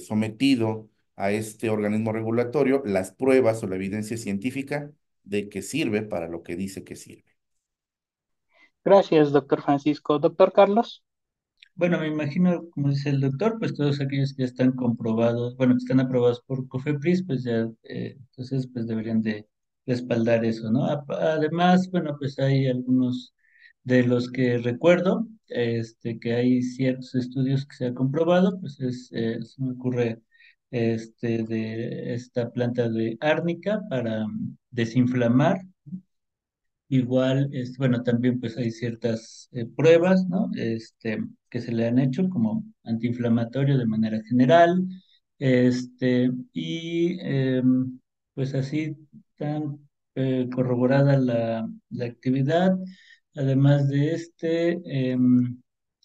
sometido 0.00 0.88
a 1.16 1.32
este 1.32 1.70
organismo 1.70 2.12
regulatorio 2.12 2.82
las 2.84 3.12
pruebas 3.12 3.62
o 3.62 3.66
la 3.66 3.76
evidencia 3.76 4.16
científica 4.16 4.92
de 5.22 5.48
que 5.48 5.62
sirve 5.62 6.02
para 6.02 6.28
lo 6.28 6.42
que 6.42 6.56
dice 6.56 6.84
que 6.84 6.96
sirve. 6.96 7.24
Gracias, 8.84 9.32
doctor 9.32 9.62
Francisco. 9.62 10.18
Doctor 10.18 10.52
Carlos. 10.52 11.02
Bueno, 11.76 11.98
me 11.98 12.06
imagino, 12.08 12.68
como 12.70 12.90
dice 12.90 13.10
el 13.10 13.20
doctor, 13.20 13.58
pues 13.58 13.74
todos 13.74 14.00
aquellos 14.00 14.32
que 14.34 14.42
ya 14.42 14.46
están 14.46 14.72
comprobados, 14.72 15.56
bueno, 15.56 15.74
que 15.74 15.78
están 15.78 15.98
aprobados 16.00 16.40
por 16.46 16.68
COFEPRIS, 16.68 17.24
pues 17.26 17.42
ya, 17.44 17.68
eh, 17.84 18.16
entonces, 18.18 18.68
pues 18.72 18.86
deberían 18.86 19.22
de 19.22 19.46
respaldar 19.86 20.44
eso, 20.44 20.70
¿no? 20.70 20.86
Además, 21.08 21.90
bueno, 21.90 22.16
pues 22.18 22.38
hay 22.38 22.68
algunos 22.68 23.34
de 23.82 24.04
los 24.04 24.30
que 24.30 24.58
recuerdo, 24.58 25.26
este, 25.48 26.18
que 26.20 26.34
hay 26.34 26.62
ciertos 26.62 27.14
estudios 27.16 27.66
que 27.66 27.74
se 27.76 27.86
han 27.86 27.94
comprobado, 27.94 28.58
pues 28.60 28.78
es, 28.80 29.10
eh, 29.12 29.38
se 29.42 29.60
me 29.62 29.72
ocurre 29.72 30.20
este, 30.70 31.42
de 31.44 32.14
esta 32.14 32.50
planta 32.52 32.88
de 32.88 33.16
árnica 33.20 33.80
para 33.90 34.26
desinflamar 34.70 35.60
Igual, 36.88 37.48
este, 37.52 37.78
bueno, 37.78 38.02
también 38.02 38.38
pues 38.40 38.56
hay 38.58 38.70
ciertas 38.70 39.48
eh, 39.52 39.66
pruebas, 39.66 40.26
¿no? 40.28 40.50
Este, 40.56 41.18
que 41.50 41.60
se 41.60 41.72
le 41.72 41.86
han 41.86 41.98
hecho 41.98 42.28
como 42.28 42.64
antiinflamatorio 42.84 43.78
de 43.78 43.86
manera 43.86 44.20
general, 44.28 44.86
este, 45.38 46.30
y 46.52 47.18
em, 47.20 47.98
pues 48.34 48.54
así 48.54 48.96
tan 49.36 49.78
eh, 50.14 50.48
corroborada 50.54 51.18
la, 51.18 51.68
la, 51.90 52.04
actividad. 52.06 52.76
Además 53.34 53.88
de 53.88 54.14
este, 54.14 54.80
em, 54.84 55.60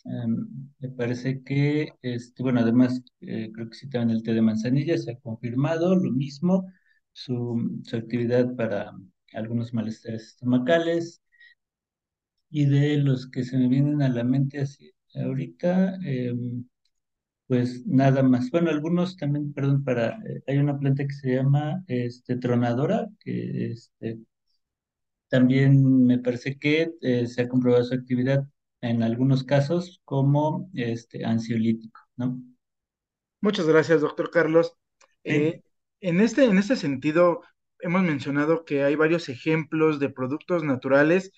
em, 0.05 0.47
me 0.79 0.89
parece 0.89 1.43
que, 1.43 1.89
este, 2.01 2.41
bueno, 2.43 2.61
además 2.61 3.01
eh, 3.21 3.51
creo 3.53 3.69
que 3.69 3.75
sí 3.75 3.89
también 3.89 4.17
el 4.17 4.23
té 4.23 4.33
de 4.33 4.41
manzanilla 4.41 4.97
se 4.97 5.11
ha 5.11 5.19
confirmado 5.19 5.95
lo 5.95 6.11
mismo, 6.11 6.65
su, 7.13 7.81
su 7.83 7.95
actividad 7.97 8.55
para 8.55 8.93
algunos 9.33 9.73
malestares 9.73 10.23
estomacales 10.27 11.21
y 12.49 12.65
de 12.65 12.97
los 12.97 13.29
que 13.29 13.43
se 13.43 13.57
me 13.57 13.67
vienen 13.67 14.01
a 14.01 14.09
la 14.09 14.23
mente 14.23 14.59
así 14.61 14.91
ahorita, 15.15 15.95
em, 16.03 16.65
pues 17.47 17.85
nada 17.87 18.23
más. 18.23 18.51
Bueno, 18.51 18.69
algunos 18.71 19.17
también, 19.17 19.53
perdón, 19.53 19.83
para, 19.83 20.19
eh, 20.27 20.43
hay 20.47 20.57
una 20.59 20.79
planta 20.79 21.05
que 21.07 21.13
se 21.13 21.35
llama 21.35 21.83
este, 21.87 22.37
tronadora, 22.37 23.07
que 23.21 23.71
este, 23.73 24.19
también 25.29 26.05
me 26.05 26.19
parece 26.19 26.57
que 26.57 26.91
eh, 27.01 27.27
se 27.27 27.41
ha 27.43 27.49
comprobado 27.49 27.83
su 27.83 27.93
actividad 27.93 28.45
en 28.81 29.03
algunos 29.03 29.43
casos 29.43 30.01
como 30.05 30.69
este, 30.73 31.25
ansiolítico, 31.25 31.99
¿no? 32.15 32.41
Muchas 33.41 33.67
gracias, 33.67 34.01
doctor 34.01 34.31
Carlos. 34.31 34.73
Eh, 35.23 35.61
en, 36.01 36.21
este, 36.21 36.45
en 36.45 36.57
este 36.57 36.75
sentido, 36.75 37.41
hemos 37.81 38.03
mencionado 38.03 38.65
que 38.65 38.83
hay 38.83 38.95
varios 38.95 39.29
ejemplos 39.29 39.99
de 39.99 40.09
productos 40.09 40.63
naturales 40.63 41.31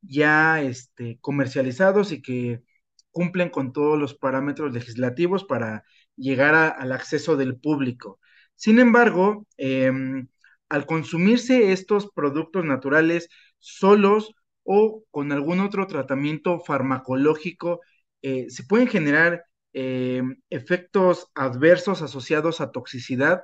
ya 0.00 0.62
este, 0.62 1.18
comercializados 1.20 2.12
y 2.12 2.22
que 2.22 2.62
cumplen 3.10 3.50
con 3.50 3.72
todos 3.72 3.98
los 3.98 4.14
parámetros 4.14 4.72
legislativos 4.72 5.44
para 5.44 5.84
llegar 6.16 6.54
al 6.54 6.92
acceso 6.92 7.36
del 7.36 7.58
público. 7.58 8.20
Sin 8.54 8.78
embargo, 8.78 9.46
em, 9.56 10.28
al 10.68 10.86
consumirse 10.86 11.72
estos 11.72 12.10
productos 12.14 12.64
naturales 12.64 13.28
solos 13.58 14.34
o 14.64 15.04
con 15.10 15.32
algún 15.32 15.60
otro 15.60 15.86
tratamiento 15.86 16.60
farmacológico, 16.60 17.80
eh, 18.22 18.46
se 18.50 18.64
pueden 18.64 18.88
generar 18.88 19.44
em, 19.72 20.36
efectos 20.50 21.28
adversos 21.34 22.02
asociados 22.02 22.60
a 22.60 22.72
toxicidad, 22.72 23.42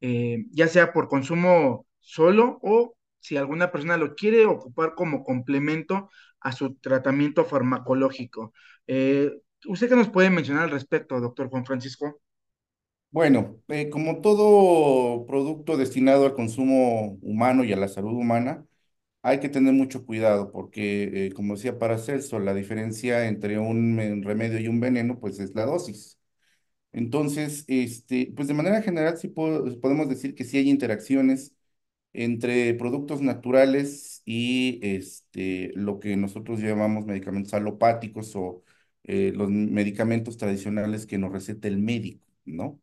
eh, 0.00 0.44
ya 0.50 0.68
sea 0.68 0.92
por 0.92 1.08
consumo 1.08 1.87
solo 2.08 2.58
o 2.62 2.96
si 3.20 3.36
alguna 3.36 3.70
persona 3.70 3.96
lo 3.98 4.14
quiere 4.14 4.46
ocupar 4.46 4.94
como 4.94 5.22
complemento 5.24 6.10
a 6.40 6.52
su 6.52 6.74
tratamiento 6.76 7.44
farmacológico. 7.44 8.52
Eh, 8.86 9.30
¿Usted 9.66 9.88
qué 9.90 9.96
nos 9.96 10.08
puede 10.08 10.30
mencionar 10.30 10.64
al 10.64 10.70
respecto, 10.70 11.20
doctor 11.20 11.50
Juan 11.50 11.66
Francisco? 11.66 12.20
Bueno, 13.10 13.58
eh, 13.68 13.88
como 13.88 14.20
todo 14.20 15.24
producto 15.26 15.76
destinado 15.78 16.26
al 16.26 16.34
consumo 16.34 17.18
humano 17.22 17.64
y 17.64 17.72
a 17.72 17.76
la 17.76 17.88
salud 17.88 18.12
humana, 18.12 18.66
hay 19.22 19.40
que 19.40 19.48
tener 19.50 19.74
mucho 19.74 20.06
cuidado 20.06 20.52
porque, 20.52 21.26
eh, 21.28 21.32
como 21.34 21.54
decía 21.56 21.78
Paracelso, 21.78 22.38
la 22.40 22.54
diferencia 22.54 23.26
entre 23.28 23.58
un 23.58 24.22
remedio 24.24 24.58
y 24.60 24.68
un 24.68 24.80
veneno, 24.80 25.20
pues 25.20 25.38
es 25.40 25.54
la 25.54 25.66
dosis. 25.66 26.18
Entonces, 26.92 27.64
este, 27.68 28.32
pues 28.36 28.48
de 28.48 28.54
manera 28.54 28.82
general 28.82 29.18
sí 29.18 29.28
podemos 29.28 30.08
decir 30.08 30.34
que 30.34 30.44
sí 30.44 30.58
hay 30.58 30.70
interacciones 30.70 31.54
entre 32.12 32.74
productos 32.74 33.20
naturales 33.22 34.22
y 34.24 34.80
este, 34.82 35.72
lo 35.74 36.00
que 36.00 36.16
nosotros 36.16 36.60
llamamos 36.60 37.06
medicamentos 37.06 37.54
alopáticos 37.54 38.34
o 38.36 38.62
eh, 39.04 39.32
los 39.34 39.50
medicamentos 39.50 40.36
tradicionales 40.36 41.06
que 41.06 41.18
nos 41.18 41.32
receta 41.32 41.68
el 41.68 41.78
médico, 41.78 42.24
¿no? 42.44 42.80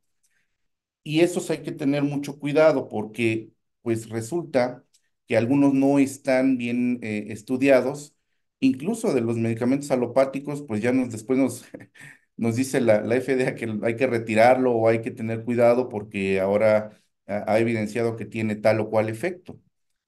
Y 1.03 1.21
esos 1.21 1.49
hay 1.51 1.61
que 1.63 1.71
tener 1.71 2.03
mucho 2.03 2.39
cuidado 2.39 2.89
porque 2.89 3.51
pues 3.81 4.09
resulta 4.09 4.83
que 5.27 5.37
algunos 5.37 5.73
no 5.73 5.99
están 5.99 6.57
bien 6.57 6.99
eh, 7.03 7.27
estudiados, 7.29 8.15
incluso 8.59 9.13
de 9.13 9.21
los 9.21 9.37
medicamentos 9.37 9.91
alopáticos, 9.91 10.63
pues 10.63 10.81
ya 10.81 10.91
nos, 10.91 11.11
después 11.11 11.37
nos, 11.39 11.65
nos 12.37 12.55
dice 12.55 12.81
la, 12.81 13.01
la 13.01 13.15
FDA 13.15 13.55
que 13.55 13.77
hay 13.83 13.95
que 13.95 14.07
retirarlo 14.07 14.71
o 14.73 14.87
hay 14.89 15.01
que 15.01 15.11
tener 15.11 15.43
cuidado 15.45 15.89
porque 15.89 16.39
ahora 16.39 16.99
ha, 17.27 17.59
evidenciado 17.59 18.15
que 18.15 18.25
tiene 18.25 18.55
tal 18.55 18.79
o 18.79 18.89
cual 18.89 19.09
efecto. 19.09 19.59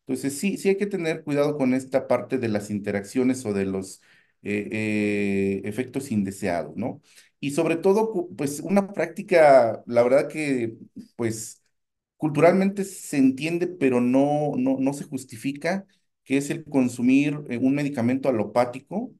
Entonces, 0.05 0.37
sí, 0.39 0.57
sí 0.57 0.69
hay 0.69 0.77
que 0.77 0.85
tener 0.87 1.23
cuidado 1.23 1.57
con 1.57 1.73
esta 1.73 2.07
parte 2.07 2.37
de 2.37 2.47
las 2.47 2.69
interacciones 2.69 3.45
o 3.45 3.53
de 3.53 3.65
los 3.65 4.01
eh, 4.43 4.69
eh, 4.71 5.61
efectos 5.65 6.11
indeseados, 6.11 6.75
¿no? 6.77 7.01
Y 7.39 7.51
sobre 7.51 7.75
todo, 7.77 8.29
pues 8.37 8.59
una 8.61 8.93
práctica, 8.93 9.83
la 9.85 10.03
verdad 10.03 10.27
que, 10.29 10.77
pues, 11.15 11.61
culturalmente 12.17 12.83
se 12.85 13.17
entiende, 13.17 13.67
pero 13.67 14.01
no, 14.01 14.53
no, 14.57 14.77
no 14.79 14.93
se 14.93 15.03
justifica, 15.05 15.85
que 16.23 16.37
es 16.37 16.49
el 16.49 16.63
consumir 16.65 17.41
eh, 17.49 17.57
un 17.57 17.75
medicamento 17.75 18.29
alopático 18.29 19.11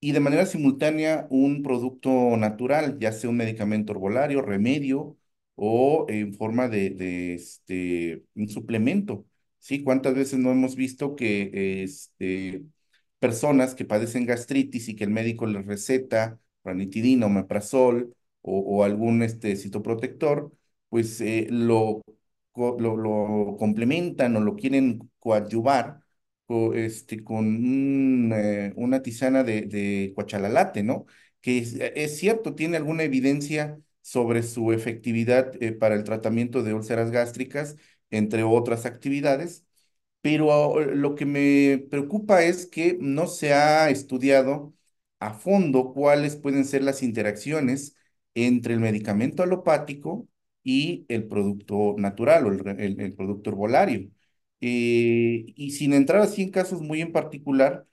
y 0.00 0.12
de 0.12 0.20
manera 0.20 0.46
simultánea 0.46 1.26
un 1.30 1.62
producto 1.62 2.36
natural, 2.36 2.98
ya 2.98 3.12
sea 3.12 3.30
un 3.30 3.36
medicamento 3.36 3.92
herbolario, 3.92 4.42
remedio 4.42 5.16
o 5.56 6.06
en 6.08 6.34
forma 6.34 6.68
de, 6.68 7.34
este, 7.34 8.24
un 8.34 8.48
suplemento. 8.48 9.26
¿Sí? 9.58 9.82
¿Cuántas 9.82 10.14
veces 10.14 10.38
no 10.38 10.50
hemos 10.52 10.76
visto 10.76 11.16
que 11.16 11.82
este, 11.82 12.64
personas 13.18 13.74
que 13.74 13.84
padecen 13.86 14.26
gastritis 14.26 14.88
y 14.88 14.96
que 14.96 15.04
el 15.04 15.10
médico 15.10 15.46
les 15.46 15.66
receta 15.66 16.38
ranitidina 16.64 17.26
o 17.26 17.30
meprazol 17.30 18.14
o, 18.42 18.84
algún 18.84 19.22
este, 19.22 19.56
citoprotector, 19.56 20.52
pues 20.90 21.20
eh, 21.22 21.46
lo, 21.50 22.02
lo, 22.56 23.56
complementan 23.58 24.36
o 24.36 24.40
lo 24.40 24.56
quieren 24.56 25.10
coadyuvar 25.18 26.04
este, 26.74 27.24
con 27.24 28.32
eh, 28.32 28.72
una 28.76 29.02
tisana 29.02 29.42
de, 29.44 29.62
de 29.62 30.12
cuachalalate, 30.14 30.82
¿no? 30.82 31.06
Que 31.40 31.58
es, 31.58 32.18
cierto, 32.18 32.54
tiene 32.54 32.76
alguna 32.76 33.02
evidencia 33.04 33.78
sobre 34.04 34.42
su 34.42 34.72
efectividad 34.72 35.52
eh, 35.62 35.72
para 35.72 35.94
el 35.96 36.04
tratamiento 36.04 36.62
de 36.62 36.74
úlceras 36.74 37.10
gástricas, 37.10 37.76
entre 38.10 38.44
otras 38.44 38.86
actividades, 38.86 39.66
pero 40.22 40.80
eh, 40.82 40.96
lo 40.96 41.14
que 41.16 41.26
me 41.26 41.78
preocupa 41.90 42.44
es 42.44 42.66
que 42.66 42.98
no 43.00 43.26
se 43.28 43.54
ha 43.54 43.90
estudiado 43.90 44.74
a 45.20 45.34
fondo 45.34 45.92
cuáles 45.94 46.36
pueden 46.36 46.64
ser 46.66 46.84
las 46.84 47.02
interacciones 47.02 47.96
entre 48.34 48.74
el 48.74 48.80
medicamento 48.80 49.42
alopático 49.42 50.28
y 50.62 51.06
el 51.08 51.28
producto 51.28 51.94
natural 51.98 52.46
o 52.46 52.52
el, 52.52 53.14
producto 53.16 53.50
herbolario. 53.50 54.10
Eh, 54.60 55.46
y 55.56 55.70
sin 55.72 55.92
entrar 55.94 56.22
así 56.22 56.42
en 56.42 56.50
casos 56.50 56.80
muy 56.82 57.00
en 57.00 57.12
particular, 57.12 57.86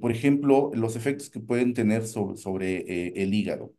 por 0.00 0.12
ejemplo, 0.12 0.70
los 0.74 0.96
efectos 0.96 1.30
que 1.30 1.40
pueden 1.40 1.74
tener 1.74 2.06
sobre 2.06 3.22
el 3.22 3.34
hígado 3.34 3.74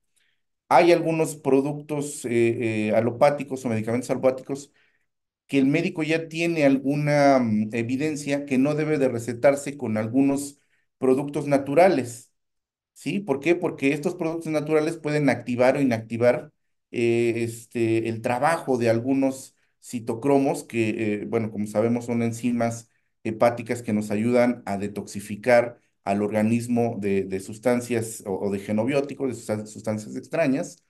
hay 0.76 0.92
algunos 0.92 1.36
productos 1.36 2.26
eh, 2.26 2.90
eh, 2.90 2.96
alopáticos 2.96 3.66
o 3.66 3.70
medicamentos 3.70 4.10
alopáticos 4.10 4.72
que 5.48 5.60
el 5.60 5.66
médico 5.68 6.04
ya 6.04 6.28
tiene 6.30 6.66
alguna 6.66 7.40
mm, 7.40 7.70
evidencia 7.74 8.46
que 8.46 8.58
no 8.58 8.76
debe 8.76 8.98
de 8.98 9.10
recetarse 9.10 9.78
con 9.78 9.98
algunos 9.98 10.60
productos 10.98 11.48
naturales. 11.48 12.32
¿Sí? 12.94 13.20
¿Por 13.20 13.40
qué? 13.40 13.56
Porque 13.56 13.94
estos 13.94 14.16
productos 14.16 14.52
naturales 14.52 14.98
pueden 14.98 15.30
activar 15.30 15.78
o 15.78 15.82
inactivar 15.82 16.52
eh, 16.92 17.34
este, 17.44 18.10
el 18.10 18.22
trabajo 18.22 18.78
de 18.78 18.90
algunos 18.90 19.56
citocromos 19.82 20.64
que, 20.64 21.26
bueno, 21.30 21.52
como 21.52 21.68
sabemos, 21.68 22.06
son 22.06 22.22
enzimas 22.24 22.90
hepáticas 23.24 23.82
que 23.84 23.94
nos 23.94 24.12
ayudan 24.12 24.64
a 24.66 24.78
detoxificar 24.78 25.80
al 26.04 26.22
organismo 26.22 26.98
de, 27.00 27.40
sustancias 27.40 28.24
o, 28.26 28.52
de 28.52 28.60
genobióticos, 28.60 29.48
de 29.48 29.66
sustancias 29.66 30.16
extrañas. 30.16 30.84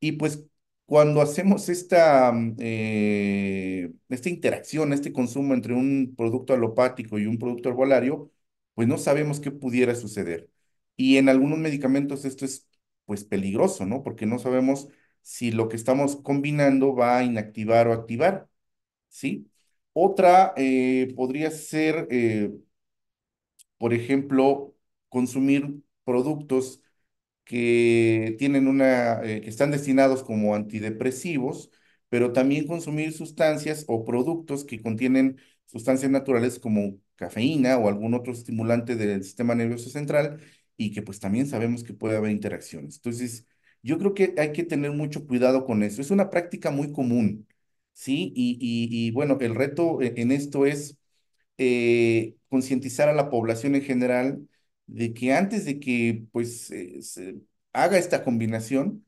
Y 0.00 0.12
pues 0.12 0.44
cuando 0.86 1.20
hacemos 1.22 1.68
esta, 1.68 2.32
mm, 2.32 2.56
eh, 2.60 3.92
esta 4.08 4.28
interacción, 4.28 4.92
este 4.92 5.12
consumo 5.12 5.54
entre 5.54 5.74
un 5.74 6.14
producto 6.16 6.54
alopático 6.54 7.18
y 7.18 7.26
un 7.26 7.38
producto 7.38 7.68
herbolario, 7.68 8.32
pues 8.74 8.88
no 8.88 8.98
sabemos 8.98 9.40
qué 9.40 9.50
pudiera 9.50 9.94
suceder. 9.94 10.50
Y 10.96 11.16
en 11.18 11.28
algunos 11.28 11.58
medicamentos 11.58 12.24
esto 12.24 12.44
es 12.44 12.66
pues 13.04 13.24
peligroso, 13.24 13.86
¿no? 13.86 14.02
Porque 14.02 14.26
no 14.26 14.38
sabemos 14.38 14.88
si 15.22 15.50
lo 15.52 15.68
que 15.68 15.76
estamos 15.76 16.16
combinando 16.16 16.94
va 16.94 17.18
a 17.18 17.24
inactivar 17.24 17.88
o 17.88 17.92
activar, 17.92 18.48
¿sí? 19.08 19.50
Otra 19.92 20.54
eh, 20.56 21.12
podría 21.16 21.50
ser, 21.50 22.06
eh, 22.10 22.52
por 23.78 23.94
ejemplo, 23.94 24.74
consumir 25.08 25.82
productos 26.04 26.82
que 27.44 28.36
tienen 28.38 28.68
una, 28.68 29.22
eh, 29.24 29.40
que 29.42 29.48
están 29.50 29.70
destinados 29.70 30.22
como 30.22 30.54
antidepresivos, 30.54 31.70
pero 32.08 32.32
también 32.32 32.66
consumir 32.66 33.12
sustancias 33.12 33.84
o 33.88 34.04
productos 34.04 34.64
que 34.64 34.82
contienen 34.82 35.38
sustancias 35.66 36.10
naturales 36.10 36.58
como 36.58 36.98
cafeína 37.16 37.78
o 37.78 37.88
algún 37.88 38.14
otro 38.14 38.32
estimulante 38.32 38.96
del 38.96 39.24
sistema 39.24 39.54
nervioso 39.54 39.90
central 39.90 40.40
y 40.76 40.92
que 40.92 41.02
pues 41.02 41.20
también 41.20 41.46
sabemos 41.46 41.84
que 41.84 41.94
puede 41.94 42.16
haber 42.16 42.30
interacciones. 42.30 42.96
Entonces, 42.96 43.46
yo 43.82 43.98
creo 43.98 44.14
que 44.14 44.34
hay 44.38 44.52
que 44.52 44.64
tener 44.64 44.92
mucho 44.92 45.26
cuidado 45.26 45.64
con 45.66 45.82
eso. 45.82 46.00
Es 46.02 46.10
una 46.10 46.30
práctica 46.30 46.70
muy 46.70 46.92
común, 46.92 47.46
¿sí? 47.92 48.32
Y, 48.36 48.58
y, 48.60 49.10
bueno, 49.12 49.38
el 49.40 49.54
reto 49.54 49.98
en 50.02 50.32
esto 50.32 50.66
es 50.66 50.97
eh, 51.58 52.36
concientizar 52.48 53.08
a 53.08 53.12
la 53.14 53.30
población 53.30 53.74
en 53.74 53.82
general 53.82 54.48
de 54.86 55.12
que 55.14 55.34
antes 55.34 55.64
de 55.64 55.80
que 55.80 56.24
pues 56.32 56.70
eh, 56.70 57.02
se 57.02 57.40
haga 57.72 57.98
esta 57.98 58.24
combinación, 58.24 59.04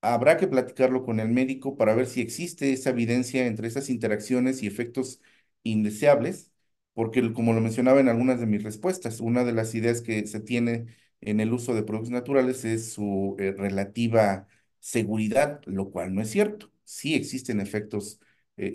habrá 0.00 0.36
que 0.36 0.48
platicarlo 0.48 1.04
con 1.04 1.20
el 1.20 1.28
médico 1.28 1.76
para 1.76 1.94
ver 1.94 2.06
si 2.06 2.20
existe 2.20 2.72
esa 2.72 2.90
evidencia 2.90 3.46
entre 3.46 3.68
esas 3.68 3.88
interacciones 3.90 4.62
y 4.62 4.66
efectos 4.66 5.20
indeseables, 5.62 6.50
porque 6.94 7.32
como 7.32 7.52
lo 7.52 7.60
mencionaba 7.60 8.00
en 8.00 8.08
algunas 8.08 8.40
de 8.40 8.46
mis 8.46 8.62
respuestas, 8.62 9.20
una 9.20 9.44
de 9.44 9.52
las 9.52 9.74
ideas 9.74 10.02
que 10.02 10.26
se 10.26 10.40
tiene 10.40 10.86
en 11.20 11.40
el 11.40 11.52
uso 11.52 11.74
de 11.74 11.82
productos 11.84 12.10
naturales 12.10 12.64
es 12.64 12.92
su 12.92 13.36
eh, 13.38 13.52
relativa 13.56 14.48
seguridad, 14.80 15.60
lo 15.66 15.90
cual 15.90 16.14
no 16.14 16.20
es 16.22 16.30
cierto. 16.30 16.70
Sí 16.84 17.14
existen 17.14 17.60
efectos 17.60 18.18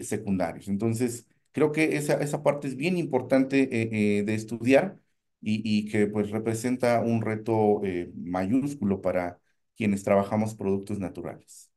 secundarios. 0.01 0.67
Entonces, 0.67 1.28
creo 1.58 1.72
que 1.72 1.97
esa, 1.97 2.14
esa 2.22 2.43
parte 2.43 2.68
es 2.68 2.76
bien 2.76 2.99
importante 2.99 3.66
de 3.66 4.36
estudiar 4.36 4.99
y, 5.41 5.89
que 5.89 6.05
pues 6.05 6.30
representa 6.30 7.01
un 7.01 7.24
reto 7.24 7.82
eh, 7.84 8.12
mayúsculo 8.16 9.01
para 9.01 9.39
quienes 9.76 10.03
trabajamos 10.03 10.53
productos 10.53 10.99
naturales. 10.99 11.72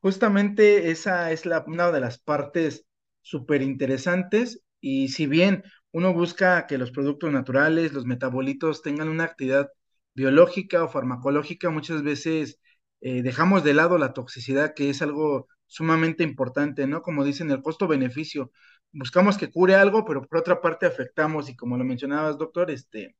Justamente 0.00 0.90
esa 0.90 1.30
es 1.30 1.46
la, 1.46 1.64
una 1.68 1.92
de 1.92 2.00
las 2.00 2.18
partes 2.18 2.84
súper 3.22 3.62
interesantes 3.62 4.60
y 4.80 5.08
si 5.10 5.28
bien 5.28 5.62
uno 5.92 6.12
busca 6.12 6.66
que 6.66 6.78
los 6.78 6.90
productos 6.90 7.32
naturales, 7.32 7.92
los 7.92 8.06
metabolitos 8.06 8.82
tengan 8.82 9.08
una 9.08 9.22
actividad 9.22 9.70
biológica 10.14 10.82
o 10.82 10.88
farmacológica, 10.88 11.70
muchas 11.70 12.02
veces 12.02 12.58
eh, 13.00 13.22
dejamos 13.22 13.62
de 13.62 13.74
lado 13.74 13.98
la 13.98 14.12
toxicidad, 14.12 14.74
que 14.74 14.90
es 14.90 15.00
algo 15.00 15.46
sumamente 15.66 16.24
importante, 16.24 16.86
¿no? 16.86 17.02
Como 17.02 17.24
dicen, 17.24 17.50
el 17.50 17.62
costo-beneficio 17.62 18.52
buscamos 18.92 19.38
que 19.38 19.50
cure 19.50 19.74
algo, 19.74 20.04
pero 20.04 20.22
por 20.26 20.38
otra 20.38 20.60
parte 20.60 20.86
afectamos, 20.86 21.48
y 21.50 21.56
como 21.56 21.76
lo 21.76 21.84
mencionabas, 21.84 22.38
doctor, 22.38 22.70
este, 22.70 23.16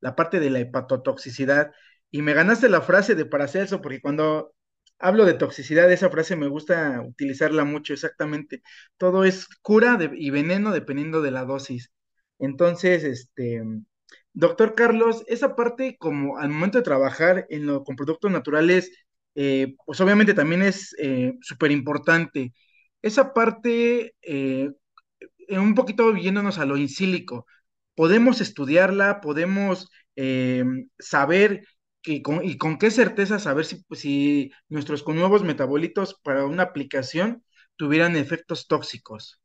la 0.00 0.16
parte 0.16 0.40
de 0.40 0.50
la 0.50 0.60
hepatotoxicidad. 0.60 1.72
Y 2.10 2.22
me 2.22 2.34
ganaste 2.34 2.68
la 2.68 2.80
frase 2.82 3.14
de 3.14 3.26
Paracelso, 3.26 3.80
porque 3.82 4.00
cuando 4.00 4.54
hablo 4.98 5.24
de 5.26 5.34
toxicidad, 5.34 5.90
esa 5.92 6.10
frase 6.10 6.36
me 6.36 6.48
gusta 6.48 7.02
utilizarla 7.02 7.64
mucho, 7.64 7.92
exactamente. 7.94 8.62
Todo 8.96 9.24
es 9.24 9.46
cura 9.62 9.98
y 10.14 10.30
veneno 10.30 10.72
dependiendo 10.72 11.22
de 11.22 11.30
la 11.30 11.44
dosis. 11.44 11.92
Entonces, 12.38 13.04
este, 13.04 13.62
doctor 14.32 14.74
Carlos, 14.74 15.24
esa 15.28 15.56
parte, 15.56 15.96
como 15.98 16.38
al 16.38 16.50
momento 16.50 16.78
de 16.78 16.84
trabajar 16.84 17.46
con 17.84 17.96
productos 17.96 18.30
naturales, 18.30 18.90
eh, 19.40 19.74
pues 19.86 20.00
obviamente 20.00 20.34
también 20.34 20.62
es 20.62 20.94
eh, 20.98 21.34
súper 21.42 21.70
importante. 21.72 22.52
Esa 23.02 23.32
parte, 23.34 24.14
eh, 24.22 24.70
un 25.50 25.74
poquito 25.74 26.14
yéndonos 26.16 26.58
a 26.58 26.66
lo 26.66 26.76
insílico, 26.76 27.46
podemos 27.94 28.40
estudiarla, 28.40 29.20
podemos 29.20 29.90
eh, 30.16 30.64
saber 30.98 31.64
que 32.02 32.22
y 32.44 32.56
con 32.58 32.78
qué 32.78 32.90
certeza 32.90 33.38
saber 33.38 33.64
si, 33.66 33.84
si 33.92 34.52
nuestros 34.68 35.06
nuevos 35.08 35.44
metabolitos 35.44 36.18
para 36.22 36.46
una 36.46 36.64
aplicación 36.64 37.44
tuvieran 37.76 38.16
efectos 38.16 38.68
tóxicos. 38.68 39.40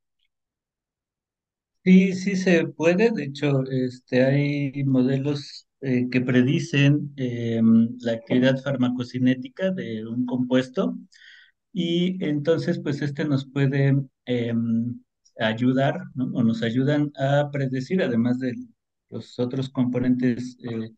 Sí, 1.84 2.14
sí 2.14 2.36
se 2.36 2.66
puede. 2.68 3.12
De 3.12 3.26
hecho, 3.26 3.64
este, 3.70 4.24
hay 4.26 4.84
modelos 4.86 5.65
eh, 5.82 6.10
que 6.10 6.22
predicen 6.22 7.14
em, 7.18 7.90
la 8.00 8.14
actividad 8.14 8.62
farmacocinética 8.62 9.72
de 9.72 10.06
un 10.08 10.26
compuesto 10.26 10.98
y 11.74 12.24
entonces, 12.26 12.80
pues 12.80 13.02
este 13.02 13.26
nos 13.26 13.46
puede 13.46 13.94
em, 14.26 15.00
ayudar. 15.38 16.02
O 16.34 16.44
nos 16.44 16.64
ayudan 16.64 17.12
a 17.18 17.50
predecir, 17.52 18.02
además 18.02 18.40
de 18.40 18.56
los 19.10 19.38
otros 19.40 19.70
componentes, 19.70 20.58
eh, 20.64 20.92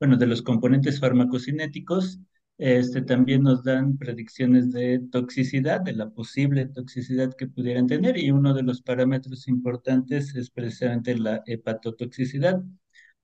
bueno, 0.00 0.16
de 0.16 0.26
los 0.26 0.42
componentes 0.42 0.98
farmacocinéticos, 1.00 2.18
este, 2.58 3.02
también 3.02 3.42
nos 3.42 3.62
dan 3.64 3.96
predicciones 3.98 4.72
de 4.72 5.00
toxicidad, 5.12 5.80
de 5.80 5.92
la 5.94 6.10
posible 6.10 6.66
toxicidad 6.66 7.34
que 7.36 7.46
pudieran 7.48 7.86
tener, 7.86 8.18
y 8.18 8.30
uno 8.32 8.54
de 8.54 8.62
los 8.64 8.82
parámetros 8.82 9.48
importantes 9.48 10.34
es 10.34 10.50
precisamente 10.50 11.16
la 11.16 11.42
hepatotoxicidad. 11.46 12.62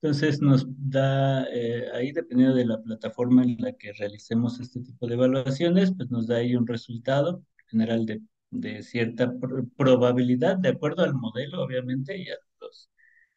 Entonces 0.02 0.40
nos 0.40 0.66
da, 0.68 1.44
eh, 1.52 1.88
ahí 1.94 2.12
dependiendo 2.12 2.54
de 2.54 2.64
la 2.66 2.80
plataforma 2.82 3.42
en 3.42 3.56
la 3.58 3.72
que 3.74 3.92
realicemos 3.92 4.58
este 4.60 4.80
tipo 4.80 5.06
de 5.06 5.14
evaluaciones, 5.14 5.92
pues 5.96 6.10
nos 6.10 6.26
da 6.26 6.36
ahí 6.38 6.56
un 6.56 6.66
resultado 6.66 7.44
general 7.68 8.06
de 8.06 8.22
de 8.50 8.82
cierta 8.82 9.32
probabilidad, 9.76 10.56
de 10.58 10.70
acuerdo 10.70 11.02
al 11.04 11.14
modelo, 11.14 11.62
obviamente, 11.62 12.16
y 12.18 12.28
a 12.30 12.36
los 12.60 12.90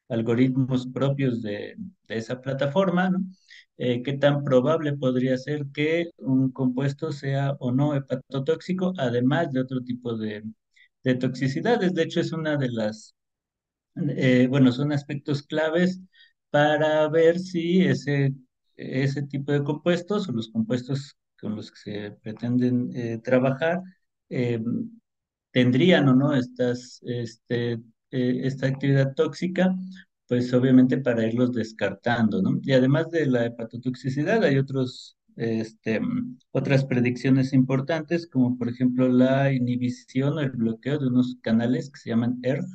algoritmos 0.10 0.88
propios 0.88 1.42
de, 1.42 1.76
esa 2.08 2.42
plataforma, 2.42 3.10
¿no? 3.10 3.20
Eh, 3.78 4.04
qué 4.04 4.14
tan 4.14 4.44
probable 4.44 4.94
podría 4.94 5.38
ser 5.38 5.66
que 5.74 6.12
un 6.18 6.52
compuesto 6.52 7.12
sea 7.12 7.56
o 7.60 7.72
no 7.72 7.96
hepatotóxico, 7.96 8.94
además 8.98 9.52
de 9.52 9.62
otro 9.62 9.82
tipo 9.84 10.16
de, 10.18 10.44
de 11.04 11.16
toxicidades. 11.16 11.94
De 11.94 12.04
hecho, 12.04 12.20
es 12.22 12.32
una 12.34 12.58
de 12.58 12.70
las, 12.72 13.16
eh, 13.96 14.48
bueno, 14.50 14.72
son 14.72 14.92
aspectos 14.92 15.44
claves 15.44 16.02
para 16.54 17.08
ver 17.10 17.40
si 17.40 17.82
ese, 17.84 18.32
ese 18.76 19.24
tipo 19.24 19.52
de 19.52 19.64
compuestos 19.64 20.30
o 20.30 20.34
los 20.34 20.52
compuestos 20.52 21.18
con 21.42 21.56
los 21.56 21.72
que 21.72 21.78
se 21.80 22.12
pretenden 22.22 22.92
eh, 22.96 23.18
trabajar 23.24 23.82
tendrían 25.52 26.10
o 26.10 26.16
no 26.16 26.34
estas, 26.36 27.00
este, 27.04 27.74
eh, 28.12 28.42
esta 28.44 28.68
actividad 28.68 29.14
tóxica, 29.16 29.76
pues 30.28 30.54
obviamente 30.54 30.98
para 30.98 31.26
irlos 31.26 31.54
descartando, 31.54 32.42
¿no? 32.42 32.60
Y 32.64 32.74
además 32.74 33.10
de 33.12 33.28
la 33.28 33.46
hepatotoxicidad, 33.46 34.44
hay 34.44 34.58
otros, 34.58 35.18
este, 35.36 36.02
otras 36.52 36.86
predicciones 36.86 37.54
importantes, 37.54 38.28
como 38.28 38.58
por 38.58 38.70
ejemplo 38.70 39.08
la 39.10 39.52
inhibición 39.54 40.38
o 40.38 40.42
el 40.42 40.52
bloqueo 40.52 41.00
de 41.00 41.08
unos 41.08 41.38
canales 41.42 41.90
que 41.92 42.00
se 42.00 42.10
llaman 42.10 42.40
ERF, 42.44 42.66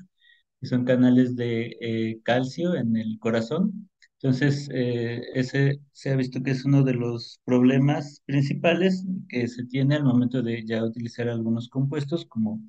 que 0.61 0.67
son 0.67 0.85
canales 0.85 1.37
de 1.37 1.77
eh, 1.81 2.21
calcio 2.25 2.75
en 2.75 2.97
el 2.97 3.19
corazón. 3.19 3.89
Entonces, 4.21 4.69
eh, 4.73 5.23
ese 5.35 5.81
se 5.93 6.11
ha 6.11 6.17
visto 6.17 6.43
que 6.43 6.51
es 6.51 6.65
uno 6.65 6.83
de 6.83 6.95
los 6.95 7.41
problemas 7.45 8.23
principales 8.27 9.05
que 9.29 9.47
se 9.49 9.65
tiene 9.67 9.97
al 9.97 10.05
momento 10.05 10.43
de 10.43 10.65
ya 10.67 10.85
utilizar 10.85 11.29
algunos 11.29 11.69
compuestos 11.69 12.27
como 12.27 12.61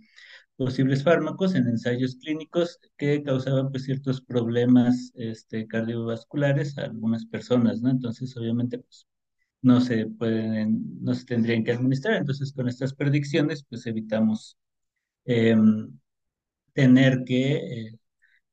posibles 0.57 1.03
fármacos 1.03 1.55
en 1.55 1.67
ensayos 1.67 2.17
clínicos 2.17 2.79
que 2.97 3.23
causaban 3.23 3.71
pues, 3.71 3.85
ciertos 3.85 4.21
problemas 4.21 5.11
este, 5.15 5.67
cardiovasculares 5.67 6.77
a 6.77 6.83
algunas 6.85 7.25
personas, 7.25 7.81
¿no? 7.81 7.89
Entonces, 7.89 8.35
obviamente, 8.37 8.79
pues, 8.79 9.07
no 9.61 9.81
se 9.81 10.07
pueden, 10.07 11.01
no 11.01 11.13
se 11.15 11.25
tendrían 11.25 11.63
que 11.63 11.71
administrar. 11.73 12.15
Entonces, 12.15 12.53
con 12.53 12.67
estas 12.69 12.93
predicciones, 12.93 13.63
pues 13.69 13.85
evitamos 13.87 14.57
em, 15.25 15.99
tener 16.73 17.23
que 17.25 17.55
eh, 17.57 17.99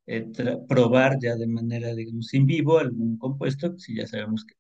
eh, 0.07 0.27
probar 0.69 1.19
ya 1.21 1.37
de 1.37 1.47
manera, 1.47 1.95
digamos, 1.95 2.33
in 2.35 2.47
vivo 2.47 2.79
algún 2.79 3.19
compuesto, 3.19 3.79
si 3.79 3.97
ya 3.97 4.07
sabemos 4.07 4.45
que 4.45 4.55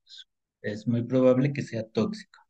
es 0.62 0.86
muy 0.86 1.02
probable 1.04 1.52
que 1.52 1.62
sea 1.62 1.84
tóxico. 1.88 2.40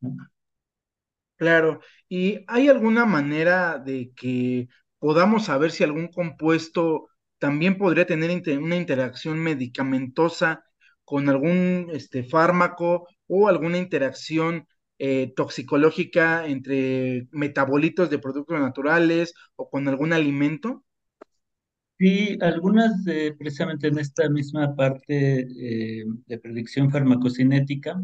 Claro, 1.35 1.81
¿y 2.09 2.43
hay 2.47 2.67
alguna 2.67 3.05
manera 3.05 3.77
de 3.77 4.11
que 4.15 4.67
podamos 4.97 5.45
saber 5.45 5.71
si 5.71 5.83
algún 5.83 6.07
compuesto 6.07 7.09
también 7.37 7.77
podría 7.77 8.07
tener 8.07 8.31
una 8.59 8.75
interacción 8.75 9.39
medicamentosa 9.39 10.63
con 11.03 11.29
algún 11.29 11.89
este, 11.93 12.23
fármaco 12.23 13.07
o 13.27 13.47
alguna 13.47 13.77
interacción 13.77 14.67
eh, 14.97 15.31
toxicológica 15.35 16.47
entre 16.47 17.27
metabolitos 17.31 18.09
de 18.09 18.17
productos 18.19 18.59
naturales 18.59 19.33
o 19.55 19.69
con 19.69 19.87
algún 19.87 20.13
alimento? 20.13 20.83
Sí, 21.99 22.37
algunas 22.41 23.03
de, 23.05 23.33
precisamente 23.33 23.87
en 23.87 23.97
esta 23.97 24.29
misma 24.29 24.75
parte 24.75 25.47
eh, 26.01 26.05
de 26.27 26.37
predicción 26.37 26.91
farmacocinética, 26.91 27.99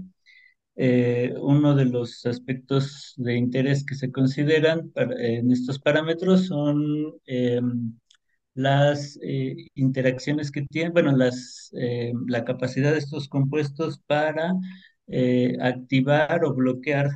eh, 0.76 1.34
uno 1.42 1.76
de 1.76 1.86
los 1.86 2.26
aspectos 2.26 3.14
de 3.18 3.36
interés 3.38 3.86
que 3.86 3.96
se 3.96 4.12
consideran 4.12 4.92
en 5.20 5.52
estos 5.52 5.80
parámetros 5.80 6.48
son 6.48 7.14
em, 7.26 7.94
las 8.56 9.20
eh, 9.24 9.56
interacciones 9.76 10.52
que 10.52 10.64
tienen, 10.64 10.94
bueno, 10.94 11.16
las, 11.18 11.72
eh, 11.80 12.14
la 12.28 12.46
capacidad 12.46 12.92
de 12.94 13.00
estos 13.00 13.30
compuestos 13.30 14.00
para 14.08 14.54
eh, 15.08 15.58
activar 15.62 16.44
o 16.46 16.54
bloquear 16.54 17.10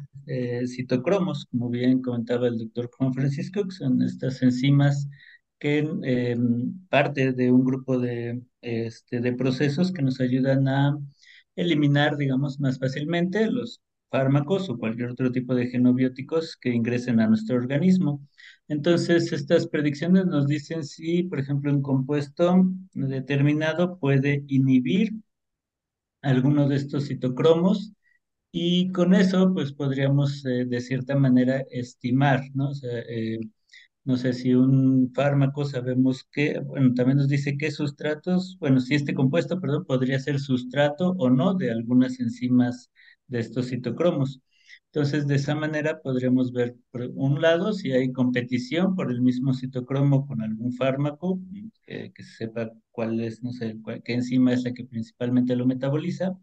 citocromos, 0.68 1.46
como 1.52 1.70
bien 1.70 2.02
comentaba 2.02 2.48
el 2.48 2.58
doctor 2.58 2.90
Juan 2.98 3.14
Francisco, 3.14 3.64
que 3.64 3.72
son 3.72 4.02
estas 4.02 4.42
enzimas 4.42 5.08
que 5.60 5.84
parte 6.90 7.34
de 7.34 7.52
un 7.52 7.64
grupo 7.66 8.00
de, 8.00 8.42
este, 8.62 9.20
de 9.22 9.34
procesos 9.34 9.92
que 9.92 10.02
nos 10.02 10.20
ayudan 10.22 10.68
a 10.68 10.98
eliminar, 11.56 12.18
digamos, 12.18 12.60
más 12.60 12.80
fácilmente 12.80 13.50
los 13.52 13.82
fármacos 14.10 14.70
o 14.70 14.78
cualquier 14.78 15.10
otro 15.10 15.32
tipo 15.32 15.54
de 15.56 15.68
genobióticos 15.68 16.56
que 16.58 16.70
ingresen 16.70 17.20
a 17.20 17.28
nuestro 17.28 17.58
organismo. 17.58 18.22
Entonces, 18.68 19.32
estas 19.34 19.68
predicciones 19.68 20.26
nos 20.28 20.48
dicen 20.48 20.84
si, 20.84 21.24
por 21.24 21.40
ejemplo, 21.40 21.72
un 21.74 21.82
compuesto 21.82 22.64
determinado 22.94 23.98
puede 24.00 24.44
inhibir 24.48 25.12
alguno 26.22 26.68
de 26.68 26.76
estos 26.78 27.08
citocromos 27.08 27.94
y 28.52 28.92
con 28.94 29.16
eso, 29.16 29.54
pues 29.54 29.74
podríamos 29.74 30.46
eh, 30.46 30.66
de 30.68 30.82
cierta 30.82 31.16
manera 31.16 31.64
estimar, 31.72 32.44
¿no? 32.56 32.70
O 32.72 32.76
sea, 32.76 33.00
eh, 33.10 33.40
no 34.08 34.18
sé 34.18 34.34
si 34.34 34.56
un 34.56 35.12
fármaco 35.14 35.66
sabemos 35.66 36.24
que, 36.32 36.60
bueno, 36.62 36.94
también 36.96 37.18
nos 37.18 37.28
dice 37.28 37.58
qué 37.58 37.72
sustratos, 37.72 38.58
bueno, 38.60 38.80
si 38.80 38.96
este 38.96 39.14
compuesto, 39.14 39.60
perdón, 39.62 39.86
podría 39.86 40.20
ser 40.20 40.40
sustrato 40.40 41.12
o 41.18 41.30
no 41.30 41.54
de 41.56 41.72
algunas 41.72 42.20
enzimas 42.20 42.92
de 43.28 43.40
estos 43.40 43.68
citocromos. 43.70 44.42
Entonces, 44.88 45.28
de 45.28 45.36
esa 45.36 45.56
manera 45.56 46.02
podremos 46.02 46.52
ver, 46.54 46.76
por 46.92 47.04
un 47.16 47.42
lado, 47.42 47.74
si 47.74 47.92
hay 47.92 48.12
competición 48.12 48.96
por 48.96 49.12
el 49.12 49.22
mismo 49.22 49.54
citocromo 49.54 50.26
con 50.28 50.42
algún 50.42 50.74
fármaco, 50.74 51.40
que 51.86 52.12
se 52.24 52.36
sepa 52.38 52.72
cuál 52.92 53.20
es, 53.22 53.44
no 53.44 53.52
sé, 53.52 53.78
qué 54.04 54.14
enzima 54.14 54.54
es 54.54 54.64
la 54.64 54.74
que 54.74 54.86
principalmente 54.86 55.56
lo 55.56 55.66
metaboliza, 55.66 56.38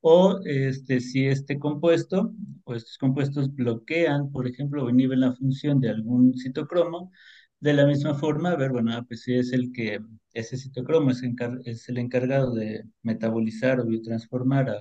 o 0.00 0.40
este, 0.44 1.00
si 1.00 1.26
este 1.26 1.58
compuesto, 1.58 2.32
o 2.64 2.74
estos 2.74 2.98
compuestos 2.98 3.54
bloquean, 3.54 4.30
por 4.32 4.46
ejemplo, 4.46 4.84
o 4.84 4.90
inhiben 4.90 5.20
la 5.20 5.32
función 5.34 5.80
de 5.80 5.90
algún 5.90 6.34
citocromo, 6.38 7.12
de 7.60 7.74
la 7.74 7.86
misma 7.86 8.14
forma, 8.14 8.56
ver, 8.56 8.70
bueno, 8.72 8.92
ah, 8.94 9.04
pues 9.06 9.22
si 9.22 9.34
es 9.34 9.52
el 9.52 9.72
que, 9.72 10.00
ese 10.32 10.56
citocromo 10.56 11.10
es, 11.10 11.22
es 11.64 11.88
el 11.88 11.98
encargado 11.98 12.54
de 12.54 12.84
metabolizar 13.02 13.80
o 13.80 13.86
biotransformar 13.86 14.70
a 14.70 14.78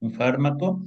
un 0.00 0.12
fármaco, 0.12 0.84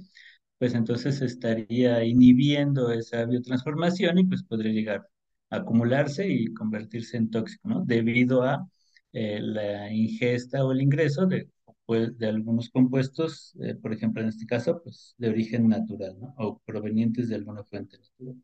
pues 0.58 0.74
entonces 0.76 1.22
estaría 1.22 2.04
inhibiendo 2.04 2.92
esa 2.92 3.26
biotransformación 3.26 4.18
y 4.20 4.26
pues 4.26 4.44
podría 4.44 4.74
llegar 4.74 5.08
a 5.50 5.58
acumularse 5.58 6.28
y 6.30 6.54
convertirse 6.54 7.18
en 7.18 7.30
tóxico, 7.32 7.70
¿no? 7.70 7.84
Debido 7.86 8.44
a 8.44 8.68
eh, 9.14 9.40
la 9.42 9.92
ingesta 9.92 10.66
o 10.66 10.72
el 10.74 10.82
ingreso 10.82 11.26
de, 11.26 11.50
pues, 11.90 12.16
de 12.20 12.28
algunos 12.28 12.70
compuestos, 12.70 13.56
eh, 13.64 13.74
por 13.76 13.94
ejemplo, 13.94 14.22
en 14.22 14.30
este 14.30 14.46
caso, 14.46 14.80
pues 14.84 15.16
de 15.18 15.30
origen 15.30 15.68
natural, 15.68 16.20
¿no? 16.20 16.36
O 16.38 16.62
provenientes 16.66 17.30
de 17.30 17.36
alguna 17.36 17.64
fuente 17.64 17.98
natural. 17.98 18.36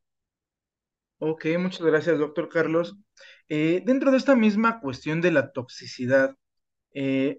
Ok, 1.20 1.46
muchas 1.60 1.82
gracias, 1.82 2.20
doctor 2.20 2.50
Carlos. 2.50 2.98
Eh, 3.50 3.82
dentro 3.86 4.12
de 4.12 4.18
esta 4.18 4.36
misma 4.36 4.80
cuestión 4.80 5.22
de 5.22 5.32
la 5.32 5.52
toxicidad, 5.52 6.36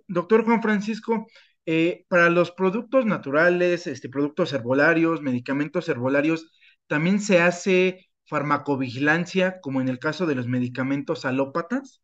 doctor 0.09 0.45
Juan 0.45 0.63
Francisco, 0.63 1.27
eh, 1.67 2.05
para 2.09 2.31
los 2.31 2.51
productos 2.53 3.07
naturales, 3.07 3.87
este, 3.87 4.09
productos 4.09 4.53
herbolarios, 4.53 5.23
medicamentos 5.23 5.89
herbolarios, 5.89 6.53
también 6.87 7.21
se 7.21 7.41
hace 7.41 8.09
farmacovigilancia, 8.27 9.61
como 9.61 9.81
en 9.81 9.89
el 9.89 9.99
caso 9.99 10.27
de 10.27 10.35
los 10.37 10.47
medicamentos 10.47 11.25
alópatas. 11.25 12.01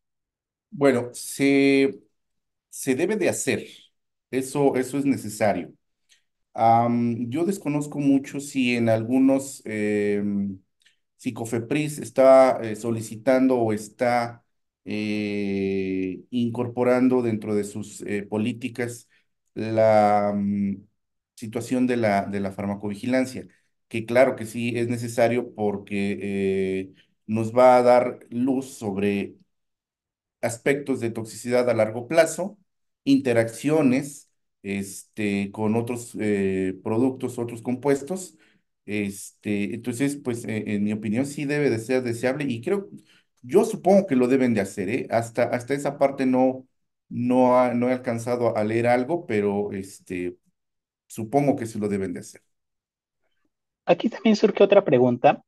Bueno, 0.71 1.09
se, 1.13 2.01
se 2.69 2.95
debe 2.95 3.17
de 3.17 3.29
hacer. 3.29 3.67
Eso, 4.33 4.75
eso 4.75 4.97
es 4.97 5.05
necesario. 5.05 5.73
yo 7.29 7.45
desconozco 7.45 7.99
mucho 7.99 8.39
si 8.39 8.75
en 8.75 8.89
algunos 8.89 9.61
eh, 9.65 10.23
Psicofepris 11.17 11.99
está 11.99 12.59
eh, 12.61 12.75
solicitando 12.75 13.57
o 13.59 13.73
está 13.73 14.43
eh, 14.85 16.21
incorporando 16.29 17.21
dentro 17.21 17.55
de 17.55 17.63
sus 17.63 18.03
políticas 18.29 19.09
la 19.53 20.33
mm, 20.35 20.83
situación 21.35 21.87
de 21.87 21.97
la, 21.97 22.25
de 22.25 22.39
la 22.39 22.51
farmacovigilancia, 22.51 23.47
que 23.87 24.05
claro 24.05 24.35
que 24.35 24.45
sí 24.45 24.73
es 24.77 24.87
necesario 24.89 25.53
porque 25.55 26.19
eh, 26.21 26.93
nos 27.27 27.55
va 27.55 27.77
a 27.77 27.83
dar 27.83 28.19
luz 28.29 28.67
sobre 28.73 29.35
aspectos 30.41 30.99
de 30.99 31.09
toxicidad 31.11 31.69
a 31.69 31.73
largo 31.73 32.07
plazo, 32.07 32.57
interacciones 33.03 34.29
este, 34.63 35.51
con 35.51 35.75
otros 35.75 36.15
eh, 36.19 36.79
productos, 36.83 37.37
otros 37.39 37.61
compuestos. 37.61 38.37
Este, 38.85 39.73
entonces, 39.75 40.17
pues 40.17 40.45
eh, 40.45 40.63
en 40.75 40.83
mi 40.83 40.93
opinión 40.93 41.25
sí 41.25 41.45
debe 41.45 41.69
de 41.69 41.79
ser 41.79 42.03
deseable 42.03 42.45
y 42.45 42.61
creo, 42.61 42.89
yo 43.41 43.65
supongo 43.65 44.07
que 44.07 44.15
lo 44.15 44.27
deben 44.27 44.53
de 44.53 44.61
hacer, 44.61 44.89
¿eh? 44.89 45.07
Hasta, 45.11 45.43
hasta 45.43 45.73
esa 45.73 45.97
parte 45.97 46.25
no, 46.25 46.67
no, 47.09 47.73
no 47.73 47.89
he 47.89 47.93
alcanzado 47.93 48.55
a 48.57 48.63
leer 48.63 48.87
algo, 48.87 49.25
pero 49.25 49.71
este, 49.73 50.37
supongo 51.07 51.55
que 51.57 51.67
sí 51.67 51.79
lo 51.79 51.89
deben 51.89 52.13
de 52.13 52.21
hacer. 52.21 52.43
Aquí 53.85 54.09
también 54.09 54.35
surge 54.35 54.63
otra 54.63 54.83
pregunta. 54.83 55.43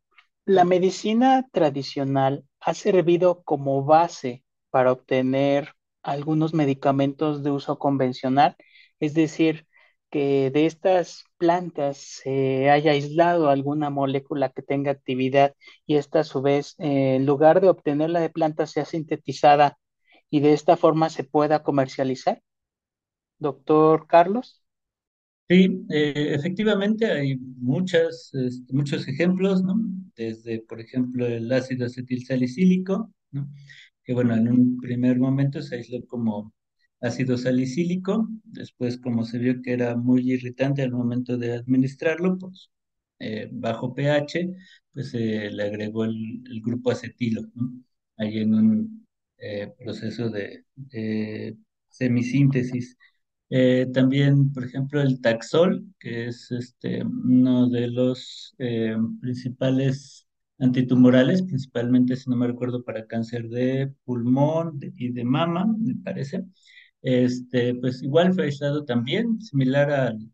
¿La 0.45 0.63
medicina 0.65 1.47
tradicional 1.51 2.45
ha 2.61 2.73
servido 2.73 3.43
como 3.43 3.83
base 3.83 4.43
para 4.69 4.91
obtener 4.93 5.74
algunos 6.05 6.53
medicamentos 6.53 7.43
de 7.43 7.51
uso 7.51 7.79
convencional? 7.79 8.55
Es 8.99 9.13
decir, 9.13 9.67
que 10.09 10.51
de 10.51 10.65
estas 10.65 11.25
plantas 11.37 11.97
se 11.97 12.69
haya 12.69 12.91
aislado 12.91 13.49
alguna 13.49 13.89
molécula 13.89 14.49
que 14.49 14.61
tenga 14.61 14.91
actividad 14.91 15.55
y 15.85 15.95
esta 15.97 16.21
a 16.21 16.23
su 16.23 16.41
vez, 16.41 16.75
eh, 16.79 17.15
en 17.15 17.25
lugar 17.25 17.61
de 17.61 17.69
obtenerla 17.69 18.19
de 18.21 18.29
planta, 18.29 18.67
sea 18.67 18.85
sintetizada 18.85 19.77
y 20.29 20.39
de 20.41 20.53
esta 20.53 20.77
forma 20.77 21.09
se 21.09 21.23
pueda 21.23 21.63
comercializar? 21.63 22.41
Doctor 23.39 24.07
Carlos. 24.07 24.63
Sí, 25.47 25.85
eh, 25.91 26.33
efectivamente 26.33 27.05
hay 27.11 27.37
muchas, 27.37 28.31
este, 28.33 28.73
muchos 28.73 29.07
ejemplos, 29.07 29.63
¿no? 29.63 29.75
Desde, 30.15 30.61
por 30.61 30.81
ejemplo, 30.81 31.27
el 31.27 31.51
ácido 31.51 31.85
acetilsalicílico, 31.85 33.13
¿no? 33.31 33.47
Que 34.05 34.13
bueno, 34.13 34.35
en 34.35 34.47
un 34.49 34.77
primer 34.77 35.19
momento 35.19 35.61
se 35.61 35.75
aisló 35.77 36.05
como 36.07 36.53
ácido 37.01 37.37
salicílico, 37.37 38.29
después 38.43 38.97
como 38.97 39.25
se 39.25 39.39
vio 39.39 39.61
que 39.61 39.73
era 39.73 39.95
muy 39.97 40.31
irritante 40.31 40.81
al 40.83 40.91
momento 40.91 41.37
de 41.37 41.53
administrarlo, 41.53 42.37
pues 42.37 42.71
eh, 43.19 43.49
bajo 43.51 43.93
pH, 43.95 44.55
pues 44.93 45.11
se 45.11 45.49
le 45.51 45.63
agregó 45.63 46.05
el, 46.05 46.43
grupo 46.63 46.91
acetilo, 46.91 47.41
¿no? 47.55 47.71
Ahí 48.17 48.39
en 48.39 48.53
un 48.55 49.07
eh, 49.37 49.73
proceso 49.77 50.29
de, 50.29 50.65
semisíntesis. 51.89 52.97
Eh, 53.49 53.87
también, 53.93 54.51
por 54.53 54.65
ejemplo, 54.65 55.01
el 55.01 55.21
taxol, 55.21 55.85
que 55.99 56.27
es 56.27 56.51
este, 56.51 57.03
uno 57.03 57.69
de 57.69 57.87
los 57.89 58.55
eh, 58.57 58.95
principales 59.21 60.24
antitumorales, 60.59 61.43
principalmente, 61.43 62.15
si 62.15 62.29
no 62.29 62.35
me 62.35 62.47
recuerdo, 62.47 62.83
para 62.83 63.05
cáncer 63.07 63.49
de 63.49 63.93
pulmón 64.05 64.79
y 64.97 65.11
de 65.11 65.23
mama, 65.23 65.65
me 65.77 65.95
parece. 65.95 66.43
Este, 67.01 67.75
pues 67.75 68.01
igual 68.03 68.33
fue 68.33 68.45
aislado 68.45 68.83
también, 68.85 69.39
similar 69.41 69.91
al, 69.91 70.31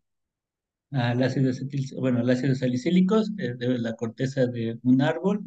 al 0.92 1.22
ácido 1.22 1.50
acetil, 1.50 1.86
bueno, 1.98 2.20
al 2.20 2.30
ácido 2.30 2.54
salicílico 2.54 3.22
de 3.24 3.78
la 3.78 3.94
corteza 3.94 4.46
de 4.46 4.78
un 4.82 5.02
árbol, 5.02 5.42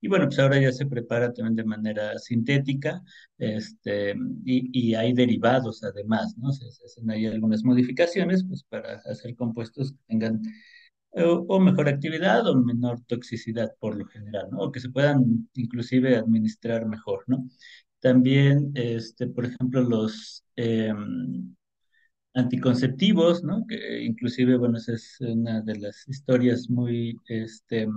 y 0.00 0.08
bueno, 0.08 0.26
pues 0.26 0.38
ahora 0.38 0.60
ya 0.60 0.70
se 0.70 0.84
prepara 0.84 1.32
también 1.32 1.56
de 1.56 1.64
manera 1.64 2.18
sintética 2.18 3.02
este, 3.38 4.14
y, 4.44 4.90
y 4.90 4.94
hay 4.94 5.14
derivados 5.14 5.82
además, 5.82 6.36
¿no? 6.36 6.52
Se, 6.52 6.66
hacen 6.66 7.10
ahí 7.10 7.24
algunas 7.24 7.64
modificaciones 7.64 8.44
pues, 8.46 8.64
para 8.64 8.96
hacer 9.06 9.34
compuestos 9.34 9.92
que 9.92 9.98
tengan 10.06 10.42
o, 11.16 11.60
mejor 11.60 11.88
actividad 11.88 12.46
o 12.46 12.56
menor 12.56 13.00
toxicidad 13.06 13.72
por 13.78 13.96
lo 13.96 14.06
general. 14.06 14.48
O 14.58 14.72
que 14.72 14.80
se 14.80 14.90
puedan 14.90 15.48
inclusive 15.54 16.16
administrar 16.16 16.86
mejor, 16.86 17.24
¿no? 17.26 17.46
también, 18.04 18.72
este, 18.74 19.26
por 19.28 19.46
ejemplo, 19.46 19.82
los 19.82 20.44
em, 20.56 21.56
anticonceptivos, 22.34 23.44
¿no? 23.44 23.66
Que 23.68 24.04
inclusive, 24.04 24.56
bueno, 24.58 24.78
esa 24.78 24.94
es 24.94 25.18
una 25.20 25.62
de 25.62 25.78
las 25.78 26.06
historias 26.08 26.68
muy 26.70 27.18
este, 27.28 27.88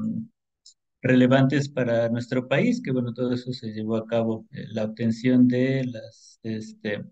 relevantes 1.02 1.70
para 1.70 2.10
nuestro 2.10 2.48
país, 2.48 2.82
que 2.82 2.92
bueno, 2.92 3.14
todo 3.14 3.34
eso 3.34 3.52
se 3.54 3.74
llevó 3.74 3.98
a 3.98 4.08
cabo, 4.08 4.46
eh, 4.52 4.66
la 4.72 4.86
obtención 4.86 5.48
de 5.48 5.86
las, 5.86 6.40
este, 6.44 7.04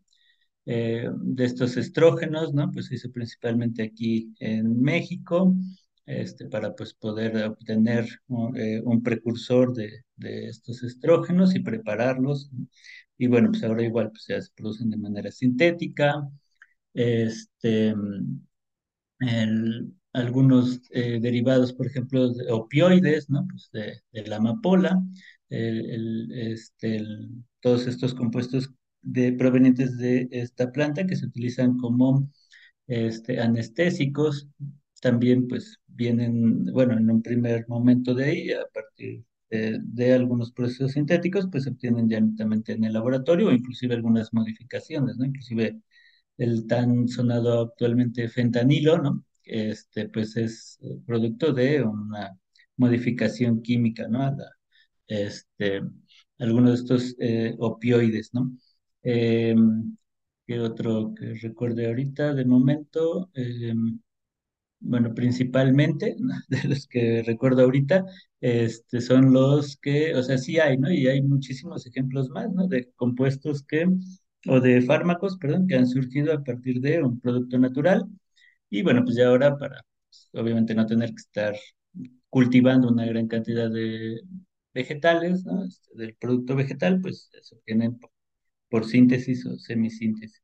eh, 0.66 1.10
de 1.14 1.45
estos 1.45 1.78
estrógenos, 1.78 2.53
¿no? 2.53 2.72
Pues 2.72 2.88
se 2.88 2.95
hizo 2.95 3.12
principalmente 3.12 3.84
aquí 3.84 4.34
en 4.39 4.82
México, 4.82 5.56
este, 6.06 6.45
para 6.47 6.76
pues 6.76 6.93
poder 6.93 7.36
obtener 7.45 8.06
eh, 8.56 8.82
un 8.84 9.01
precursor 9.03 9.74
de, 9.74 10.03
estos 10.18 10.84
estrógenos 10.84 11.56
y 11.56 11.60
prepararlos. 11.60 12.49
Y 13.18 13.28
bueno, 13.28 13.51
pues 13.51 13.64
ahora 13.64 13.84
igual 13.84 14.12
pues 14.12 14.26
ya 14.28 14.41
se 14.41 14.51
producen 14.56 14.89
de 14.89 14.97
manera 14.97 15.32
sintética. 15.32 16.28
Este, 16.93 17.93
algunos 20.14 20.82
eh, 20.91 21.20
derivados, 21.22 21.74
por 21.74 21.88
ejemplo, 21.88 22.34
de 22.34 22.51
opioides, 22.51 23.30
¿no? 23.30 23.45
Pues 23.47 23.70
de, 23.72 24.01
la 24.28 24.38
amapola, 24.38 25.01
este, 25.49 27.03
todos 27.60 27.88
estos 27.88 28.14
compuestos 28.14 28.72
de, 29.01 29.34
provenientes 29.34 29.97
de 29.97 30.28
esta 30.32 30.72
planta 30.72 31.06
que 31.06 31.16
se 31.16 31.26
utilizan 31.26 31.78
como 31.78 32.30
este, 32.88 33.39
anestésicos, 33.39 34.47
también 35.02 35.48
pues 35.48 35.80
vienen, 35.88 36.66
bueno, 36.66 36.93
en 36.98 37.10
un 37.10 37.22
primer 37.22 37.68
momento 37.68 38.14
de 38.14 38.26
ahí, 38.26 38.52
a 38.52 38.66
partir 38.74 39.24
de, 39.50 40.14
algunos 40.14 40.52
procesos 40.52 40.93
sintéticos, 40.93 41.48
pues 41.52 41.64
se 41.64 41.70
obtienen 41.72 42.10
ya 42.10 42.20
netamente 42.20 42.74
en 42.74 42.84
el 42.84 42.93
laboratorio 42.93 43.48
o 43.48 43.52
inclusive 43.52 43.96
algunas 43.96 44.34
modificaciones, 44.34 45.18
¿no? 45.18 45.26
Inclusive 45.26 45.80
el 46.38 46.68
tan 46.68 47.08
sonado 47.08 47.62
actualmente 47.62 48.28
fentanilo, 48.30 48.98
¿no? 49.00 49.24
Este, 49.43 50.10
pues 50.10 50.38
es 50.38 50.80
producto 51.06 51.54
de 51.54 51.84
una 51.84 52.38
modificación 52.78 53.62
química, 53.62 54.08
¿no? 54.08 54.36
Este, 55.08 55.82
algunos 56.39 56.72
de 56.72 56.76
estos 56.76 57.16
eh, 57.20 57.56
opioides, 57.60 58.34
¿no? 58.34 58.52
Em, 59.04 59.96
¿Qué 60.48 60.60
otro 60.60 61.14
que 61.16 61.34
recuerde 61.36 61.88
ahorita? 61.88 62.34
De 62.34 62.46
momento, 62.46 63.30
em, 63.34 64.00
bueno, 64.86 65.14
principalmente, 65.16 66.16
de 66.48 66.64
los 66.70 66.88
que 66.88 67.24
recuerdo 67.24 67.64
ahorita, 67.64 68.06
este, 68.40 69.02
son 69.02 69.34
los 69.34 69.78
que, 69.78 70.16
o 70.16 70.24
sea, 70.24 70.38
sí 70.38 70.60
hay, 70.60 70.78
¿no? 70.78 70.92
Y 70.92 71.08
hay 71.08 71.22
muchísimos 71.22 71.86
ejemplos 71.88 72.30
más, 72.30 72.52
¿no? 72.54 72.68
De 72.68 72.92
compuestos 72.96 73.64
que, 73.64 73.88
o 74.48 74.60
de 74.62 74.82
fármacos, 74.82 75.38
perdón, 75.38 75.68
que 75.68 75.76
han 75.76 75.88
surgido 75.88 76.34
a 76.34 76.44
partir 76.44 76.80
de 76.82 77.02
un 77.04 77.20
producto 77.20 77.58
natural. 77.58 78.06
Y 78.70 78.84
bueno, 78.84 79.04
pues 79.04 79.16
ya 79.16 79.28
ahora 79.28 79.58
para, 79.58 79.82
pues, 80.10 80.30
obviamente, 80.34 80.76
no 80.76 80.86
tener 80.86 81.10
que 81.10 81.16
estar 81.16 81.56
cultivando 82.30 82.90
una 82.90 83.06
gran 83.06 83.28
cantidad 83.28 83.70
de 83.72 84.22
vegetales, 84.74 85.46
¿no? 85.46 85.66
Este, 85.66 85.98
del 85.98 86.16
producto 86.16 86.56
vegetal, 86.56 87.02
pues 87.02 87.30
se 87.42 87.56
obtienen 87.56 87.98
por, 87.98 88.12
por 88.70 88.86
síntesis 88.86 89.46
o 89.48 89.58
semisíntesis. 89.58 90.44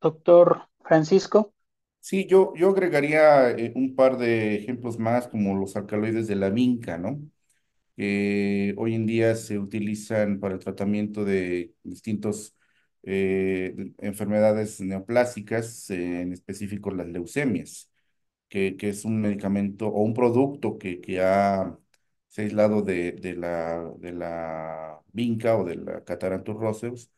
Doctor 0.00 0.68
Francisco. 0.84 1.52
Sí, 2.04 2.26
yo, 2.26 2.52
yo 2.56 2.70
agregaría 2.70 3.50
eh, 3.52 3.72
un 3.76 3.94
par 3.94 4.18
de 4.18 4.56
ejemplos 4.56 4.98
más, 4.98 5.28
como 5.28 5.54
los 5.56 5.76
alcaloides 5.76 6.26
de 6.26 6.34
la 6.34 6.50
vinca, 6.50 6.98
¿no? 6.98 7.20
Que 7.96 8.74
hoy 8.78 8.94
en 8.94 9.06
día 9.06 9.34
se 9.36 9.58
utilizan 9.58 10.40
para 10.40 10.54
el 10.54 10.60
tratamiento 10.60 11.24
de 11.24 11.74
distintos 11.84 12.56
eh, 13.04 13.92
enfermedades 13.98 14.80
neoplásicas, 14.80 15.90
eh, 15.90 16.22
en 16.22 16.32
específico 16.32 16.90
las 16.92 17.08
leucemias, 17.08 17.90
que, 18.48 18.76
que, 18.76 18.88
es 18.90 19.04
un 19.04 19.20
medicamento 19.20 19.88
o 19.88 20.02
un 20.02 20.14
producto 20.14 20.78
que, 20.78 21.00
que 21.00 21.20
ha 21.22 21.78
se 22.28 22.42
ha 22.42 22.44
aislado 22.46 22.82
de, 22.82 23.12
de, 23.12 23.34
la, 23.36 23.92
de 23.98 24.12
la 24.12 25.00
vinca 25.12 25.56
o 25.56 25.64
de 25.64 25.76
la 25.76 26.04
Catarantus 26.04 26.56
roseus 26.56 27.10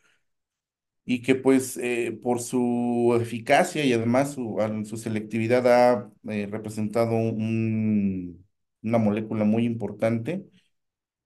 y 1.05 1.22
que 1.22 1.34
pues 1.34 1.76
eh, 1.76 2.18
por 2.22 2.40
su 2.40 3.16
eficacia 3.20 3.84
y 3.84 3.92
además 3.92 4.32
su, 4.34 4.57
su 4.86 4.96
selectividad 4.96 5.66
ha 5.68 6.11
eh, 6.30 6.46
representado 6.50 7.12
un, 7.16 8.46
una 8.82 8.98
molécula 8.98 9.44
muy 9.44 9.64
importante. 9.66 10.46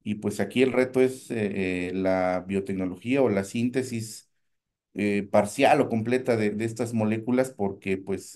Y 0.05 0.17
pues 0.17 0.41
aquí 0.41 0.63
el 0.63 0.73
reto 0.73 1.01
es 1.03 1.31
eh, 1.31 1.93
la 1.95 2.45
biotecnología 2.47 3.23
o 3.23 3.29
la 3.31 3.45
síntesis 3.45 4.27
parcial 5.31 5.81
o 5.81 5.89
completa 5.89 6.37
de, 6.37 6.51
de, 6.51 6.65
estas 6.65 6.93
moléculas 6.95 7.51
porque 7.53 7.99
pues 7.99 8.35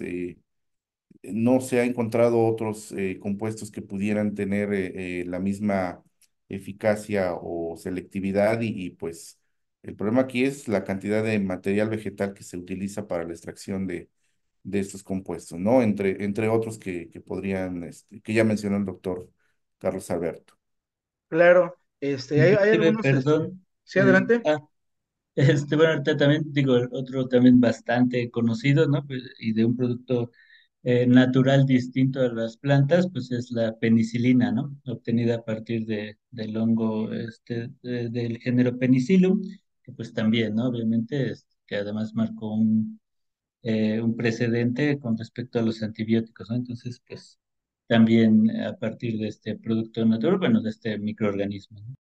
no 1.22 1.60
se 1.60 1.80
ha 1.80 1.84
encontrado 1.84 2.44
otros 2.46 2.94
compuestos 3.20 3.70
que 3.70 3.82
pudieran 3.82 4.34
tener 4.34 5.26
la 5.26 5.38
misma 5.40 6.02
eficacia 6.48 7.34
o 7.34 7.76
selectividad 7.76 8.60
y, 8.60 8.86
y 8.86 8.90
pues 8.90 9.38
el 9.82 9.96
problema 9.96 10.22
aquí 10.22 10.44
es 10.44 10.68
la 10.68 10.84
cantidad 10.84 11.24
de 11.24 11.38
material 11.40 11.88
vegetal 11.90 12.34
que 12.34 12.44
se 12.44 12.56
utiliza 12.56 13.06
para 13.08 13.24
la 13.24 13.32
extracción 13.32 13.86
de, 13.86 14.10
de 14.62 14.80
estos 14.80 15.02
compuestos, 15.02 15.58
¿no? 15.58 15.82
Entre, 15.82 16.24
entre 16.24 16.48
otros 16.48 16.78
que, 16.78 17.08
que 17.10 17.20
podrían, 17.20 17.84
este, 17.84 18.20
que 18.20 18.34
ya 18.34 18.44
mencionó 18.44 18.76
el 18.76 18.84
doctor 18.84 19.30
Carlos 19.78 20.10
Alberto. 20.10 20.54
Claro, 21.28 21.76
este, 22.00 22.40
hay, 22.42 22.54
hay 22.54 22.70
algunos... 22.70 23.06
Este, 23.06 23.12
perdón. 23.14 23.66
sí, 23.84 23.98
adelante. 23.98 24.42
Ah, 24.44 24.58
este, 25.34 25.76
bueno, 25.76 25.92
ahorita 25.92 26.16
también 26.16 26.44
digo, 26.52 26.76
otro 26.92 27.28
también 27.28 27.60
bastante 27.60 28.30
conocido, 28.30 28.86
¿no? 28.86 29.06
Pues, 29.06 29.22
y 29.38 29.52
de 29.52 29.64
un 29.64 29.76
producto 29.76 30.30
eh, 30.82 31.06
natural 31.06 31.66
distinto 31.66 32.20
a 32.20 32.28
las 32.32 32.56
plantas, 32.58 33.08
pues 33.12 33.30
es 33.32 33.50
la 33.52 33.78
penicilina, 33.78 34.52
¿no? 34.52 34.76
Obtenida 34.86 35.36
a 35.36 35.44
partir 35.44 35.86
de, 35.86 36.18
del 36.30 36.56
hongo 36.56 37.12
este, 37.12 37.70
del 37.82 38.38
género 38.38 38.78
penicillum 38.78 39.42
que 39.42 39.62
pues 39.94 40.12
también, 40.14 40.54
¿no? 40.56 40.68
Obviamente, 40.68 41.32
que 41.66 41.76
además 41.76 42.14
marcó 42.14 42.54
un, 42.54 43.00
eh, 43.62 44.00
un 44.00 44.16
precedente 44.16 44.98
con 45.00 45.18
respecto 45.18 45.58
a 45.58 45.62
los 45.62 45.82
antibióticos, 45.82 46.50
¿no? 46.50 46.56
Entonces, 46.56 47.02
pues 47.06 47.38
también 47.88 48.50
a 48.62 48.76
partir 48.78 49.18
de 49.18 49.28
este 49.28 49.56
producto 49.58 50.04
natural, 50.04 50.38
bueno, 50.38 50.62
de 50.62 50.70
este 50.70 50.98
microorganismo. 50.98 51.80
¿no? 51.80 51.94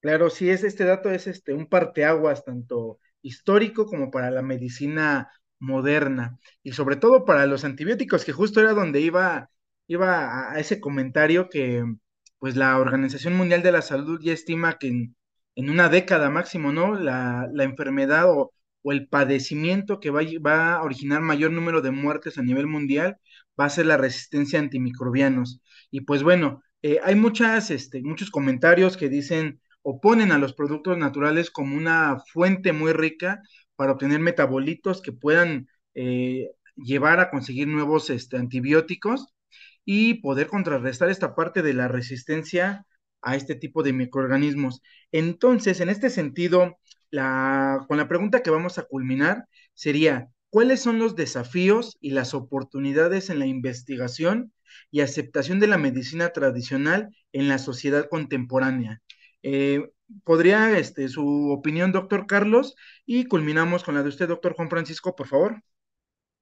Claro, 0.00 0.30
sí, 0.30 0.50
es, 0.50 0.62
este 0.64 0.84
dato 0.84 1.10
es 1.10 1.26
este, 1.26 1.52
un 1.52 1.66
parteaguas 1.66 2.44
tanto 2.44 3.00
histórico 3.22 3.86
como 3.86 4.10
para 4.10 4.30
la 4.30 4.42
medicina 4.42 5.30
moderna 5.58 6.38
y 6.62 6.72
sobre 6.72 6.96
todo 6.96 7.24
para 7.24 7.46
los 7.46 7.64
antibióticos, 7.64 8.24
que 8.24 8.32
justo 8.32 8.60
era 8.60 8.72
donde 8.74 9.00
iba, 9.00 9.50
iba 9.88 10.52
a 10.52 10.60
ese 10.60 10.80
comentario 10.80 11.48
que 11.48 11.84
pues 12.38 12.54
la 12.56 12.78
Organización 12.78 13.34
Mundial 13.36 13.62
de 13.62 13.72
la 13.72 13.82
Salud 13.82 14.20
ya 14.22 14.32
estima 14.32 14.78
que 14.78 14.88
en 14.88 15.16
en 15.56 15.70
una 15.70 15.88
década 15.88 16.30
máximo, 16.30 16.72
¿no? 16.72 16.94
La, 16.94 17.50
enfermedad 17.58 18.30
o, 18.30 18.52
el 18.84 19.08
padecimiento 19.08 19.98
que 20.00 20.10
va, 20.10 20.20
va, 20.46 20.74
a 20.74 20.82
originar 20.84 21.20
mayor 21.20 21.50
número 21.52 21.82
de 21.82 21.90
muertes 21.90 22.38
a 22.38 22.42
nivel 22.42 22.68
mundial 22.68 23.18
va 23.58 23.64
a 23.66 23.70
ser 23.70 23.86
la 23.86 23.96
resistencia 23.96 24.60
a 24.60 24.62
antimicrobianos. 24.62 25.60
Y 25.90 26.02
pues 26.02 26.22
bueno, 26.22 26.62
eh, 26.82 27.00
hay 27.02 27.16
muchas, 27.16 27.70
este, 27.70 28.02
muchos 28.02 28.30
comentarios 28.30 28.96
que 28.96 29.08
dicen 29.08 29.60
o 29.82 30.00
ponen 30.00 30.32
a 30.32 30.38
los 30.38 30.54
productos 30.54 30.98
naturales 30.98 31.50
como 31.50 31.76
una 31.76 32.18
fuente 32.32 32.72
muy 32.72 32.92
rica 32.92 33.40
para 33.76 33.92
obtener 33.92 34.20
metabolitos 34.20 35.02
que 35.02 35.12
puedan 35.12 35.68
eh, 35.94 36.50
llevar 36.76 37.20
a 37.20 37.30
conseguir 37.30 37.68
nuevos 37.68 38.10
este, 38.10 38.36
antibióticos 38.36 39.34
y 39.84 40.14
poder 40.14 40.48
contrarrestar 40.48 41.10
esta 41.10 41.34
parte 41.34 41.62
de 41.62 41.74
la 41.74 41.88
resistencia 41.88 42.86
a 43.26 43.34
este 43.34 43.56
tipo 43.56 43.82
de 43.82 43.92
microorganismos. 43.92 44.82
Entonces, 45.10 45.80
en 45.80 45.88
este 45.88 46.10
sentido, 46.10 46.78
con 47.10 47.96
la 47.96 48.06
pregunta 48.08 48.42
que 48.42 48.50
vamos 48.50 48.78
a 48.78 48.84
culminar 48.84 49.48
sería, 49.74 50.30
¿cuáles 50.48 50.80
son 50.80 51.00
los 51.00 51.16
desafíos 51.16 51.96
y 52.00 52.10
las 52.10 52.34
oportunidades 52.34 53.28
en 53.28 53.40
la 53.40 53.46
investigación 53.46 54.52
y 54.92 55.00
aceptación 55.00 55.58
de 55.58 55.66
la 55.66 55.76
medicina 55.76 56.28
tradicional 56.28 57.14
en 57.32 57.48
la 57.48 57.58
sociedad 57.58 58.08
contemporánea? 58.08 59.02
Eh, 59.42 59.90
¿Podría 60.22 60.78
este, 60.78 61.08
su 61.08 61.50
opinión, 61.50 61.90
doctor 61.90 62.28
Carlos? 62.28 62.76
Y 63.06 63.24
culminamos 63.24 63.82
con 63.82 63.96
la 63.96 64.04
de 64.04 64.08
usted, 64.08 64.28
doctor 64.28 64.54
Juan 64.54 64.70
Francisco, 64.70 65.16
por 65.16 65.26
favor. 65.26 65.62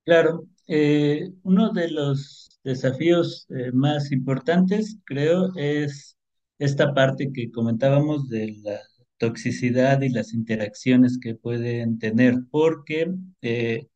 Claro, 0.05 0.45
eh, 0.69 1.31
uno 1.45 1.73
de 1.73 1.91
los 1.91 2.61
desafíos 2.63 3.47
eh, 3.49 3.73
más 3.73 4.13
importantes, 4.13 4.99
creo, 5.07 5.51
es 5.57 6.14
esta 6.59 6.95
parte 6.95 7.33
que 7.33 7.51
comentábamos 7.51 8.29
de 8.29 8.55
la 8.63 8.81
toxicidad 9.19 10.03
y 10.03 10.11
las 10.11 10.35
interacciones 10.35 11.19
que 11.21 11.35
pueden 11.35 11.99
tener, 11.99 12.37
porque 12.51 13.13
eh, 13.43 13.87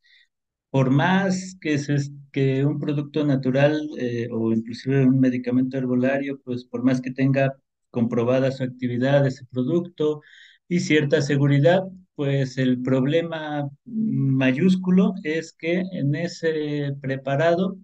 por 0.69 0.91
más 0.91 1.57
que, 1.61 1.73
es 1.75 2.11
que 2.31 2.65
un 2.65 2.79
producto 2.79 3.25
natural 3.25 3.81
eh, 3.99 4.27
o 4.31 4.51
inclusive 4.53 5.05
un 5.05 5.19
medicamento 5.19 5.77
herbolario, 5.77 6.39
pues 6.43 6.65
por 6.65 6.83
más 6.83 7.01
que 7.01 7.11
tenga 7.11 7.55
comprobada 7.91 8.51
su 8.51 8.63
actividad 8.63 9.25
ese 9.27 9.45
producto, 9.51 10.21
y 10.69 10.81
cierta 10.81 11.21
seguridad, 11.21 11.83
pues 12.15 12.57
el 12.57 12.81
problema 12.81 13.69
mayúsculo 13.85 15.15
es 15.23 15.53
que 15.53 15.83
en 15.93 16.15
ese 16.15 16.93
preparado 17.01 17.77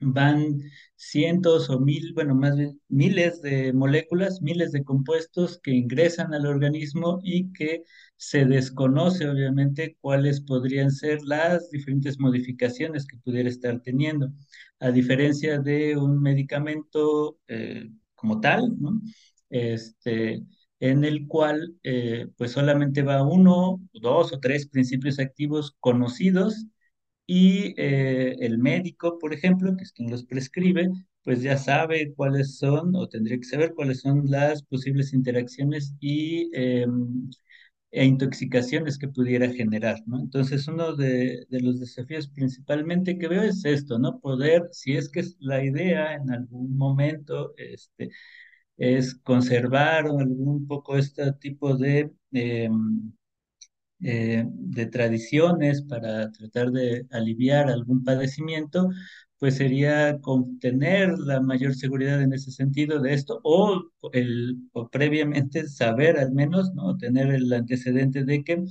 van 0.00 0.60
cientos 0.96 1.70
o 1.70 1.80
mil, 1.80 2.12
bueno, 2.14 2.34
más 2.34 2.56
bien 2.56 2.80
miles 2.88 3.40
de 3.42 3.72
moléculas, 3.72 4.42
miles 4.42 4.72
de 4.72 4.84
compuestos 4.84 5.58
que 5.62 5.72
ingresan 5.72 6.34
al 6.34 6.46
organismo 6.46 7.20
y 7.22 7.52
que 7.52 7.82
se 8.16 8.44
desconoce 8.44 9.28
obviamente 9.28 9.96
cuáles 10.00 10.40
podrían 10.40 10.90
ser 10.90 11.20
las 11.22 11.70
diferentes 11.70 12.18
modificaciones 12.18 13.06
que 13.06 13.18
pudiera 13.18 13.48
estar 13.48 13.80
teniendo, 13.82 14.30
a 14.80 14.90
diferencia 14.90 15.58
de 15.60 15.96
un 15.96 16.20
medicamento 16.20 17.38
eh, 17.48 17.90
como 18.14 18.40
tal. 18.40 18.72
Este, 19.50 20.42
en 20.80 21.04
el 21.04 21.26
cual 21.26 21.76
eh, 21.82 22.28
pues 22.36 22.52
solamente 22.52 23.02
va 23.02 23.22
uno, 23.22 23.80
dos 23.94 24.32
o 24.32 24.40
tres 24.40 24.66
principios 24.68 25.18
activos 25.18 25.74
conocidos 25.80 26.66
y 27.26 27.74
eh, 27.76 28.36
el 28.40 28.58
médico, 28.58 29.18
por 29.18 29.34
ejemplo, 29.34 29.76
que 29.76 29.84
es 29.84 29.92
quien 29.92 30.10
los 30.10 30.24
prescribe, 30.24 30.88
pues 31.24 31.42
ya 31.42 31.58
sabe 31.58 32.14
cuáles 32.14 32.58
son 32.58 32.94
o 32.94 33.08
tendría 33.08 33.38
que 33.38 33.44
saber 33.44 33.74
cuáles 33.74 34.00
son 34.00 34.30
las 34.30 34.62
posibles 34.62 35.12
interacciones 35.12 35.94
y 36.00 36.50
em, 36.54 37.28
e 37.90 38.04
intoxicaciones 38.04 38.98
que 38.98 39.08
pudiera 39.08 39.48
generar, 39.52 39.98
¿no? 40.06 40.20
Entonces, 40.20 40.68
uno 40.68 40.94
de, 40.96 41.46
los 41.50 41.80
desafíos 41.80 42.28
principalmente 42.28 43.18
que 43.18 43.28
veo 43.28 43.42
es 43.42 43.64
esto, 43.64 43.98
¿no? 43.98 44.20
Poder, 44.20 44.62
si 44.72 44.96
es 44.96 45.08
que 45.08 45.24
la 45.40 45.64
idea 45.64 46.14
en 46.14 46.30
algún 46.30 46.76
momento, 46.76 47.54
este, 47.56 48.10
es 48.76 49.14
conservar 49.16 50.06
algún 50.06 50.66
poco 50.66 50.96
este 50.96 51.32
tipo 51.34 51.76
de... 51.76 52.10
Eh, 52.32 52.68
eh, 54.02 54.44
de 54.48 54.86
tradiciones 54.86 55.82
para 55.82 56.30
tratar 56.32 56.70
de 56.72 57.06
aliviar 57.10 57.68
algún 57.70 58.04
padecimiento, 58.04 58.88
pues 59.38 59.56
sería 59.56 60.18
tener 60.60 61.18
la 61.18 61.40
mayor 61.40 61.74
seguridad 61.74 62.22
en 62.22 62.32
ese 62.32 62.50
sentido 62.50 63.00
de 63.00 63.12
esto 63.14 63.40
o, 63.44 63.82
el, 64.12 64.56
o 64.72 64.88
previamente 64.88 65.68
saber 65.68 66.18
al 66.18 66.32
menos, 66.32 66.72
¿no? 66.74 66.96
Tener 66.96 67.28
el 67.34 67.52
antecedente 67.52 68.24
de 68.24 68.42
que 68.44 68.64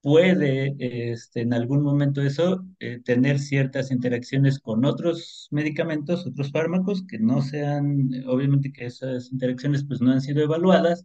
puede 0.00 0.74
este, 0.78 1.42
en 1.42 1.54
algún 1.54 1.82
momento 1.82 2.22
eso 2.22 2.64
eh, 2.80 3.00
tener 3.04 3.38
ciertas 3.38 3.90
interacciones 3.92 4.58
con 4.58 4.84
otros 4.84 5.48
medicamentos, 5.52 6.26
otros 6.26 6.50
fármacos 6.50 7.04
que 7.06 7.18
no 7.18 7.40
sean, 7.42 8.10
obviamente 8.26 8.72
que 8.72 8.86
esas 8.86 9.30
interacciones 9.32 9.84
pues 9.84 10.00
no 10.00 10.10
han 10.12 10.20
sido 10.20 10.42
evaluadas. 10.42 11.04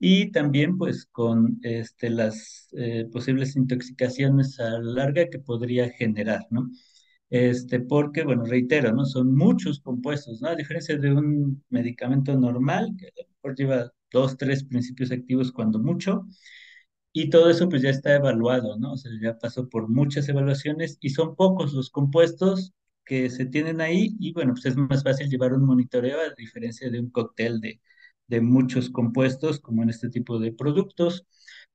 Y 0.00 0.32
también 0.32 0.78
pues 0.78 1.06
con 1.06 1.60
este, 1.62 2.10
las 2.10 2.68
eh, 2.74 3.06
posibles 3.12 3.56
intoxicaciones 3.56 4.60
a 4.60 4.70
la 4.70 4.80
larga 4.80 5.28
que 5.30 5.40
podría 5.40 5.90
generar, 5.90 6.46
¿no? 6.50 6.70
Este, 7.30 7.80
porque, 7.80 8.24
bueno, 8.24 8.44
reitero, 8.46 8.92
¿no? 8.92 9.04
Son 9.06 9.34
muchos 9.36 9.80
compuestos, 9.80 10.42
¿no? 10.42 10.48
A 10.50 10.56
diferencia 10.56 10.96
de 10.98 11.12
un 11.12 11.64
medicamento 11.70 12.36
normal, 12.36 12.94
que 12.98 13.06
a 13.08 13.10
lo 13.24 13.28
mejor 13.34 13.56
lleva 13.56 13.92
dos, 14.12 14.36
tres 14.36 14.64
principios 14.64 15.12
activos 15.12 15.52
cuando 15.52 15.78
mucho, 15.78 16.26
y 17.12 17.30
todo 17.30 17.50
eso 17.50 17.68
pues 17.68 17.82
ya 17.82 17.90
está 17.90 18.14
evaluado, 18.14 18.76
¿no? 18.78 18.92
O 18.92 18.96
sea, 18.96 19.10
ya 19.20 19.38
pasó 19.38 19.68
por 19.68 19.88
muchas 19.88 20.28
evaluaciones 20.28 20.98
y 21.00 21.10
son 21.10 21.34
pocos 21.36 21.72
los 21.72 21.90
compuestos 21.90 22.72
que 23.04 23.30
se 23.30 23.46
tienen 23.46 23.80
ahí 23.80 24.16
y 24.20 24.32
bueno, 24.32 24.52
pues 24.54 24.66
es 24.66 24.76
más 24.76 25.02
fácil 25.02 25.28
llevar 25.28 25.52
un 25.54 25.64
monitoreo 25.64 26.20
a 26.20 26.34
diferencia 26.36 26.90
de 26.90 27.00
un 27.00 27.10
cóctel 27.10 27.60
de 27.60 27.80
de 28.30 28.40
muchos 28.40 28.90
compuestos, 28.90 29.60
como 29.60 29.82
en 29.82 29.90
este 29.90 30.08
tipo 30.08 30.38
de 30.38 30.52
productos. 30.52 31.26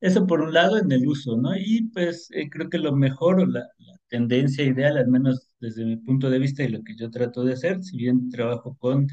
Eso 0.02 0.28
por 0.28 0.42
un 0.42 0.54
lado 0.54 0.78
en 0.80 0.92
el 0.92 1.08
uso, 1.08 1.38
¿no? 1.38 1.56
Y 1.58 1.84
pues 1.94 2.30
eh, 2.32 2.50
creo 2.50 2.70
que 2.70 2.78
lo 2.80 2.96
mejor 2.96 3.40
o 3.42 3.46
la, 3.46 3.62
la, 3.80 3.94
tendencia 4.08 4.64
ideal, 4.64 4.98
al 4.98 5.08
menos 5.08 5.50
desde 5.60 5.86
mi 5.86 5.98
punto 5.98 6.30
de 6.30 6.40
vista 6.40 6.64
y 6.64 6.70
lo 6.70 6.84
que 6.84 6.96
yo 6.96 7.10
trato 7.12 7.44
de 7.44 7.54
hacer, 7.54 7.84
si 7.84 7.98
bien 7.98 8.30
trabajo 8.30 8.78
con 8.80 9.08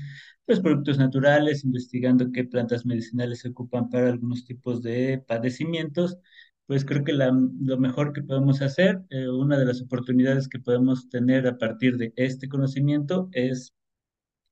pues, 0.47 0.61
productos 0.61 0.99
naturales, 0.99 1.65
investigando 1.65 2.31
qué 2.33 2.45
plantas 2.45 2.87
medicinales 2.87 3.41
se 3.41 3.49
ocupan 3.49 3.89
para 3.91 4.09
algunos 4.11 4.45
tipos 4.45 4.83
de 4.83 5.25
padecimientos, 5.27 6.19
pues 6.67 6.85
creo 6.85 7.05
que 7.05 7.13
la, 7.13 7.33
lo 7.61 7.79
mejor 7.79 8.13
que 8.13 8.23
podemos 8.23 8.63
hacer, 8.63 9.03
eh, 9.11 9.29
una 9.29 9.59
de 9.59 9.67
las 9.67 9.83
oportunidades 9.83 10.49
que 10.49 10.61
podemos 10.61 11.09
tener 11.09 11.47
a 11.47 11.59
partir 11.59 11.97
de 11.97 12.13
este 12.17 12.49
conocimiento 12.49 13.29
es 13.33 13.75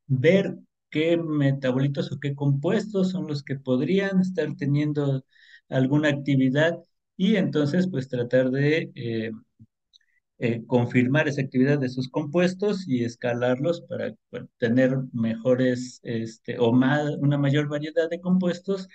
ver 0.06 0.58
qué 0.90 1.16
metabolitos 1.16 2.12
o 2.12 2.20
qué 2.20 2.34
compuestos 2.34 3.10
son 3.10 3.26
los 3.26 3.42
que 3.42 3.56
podrían 3.56 4.20
estar 4.20 4.54
teniendo 4.56 5.24
alguna 5.68 6.08
actividad 6.10 6.78
y 7.16 7.36
entonces 7.36 7.88
pues 7.90 8.08
tratar 8.08 8.50
de 8.50 8.90
eh, 8.94 9.32
eh, 10.38 10.64
confirmar 10.66 11.28
esa 11.28 11.42
actividad 11.42 11.78
de 11.78 11.86
esos 11.86 12.08
compuestos 12.08 12.88
y 12.88 13.04
escalarlos 13.04 13.82
para 13.82 14.14
tener 14.58 14.96
mejores 15.12 16.00
este, 16.02 16.58
o 16.58 16.72
más, 16.72 17.10
una 17.18 17.36
mayor 17.38 17.68
variedad 17.68 18.08
de 18.08 18.20
compuestos 18.20 18.88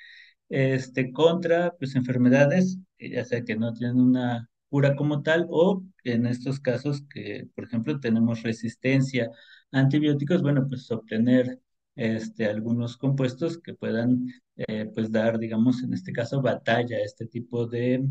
este, 0.49 1.11
contra 1.11 1.75
pues, 1.77 1.95
enfermedades, 1.95 2.79
ya 2.99 3.25
sea 3.25 3.43
que 3.43 3.55
no 3.55 3.73
tienen 3.73 3.99
una 4.01 4.49
cura 4.69 4.95
como 4.95 5.21
tal 5.23 5.45
o 5.49 5.83
en 6.03 6.25
estos 6.25 6.59
casos 6.59 7.03
que, 7.13 7.47
por 7.55 7.65
ejemplo, 7.65 7.99
tenemos 7.99 8.41
resistencia 8.43 9.29
a 9.71 9.79
antibióticos, 9.79 10.41
bueno, 10.41 10.67
pues 10.67 10.89
obtener 10.91 11.59
este, 11.95 12.45
algunos 12.45 12.97
compuestos 12.97 13.57
que 13.59 13.73
puedan 13.73 14.27
eh, 14.57 14.89
pues 14.93 15.11
dar, 15.11 15.39
digamos, 15.39 15.83
en 15.83 15.93
este 15.93 16.11
caso, 16.13 16.41
batalla 16.41 16.97
a 16.97 17.01
este 17.01 17.25
tipo 17.27 17.67
de 17.67 18.05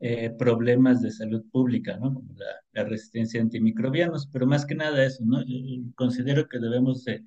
eh, 0.00 0.30
problemas 0.38 1.02
de 1.02 1.10
salud 1.10 1.44
pública, 1.50 1.96
¿no? 1.96 2.14
Como 2.14 2.34
la, 2.72 2.84
resistencia 2.84 3.40
a 3.40 3.44
antimicrobianos, 3.44 4.28
pero 4.32 4.46
más 4.46 4.66
que 4.66 4.74
nada 4.74 5.04
eso, 5.04 5.24
¿no? 5.24 5.42
Yo 5.46 5.82
considero 5.94 6.48
que 6.48 6.58
debemos 6.58 7.04
de 7.04 7.24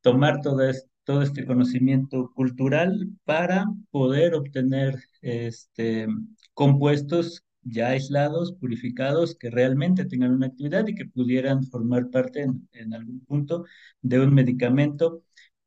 tomar 0.00 0.40
todo, 0.42 0.62
esto, 0.68 0.90
todo 1.04 1.22
este 1.22 1.46
conocimiento 1.46 2.32
cultural 2.34 3.08
para 3.24 3.66
poder 3.90 4.34
obtener 4.34 4.96
este, 5.22 6.06
compuestos 6.54 7.44
ya 7.62 7.88
aislados, 7.90 8.52
purificados, 8.54 9.36
que 9.36 9.50
realmente 9.50 10.04
tengan 10.04 10.32
una 10.32 10.46
actividad 10.48 10.86
y 10.88 10.94
que 10.94 11.06
pudieran 11.06 11.64
formar 11.64 12.10
parte 12.10 12.46
en 12.72 12.94
algún 12.94 13.20
punto 13.20 13.64
de 14.02 14.20
un 14.20 14.34
medicamento 14.34 15.22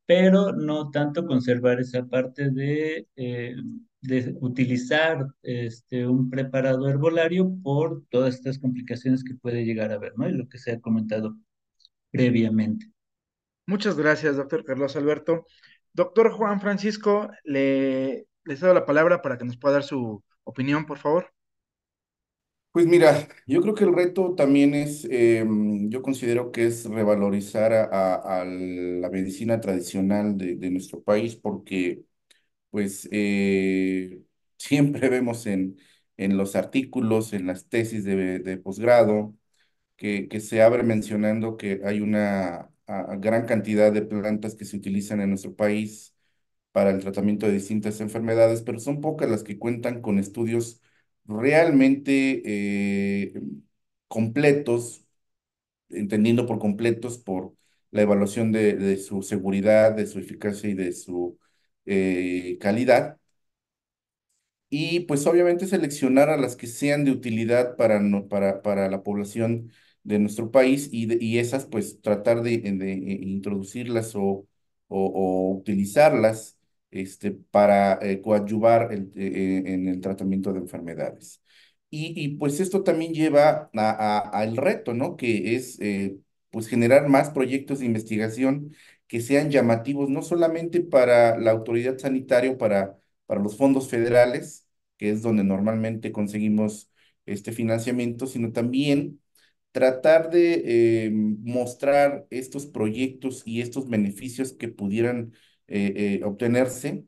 pero 0.06 0.52
no 0.54 0.92
tanto 0.92 1.26
conservar 1.26 1.80
esa 1.80 2.06
parte 2.06 2.52
de, 2.52 3.08
eh, 3.16 3.56
de 4.02 4.38
utilizar 4.42 5.26
este, 5.42 6.08
un 6.08 6.30
preparado 6.30 6.88
herbolario 6.88 7.52
por 7.64 8.04
todas 8.10 8.36
estas 8.36 8.60
complicaciones 8.60 9.24
que 9.24 9.36
puede 9.36 9.66
llegar 9.66 9.92
a 9.92 9.96
haber, 9.96 10.14
¿no? 10.18 10.30
Y 10.30 10.34
lo 10.34 10.48
que 10.48 10.60
se 10.60 10.74
ha 10.74 10.80
comentado 10.80 11.36
previamente. 12.12 12.88
Muchas 13.68 13.98
gracias, 13.98 14.38
doctor 14.38 14.64
Carlos 14.64 14.96
Alberto. 14.96 15.46
Doctor 15.94 16.32
Juan 16.32 16.62
Francisco, 16.62 17.30
le, 17.44 18.28
le 18.44 18.58
cedo 18.58 18.74
la 18.74 18.86
palabra 18.86 19.22
para 19.22 19.38
que 19.38 19.46
nos 19.46 19.58
pueda 19.58 19.76
dar 19.76 19.84
su 19.84 20.24
opinión, 20.44 20.86
por 20.86 21.00
favor. 21.00 21.35
Pues 22.76 22.88
mira, 22.88 23.30
yo 23.48 23.62
creo 23.62 23.74
que 23.74 23.86
el 23.86 23.96
reto 23.96 24.36
también 24.36 24.74
es, 24.76 25.08
eh, 25.10 25.46
yo 25.88 26.02
considero 26.02 26.52
que 26.52 26.66
es 26.66 26.84
revalorizar 26.84 27.72
a, 27.72 28.44
la 28.46 29.10
medicina 29.10 29.62
tradicional 29.62 30.38
de, 30.38 30.70
nuestro 30.72 31.02
país 31.02 31.38
porque 31.38 32.04
pues 32.72 33.08
eh, 33.12 34.22
siempre 34.60 35.10
vemos 35.10 35.48
en, 35.48 35.78
los 36.18 36.56
artículos, 36.58 37.34
en 37.34 37.48
las 37.48 37.68
tesis 37.70 38.04
de, 38.06 38.58
posgrado, 38.64 39.36
que, 39.98 40.30
se 40.42 40.62
abre 40.62 40.84
mencionando 40.84 41.58
que 41.58 41.82
hay 41.86 42.02
una 42.02 42.72
gran 43.20 43.46
cantidad 43.48 43.92
de 43.94 44.04
plantas 44.04 44.56
que 44.56 44.66
se 44.66 44.78
utilizan 44.78 45.22
en 45.22 45.30
nuestro 45.30 45.56
país 45.56 46.16
para 46.72 46.92
el 46.92 47.00
tratamiento 47.02 47.48
de 47.48 47.54
distintas 47.54 48.02
enfermedades, 48.02 48.62
pero 48.64 48.80
son 48.80 49.02
pocas 49.02 49.30
las 49.30 49.44
que 49.44 49.60
cuentan 49.60 50.02
con 50.02 50.20
estudios 50.20 50.82
realmente 51.28 52.42
eh, 52.46 53.34
completos, 54.08 55.06
entendiendo 55.90 56.46
por 56.48 56.60
completos 56.60 57.18
por 57.20 57.56
la 57.92 58.04
evaluación 58.04 58.52
de, 58.52 58.76
de, 58.76 58.98
su 58.98 59.22
seguridad, 59.24 59.94
de 59.94 60.08
su 60.08 60.20
eficacia 60.20 60.70
y 60.70 60.74
de 60.76 60.94
su 60.94 61.40
eh, 61.86 62.58
calidad. 62.62 63.20
Y 64.70 65.02
pues 65.02 65.26
obviamente 65.28 65.68
seleccionar 65.68 66.30
a 66.30 66.38
las 66.38 66.56
que 66.56 66.68
sean 66.68 67.06
de 67.06 67.12
utilidad 67.12 67.76
para, 67.78 68.00
no, 68.02 68.28
para, 68.28 68.62
para 68.62 68.90
la 68.90 69.04
población 69.04 69.72
de 70.04 70.20
nuestro 70.20 70.52
país 70.52 70.90
y, 70.92 71.06
de, 71.06 71.18
y 71.24 71.38
esas 71.40 71.66
pues 71.66 72.02
tratar 72.02 72.42
de, 72.42 72.58
de 72.60 72.92
introducirlas 72.94 74.16
o, 74.16 74.48
o, 74.88 75.06
o 75.08 75.52
utilizarlas 75.58 76.55
este, 76.96 77.32
para 77.32 78.00
eh, 78.02 78.22
coadyuvar 78.22 78.92
el, 78.94 79.12
eh, 79.16 79.64
en 79.66 79.88
el 79.88 80.02
tratamiento 80.02 80.54
de 80.54 80.60
enfermedades. 80.60 81.42
Y, 81.90 82.14
y 82.22 82.38
pues 82.38 82.60
esto 82.60 82.84
también 82.84 83.14
lleva 83.14 83.70
al 83.74 84.58
reto, 84.58 84.94
¿no? 84.94 85.16
Que 85.16 85.56
es 85.56 85.80
eh, 85.80 86.18
pues 86.50 86.68
generar 86.68 87.08
más 87.08 87.30
proyectos 87.30 87.80
de 87.80 87.86
investigación 87.86 88.76
que 89.08 89.22
sean 89.22 89.52
llamativos, 89.52 90.10
no 90.10 90.22
solamente 90.22 90.82
para 90.82 91.38
la 91.38 91.52
autoridad 91.52 91.98
sanitaria 91.98 92.58
para 92.58 93.00
para 93.26 93.42
los 93.42 93.58
fondos 93.58 93.90
federales, 93.90 94.68
que 94.98 95.10
es 95.10 95.22
donde 95.24 95.44
normalmente 95.44 96.12
conseguimos 96.12 96.92
este 97.26 97.52
financiamiento, 97.52 98.28
sino 98.28 98.52
también 98.52 99.20
tratar 99.72 100.30
de 100.30 101.08
eh, 101.08 101.12
mostrar 101.12 102.28
estos 102.30 102.66
proyectos 102.68 103.44
y 103.46 103.62
estos 103.62 103.90
beneficios 103.90 104.54
que 104.54 104.68
pudieran 104.70 105.34
eh, 105.68 106.20
eh, 106.22 106.24
obtenerse 106.24 107.06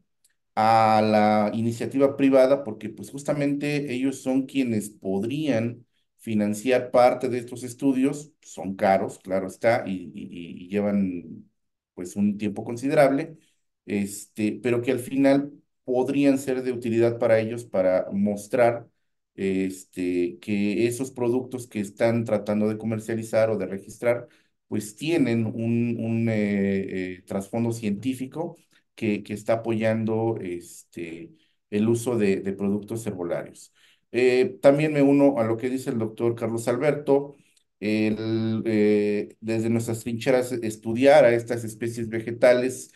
a 0.55 1.01
la 1.03 1.51
iniciativa 1.53 2.18
privada, 2.18 2.64
porque 2.64 2.89
pues 2.89 3.12
justamente 3.12 3.93
ellos 3.93 4.22
son 4.22 4.45
quienes 4.47 4.89
podrían 4.89 5.86
financiar 6.18 6.91
parte 6.91 7.30
de 7.30 7.39
estos 7.39 7.64
estudios, 7.64 8.32
son 8.41 8.76
caros, 8.76 9.20
claro 9.20 9.47
está, 9.47 9.84
y, 9.88 10.68
llevan 10.70 11.49
pues 11.93 12.16
un 12.16 12.38
tiempo 12.38 12.64
considerable, 12.64 13.38
este, 13.86 14.60
pero 14.64 14.82
que 14.82 14.91
al 14.91 14.99
final 14.99 15.53
podrían 15.84 16.38
ser 16.38 16.64
de 16.64 16.72
utilidad 16.74 17.18
para 17.20 17.39
ellos 17.39 17.64
para 17.66 18.08
mostrar 18.12 18.88
este, 19.36 20.38
que 20.39 20.88
esos 20.88 21.12
productos 21.12 21.68
que 21.68 21.80
están 21.80 22.26
tratando 22.26 22.68
de 22.68 22.78
comercializar 22.78 23.49
o 23.49 23.58
de 23.58 23.68
registrar, 23.68 24.28
pues 24.68 24.95
tienen 24.95 25.45
un, 25.45 26.28
eh, 26.30 27.15
eh, 27.15 27.24
trasfondo 27.26 27.72
científico 27.72 28.57
que, 28.95 29.24
que, 29.24 29.34
está 29.34 29.53
apoyando 29.53 30.38
este, 30.41 31.32
el 31.70 31.88
uso 31.89 32.18
de, 32.18 32.38
productos 32.53 33.05
herbolarios. 33.07 33.74
Eh, 34.11 34.57
también 34.61 34.93
me 34.93 35.01
uno 35.01 35.39
a 35.39 35.43
lo 35.45 35.57
que 35.57 35.70
dice 35.70 35.89
el 35.91 35.99
doctor 35.99 36.36
Carlos 36.36 36.68
Alberto, 36.68 37.36
desde 37.80 39.70
nuestras 39.70 40.01
trincheras 40.03 40.51
estudiar 40.51 41.26
a 41.26 41.34
estas 41.34 41.63
especies 41.63 42.09
vegetales 42.09 42.91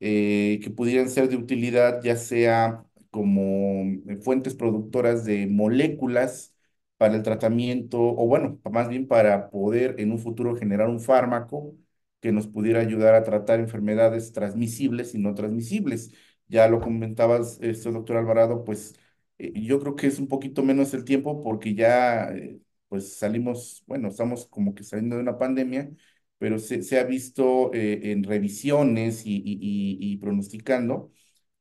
que 0.00 0.72
pudieran 0.76 1.08
ser 1.10 1.28
de 1.28 1.36
utilidad, 1.36 2.02
ya 2.02 2.16
sea 2.16 2.84
como 3.10 3.84
fuentes 4.22 4.54
productoras 4.54 5.24
de 5.24 5.46
moléculas 5.46 6.55
para 6.96 7.14
el 7.14 7.22
tratamiento, 7.22 7.98
o 8.00 8.26
bueno, 8.26 8.60
más 8.70 8.88
bien 8.88 9.06
para 9.06 9.50
poder 9.50 9.96
en 10.00 10.12
un 10.12 10.18
futuro 10.18 10.56
generar 10.56 10.88
un 10.88 11.00
fármaco 11.00 11.74
que 12.20 12.32
nos 12.32 12.46
pudiera 12.46 12.80
ayudar 12.80 13.14
a 13.14 13.22
tratar 13.24 13.60
enfermedades 13.60 14.32
transmisibles 14.32 15.14
y 15.14 15.18
no 15.18 15.34
transmisibles. 15.34 16.12
Ya 16.48 16.68
lo 16.68 16.80
comentabas, 16.80 17.58
este 17.60 17.90
doctor 17.90 18.16
Alvarado, 18.16 18.64
pues 18.64 18.94
eh, 19.38 19.52
yo 19.62 19.80
creo 19.80 19.96
que 19.96 20.06
es 20.06 20.18
un 20.18 20.28
poquito 20.28 20.62
menos 20.62 20.94
el 20.94 21.04
tiempo 21.04 21.42
porque 21.42 21.74
ya 21.74 22.30
eh, 22.32 22.60
pues 22.88 23.16
salimos, 23.18 23.82
bueno, 23.86 24.08
estamos 24.08 24.46
como 24.46 24.74
que 24.74 24.84
saliendo 24.84 25.16
de 25.16 25.22
una 25.22 25.38
pandemia, 25.38 25.90
pero 26.38 26.58
se, 26.58 26.82
se 26.82 26.98
ha 26.98 27.04
visto 27.04 27.70
en 27.74 28.22
revisiones 28.24 29.24
y, 29.26 29.36
y, 29.44 29.98
y 30.00 30.16
pronosticando 30.18 31.10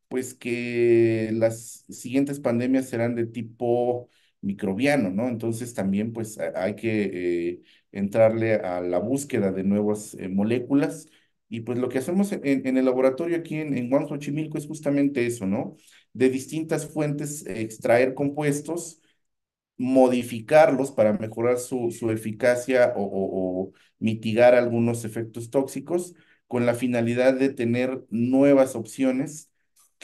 pues 0.08 0.34
que 0.34 1.30
las 1.34 1.86
siguientes 1.90 2.40
pandemias 2.40 2.90
serán 2.90 3.16
de 3.16 3.26
tipo 3.28 4.10
microbiano, 4.46 5.10
¿no? 5.12 5.28
Entonces 5.28 5.74
también 5.74 6.14
pues 6.14 6.38
hay 6.40 6.76
que 6.76 7.50
eh, 7.52 7.62
entrarle 7.92 8.56
a 8.56 8.82
la 8.82 9.00
búsqueda 9.00 9.52
de 9.52 9.64
nuevas 9.64 10.16
eh, 10.16 10.30
moléculas 10.30 11.08
y 11.50 11.62
pues 11.62 11.80
lo 11.80 11.90
que 11.90 12.00
hacemos 12.00 12.32
en, 12.32 12.78
el 12.78 12.86
laboratorio 12.86 13.38
aquí 13.38 13.56
en, 13.56 13.78
en 13.78 13.92
Huancochimilco 13.92 14.58
es 14.58 14.68
justamente 14.68 15.26
eso, 15.26 15.46
¿no? 15.48 15.76
De 16.14 16.30
distintas 16.30 16.88
fuentes 16.88 17.46
extraer 17.48 18.14
compuestos, 18.14 19.02
modificarlos 19.78 20.92
para 20.92 21.14
mejorar 21.14 21.60
su, 21.60 21.90
eficacia 22.12 22.94
o 22.96 23.74
mitigar 24.00 24.56
algunos 24.56 25.06
efectos 25.06 25.50
tóxicos 25.50 26.16
con 26.48 26.66
la 26.66 26.76
finalidad 26.76 27.34
de 27.34 27.50
tener 27.50 28.04
nuevas 28.10 28.76
opciones 28.76 29.52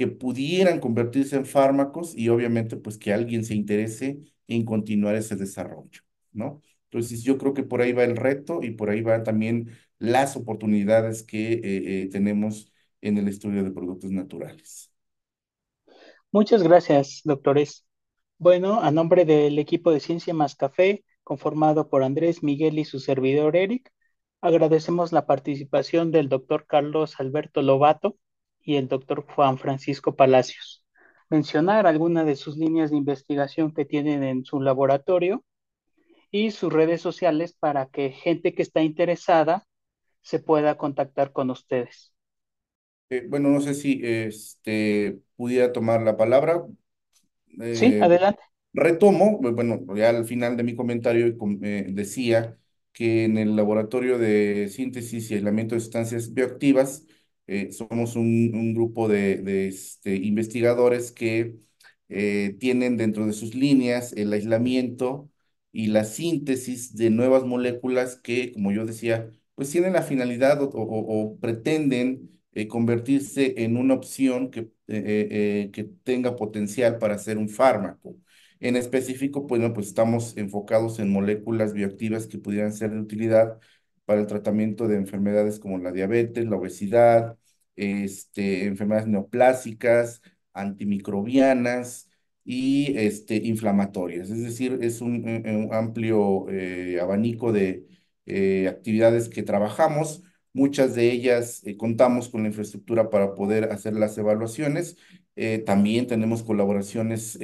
que 0.01 0.07
pudieran 0.07 0.79
convertirse 0.79 1.35
en 1.35 1.45
fármacos 1.45 2.17
y 2.17 2.29
obviamente 2.29 2.75
pues 2.75 2.97
que 2.97 3.13
alguien 3.13 3.45
se 3.45 3.53
interese 3.53 4.19
en 4.47 4.65
continuar 4.65 5.13
ese 5.13 5.35
desarrollo, 5.35 6.01
¿no? 6.31 6.59
Entonces 6.85 7.21
yo 7.21 7.37
creo 7.37 7.53
que 7.53 7.61
por 7.61 7.81
ahí 7.81 7.93
va 7.93 8.03
el 8.03 8.17
reto 8.17 8.63
y 8.63 8.71
por 8.71 8.89
ahí 8.89 9.01
va 9.03 9.21
también 9.21 9.69
las 9.99 10.35
oportunidades 10.35 11.21
que 11.21 11.53
eh, 11.53 11.61
eh, 11.63 12.09
tenemos 12.11 12.73
en 12.99 13.19
el 13.19 13.27
estudio 13.27 13.63
de 13.63 13.69
productos 13.69 14.09
naturales. 14.09 14.91
Muchas 16.31 16.63
gracias, 16.63 17.21
doctores. 17.23 17.85
Bueno, 18.39 18.81
a 18.81 18.89
nombre 18.89 19.23
del 19.23 19.59
equipo 19.59 19.91
de 19.91 19.99
Ciencia 19.99 20.33
Más 20.33 20.55
Café, 20.55 21.05
conformado 21.23 21.89
por 21.89 22.01
Andrés 22.01 22.41
Miguel 22.41 22.79
y 22.79 22.85
su 22.85 22.99
servidor 22.99 23.55
Eric, 23.55 23.93
agradecemos 24.41 25.11
la 25.11 25.27
participación 25.27 26.11
del 26.11 26.27
doctor 26.27 26.65
Carlos 26.65 27.19
Alberto 27.19 27.61
Lobato, 27.61 28.17
y 28.63 28.75
el 28.75 28.87
doctor 28.87 29.25
Juan 29.35 29.57
Francisco 29.57 30.15
Palacios. 30.15 30.85
Mencionar 31.29 31.87
algunas 31.87 32.25
de 32.25 32.35
sus 32.35 32.57
líneas 32.57 32.91
de 32.91 32.97
investigación 32.97 33.73
que 33.73 33.85
tienen 33.85 34.23
en 34.23 34.43
su 34.43 34.61
laboratorio 34.61 35.43
y 36.29 36.51
sus 36.51 36.71
redes 36.71 37.01
sociales 37.01 37.53
para 37.53 37.87
que 37.87 38.11
gente 38.11 38.53
que 38.53 38.61
está 38.61 38.81
interesada 38.81 39.67
se 40.21 40.39
pueda 40.39 40.77
contactar 40.77 41.31
con 41.31 41.49
ustedes. 41.49 42.13
Eh, 43.09 43.25
bueno, 43.27 43.49
no 43.49 43.59
sé 43.61 43.73
si 43.73 43.99
este, 44.03 45.19
pudiera 45.35 45.73
tomar 45.73 46.01
la 46.01 46.15
palabra. 46.17 46.63
sí, 47.73 47.85
eh, 47.85 48.01
adelante. 48.01 48.41
Retomo, 48.73 49.39
bueno, 49.39 49.85
ya 49.95 50.09
al 50.09 50.25
final 50.25 50.55
de 50.55 50.63
mi 50.63 50.75
comentario 50.75 51.35
eh, 51.61 51.85
decía 51.89 52.57
que 52.93 53.25
en 53.25 53.37
el 53.37 53.55
laboratorio 53.55 54.17
de 54.17 54.69
síntesis 54.69 55.29
y 55.29 55.35
aislamiento 55.35 55.75
de 55.75 55.81
sustancias 55.81 56.33
bioactivas 56.33 57.05
eh, 57.51 57.73
somos 57.73 58.15
un, 58.15 58.73
grupo 58.73 59.09
de, 59.09 59.67
este, 59.67 60.15
investigadores 60.15 61.11
que 61.11 61.57
eh, 62.07 62.55
tienen 62.59 62.95
dentro 62.95 63.25
de 63.25 63.33
sus 63.33 63.55
líneas 63.55 64.13
el 64.13 64.31
aislamiento 64.31 65.29
y 65.73 65.87
la 65.87 66.05
síntesis 66.05 66.95
de 66.95 67.09
nuevas 67.09 67.43
moléculas 67.43 68.15
que, 68.15 68.53
como 68.53 68.71
yo 68.71 68.85
decía, 68.85 69.33
pues 69.55 69.69
tienen 69.69 69.93
la 69.93 70.01
finalidad 70.01 70.59
o, 70.61 71.37
pretenden 71.41 72.39
eh, 72.53 72.67
convertirse 72.67 73.55
en 73.63 73.75
una 73.77 73.95
opción 73.95 74.49
que, 74.49 74.71
que 74.87 75.89
tenga 76.03 76.35
potencial 76.37 76.99
para 76.99 77.15
hacer 77.15 77.37
un 77.37 77.49
fármaco. 77.49 78.17
En 78.61 78.75
específico, 78.77 79.45
pues, 79.47 79.61
pues 79.73 79.87
estamos 79.87 80.37
enfocados 80.37 80.99
en 80.99 81.11
moléculas 81.11 81.73
bioactivas 81.73 82.27
que 82.27 82.37
pudieran 82.37 82.71
ser 82.73 82.91
de 82.91 82.99
utilidad 82.99 83.59
para 84.05 84.21
el 84.21 84.27
tratamiento 84.27 84.87
de 84.87 84.97
enfermedades 84.97 85.59
como 85.59 85.77
la 85.79 85.91
diabetes, 85.91 86.45
la 86.45 86.57
obesidad, 86.57 87.37
este, 87.75 88.65
enfermedades 88.65 89.07
neoplásicas, 89.07 90.21
antimicrobianas 90.53 92.09
y 92.43 92.97
este, 92.97 93.35
inflamatorias. 93.35 94.29
Es 94.29 94.41
decir, 94.43 94.79
es 94.81 95.01
un, 95.01 95.69
amplio 95.71 96.49
eh, 96.49 96.99
abanico 97.01 97.51
de 97.51 97.87
eh, 98.25 98.67
actividades 98.67 99.29
que 99.29 99.43
trabajamos. 99.43 100.23
Muchas 100.53 100.95
de 100.95 101.11
ellas 101.11 101.61
eh, 101.65 101.77
contamos 101.77 102.29
con 102.29 102.43
la 102.43 102.49
infraestructura 102.49 103.09
para 103.09 103.35
poder 103.35 103.65
hacer 103.71 103.93
las 103.93 104.17
evaluaciones. 104.17 104.97
también 105.65 106.07
tenemos 106.07 106.43
colaboraciones 106.43 107.37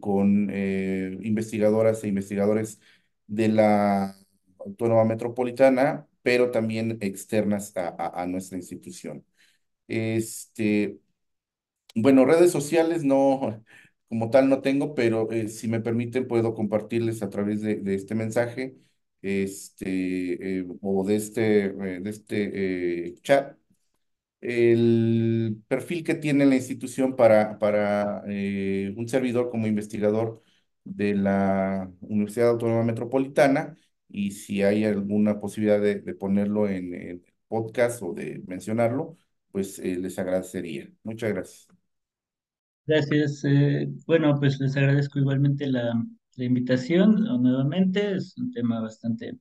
con 0.00 0.50
investigadoras 1.22 2.04
e 2.04 2.08
investigadores 2.08 2.80
de 3.26 3.48
la 3.48 4.16
Autónoma 4.58 5.04
Metropolitana, 5.04 6.06
pero 6.22 6.50
también 6.50 6.98
externas 7.00 7.72
a 7.76 8.26
nuestra 8.26 8.58
institución. 8.58 9.24
Este, 9.90 11.00
bueno, 11.94 12.24
redes 12.24 12.52
sociales 12.52 13.04
no, 13.04 13.64
como 14.08 14.30
tal 14.30 14.48
no 14.48 14.62
tengo, 14.62 14.94
pero 14.94 15.30
eh, 15.32 15.48
si 15.48 15.68
me 15.68 15.80
permiten 15.80 16.28
puedo 16.28 16.54
compartirles 16.54 17.22
a 17.22 17.30
través 17.30 17.60
de, 17.62 17.80
este 17.94 18.14
mensaje 18.14 18.76
este, 19.22 20.60
eh, 20.60 20.66
o 20.80 21.04
de 21.04 21.16
este, 21.16 21.66
eh, 21.66 22.00
de 22.00 22.10
este 22.10 23.14
chat 23.22 23.56
el 24.40 25.62
perfil 25.68 26.04
que 26.04 26.14
tiene 26.14 26.46
la 26.46 26.56
institución 26.56 27.16
para, 27.16 27.58
para 27.58 28.22
un 28.24 29.08
servidor 29.08 29.50
como 29.50 29.66
investigador 29.66 30.42
de 30.84 31.14
la 31.14 31.92
Universidad 32.00 32.50
Autónoma 32.50 32.84
Metropolitana 32.84 33.76
y 34.08 34.32
si 34.32 34.62
hay 34.62 34.84
alguna 34.84 35.40
posibilidad 35.40 35.80
de, 35.80 35.96
ponerlo 36.14 36.68
en, 36.68 36.94
en 36.94 37.24
podcast 37.48 38.02
o 38.02 38.12
de 38.14 38.42
mencionarlo, 38.46 39.16
pues 39.52 39.78
eh, 39.78 39.96
les 39.96 40.18
agradecería. 40.18 40.88
Muchas 41.02 41.32
gracias. 41.32 41.68
Gracias. 42.86 43.44
Eh, 43.44 43.88
bueno, 44.06 44.36
pues 44.38 44.58
les 44.60 44.76
agradezco 44.76 45.18
igualmente 45.18 45.66
la, 45.66 45.92
invitación 46.36 47.24
nuevamente. 47.42 48.14
Es 48.14 48.36
un 48.38 48.50
tema 48.50 48.80
bastante 48.80 49.36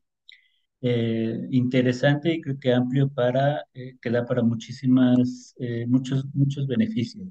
eh, 0.82 1.48
interesante 1.50 2.34
y 2.34 2.42
creo 2.42 2.60
que 2.60 2.74
amplio 2.74 3.10
para, 3.10 3.64
que 3.74 4.10
da 4.10 4.26
para 4.26 4.44
muchísimas, 4.44 5.56
muchos, 5.88 6.26
muchos 6.34 6.68
beneficios. 6.68 7.26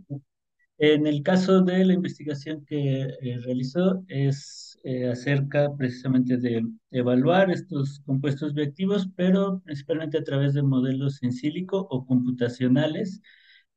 En 0.79 1.07
el 1.07 1.23
caso 1.23 1.61
de 1.63 1.85
la 1.85 1.93
investigación 1.93 2.65
que 2.65 3.09
realizó 3.45 4.03
es 4.09 4.68
acerca 5.11 5.75
precisamente 5.77 6.37
de 6.39 6.65
evaluar 6.91 7.51
estos 7.51 8.01
compuestos 8.07 8.55
bioactivos, 8.55 9.09
pero 9.17 9.61
principalmente 9.65 10.19
a 10.19 10.25
través 10.25 10.55
de 10.55 10.63
modelos 10.63 11.23
en 11.23 11.33
sílico 11.33 11.87
o 11.91 12.07
computacionales. 12.07 13.21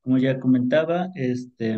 Como 0.02 0.18
ya 0.18 0.40
comentaba, 0.40 1.10
este, 1.16 1.78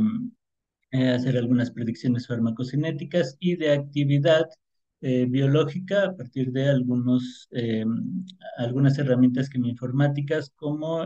eh, 0.92 1.10
hacer 1.10 1.38
algunas 1.38 1.72
predicciones 1.72 2.28
farmacocinéticas 2.28 3.36
y 3.40 3.56
de 3.56 3.72
actividad 3.74 4.46
eh, 5.02 5.26
biológica 5.28 6.06
a 6.06 6.16
partir 6.16 6.52
de 6.52 6.70
algunos, 6.70 7.50
algunas 8.58 8.98
herramientas 9.00 9.50
quimioinformáticas 9.50 10.52
como 10.56 11.06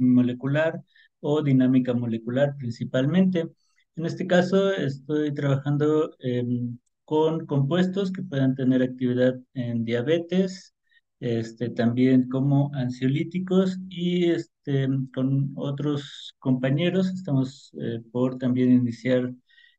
molecular 0.00 0.82
o 1.20 1.42
dinámica 1.42 1.94
molecular 1.94 2.56
principalmente. 2.58 3.48
En 3.96 4.06
este 4.06 4.26
caso 4.26 4.72
estoy 4.72 5.32
trabajando 5.34 6.10
con 7.08 7.46
compuestos 7.46 8.12
que 8.12 8.22
puedan 8.22 8.54
tener 8.54 8.82
actividad 8.82 9.34
en 9.54 9.82
diabetes, 9.86 10.74
este, 11.20 11.70
también 11.70 12.28
como 12.28 12.70
ansiolíticos 12.74 13.78
y 13.88 14.26
este, 14.30 14.86
con 15.14 15.52
otros 15.56 16.34
compañeros. 16.38 17.08
Estamos 17.08 17.72
eh, 17.80 18.02
por 18.12 18.36
también 18.36 18.72
iniciar 18.72 19.32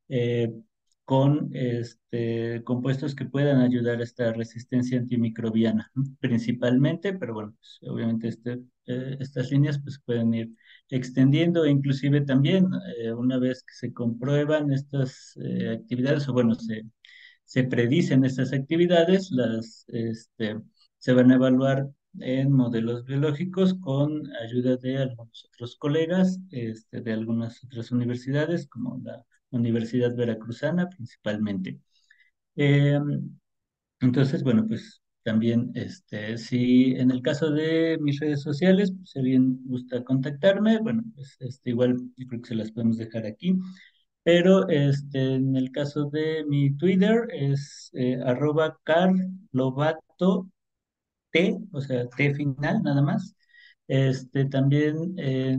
eh, 0.08 0.52
con 1.06 1.52
este, 1.54 2.64
compuestos 2.64 3.14
que 3.14 3.26
puedan 3.26 3.62
ayudar 3.62 4.00
a 4.00 4.04
esta 4.06 4.34
resistencia 4.34 4.98
antimicrobiana, 4.98 5.92
principalmente, 6.20 7.14
pero 7.14 7.36
bueno, 7.36 7.56
pues, 7.60 7.92
obviamente 7.92 8.30
este, 8.30 8.54
eh, 8.88 9.18
estas 9.20 9.52
líneas 9.52 9.80
pues, 9.84 10.00
pueden 10.04 10.34
ir 10.34 10.50
extendiendo 10.90 11.66
inclusive 11.66 12.22
también 12.22 12.68
una 13.18 13.38
vez 13.40 13.64
que 13.64 13.74
se 13.74 13.94
comprueban 13.94 14.72
estas 14.72 15.38
actividades, 15.72 16.28
o 16.30 16.34
bueno, 16.34 16.56
se, 16.56 16.84
se 17.46 17.64
predicen 17.64 18.26
estas 18.26 18.54
actividades, 18.54 19.32
las... 19.32 19.86
Este, 19.88 20.58
se 21.00 21.14
van 21.14 21.32
a 21.32 21.36
evaluar 21.36 21.90
en 22.20 22.52
modelos 22.52 23.06
biológicos 23.06 23.76
con 23.76 24.24
ayuda 24.38 24.78
de 24.78 24.98
algunos 24.98 25.46
otros 25.46 25.76
colegas 25.78 26.40
este, 26.52 27.02
de 27.02 27.14
algunas 27.14 27.64
otras 27.64 27.92
universidades, 27.92 28.68
como 28.68 29.00
la 29.04 29.24
Universidad 29.52 30.16
Veracruzana 30.16 30.90
principalmente. 30.90 31.80
Em, 32.56 33.40
entonces, 34.02 34.44
bueno, 34.44 34.66
pues 34.68 35.02
también, 35.24 35.72
este, 35.76 36.38
si 36.38 36.94
en 36.96 37.12
el 37.12 37.22
caso 37.22 37.52
de 37.52 37.98
mis 38.02 38.20
redes 38.20 38.42
sociales, 38.42 38.92
pues, 38.96 39.12
si 39.12 39.20
alguien 39.20 39.60
gusta 39.66 40.04
contactarme, 40.04 40.80
bueno, 40.80 41.04
pues 41.16 41.38
este, 41.40 41.72
igual 41.72 41.98
yo 42.18 42.28
creo 42.28 42.42
que 42.42 42.50
se 42.50 42.56
las 42.56 42.72
podemos 42.72 42.98
dejar 42.98 43.26
aquí. 43.26 43.56
Pero 44.24 44.68
este, 44.70 45.36
en 45.36 45.56
el 45.56 45.72
caso 45.72 46.10
de 46.10 46.46
mi 46.48 46.76
Twitter 46.78 47.28
es 47.32 47.90
eh, 47.94 48.20
arroba 48.26 48.78
carlobato 48.84 50.50
T, 51.32 51.58
o 51.72 51.82
sea, 51.82 52.08
T 52.10 52.34
final 52.36 52.84
nada 52.84 53.02
más. 53.02 53.36
Este, 53.88 54.46
también 54.46 55.16
eh, 55.18 55.58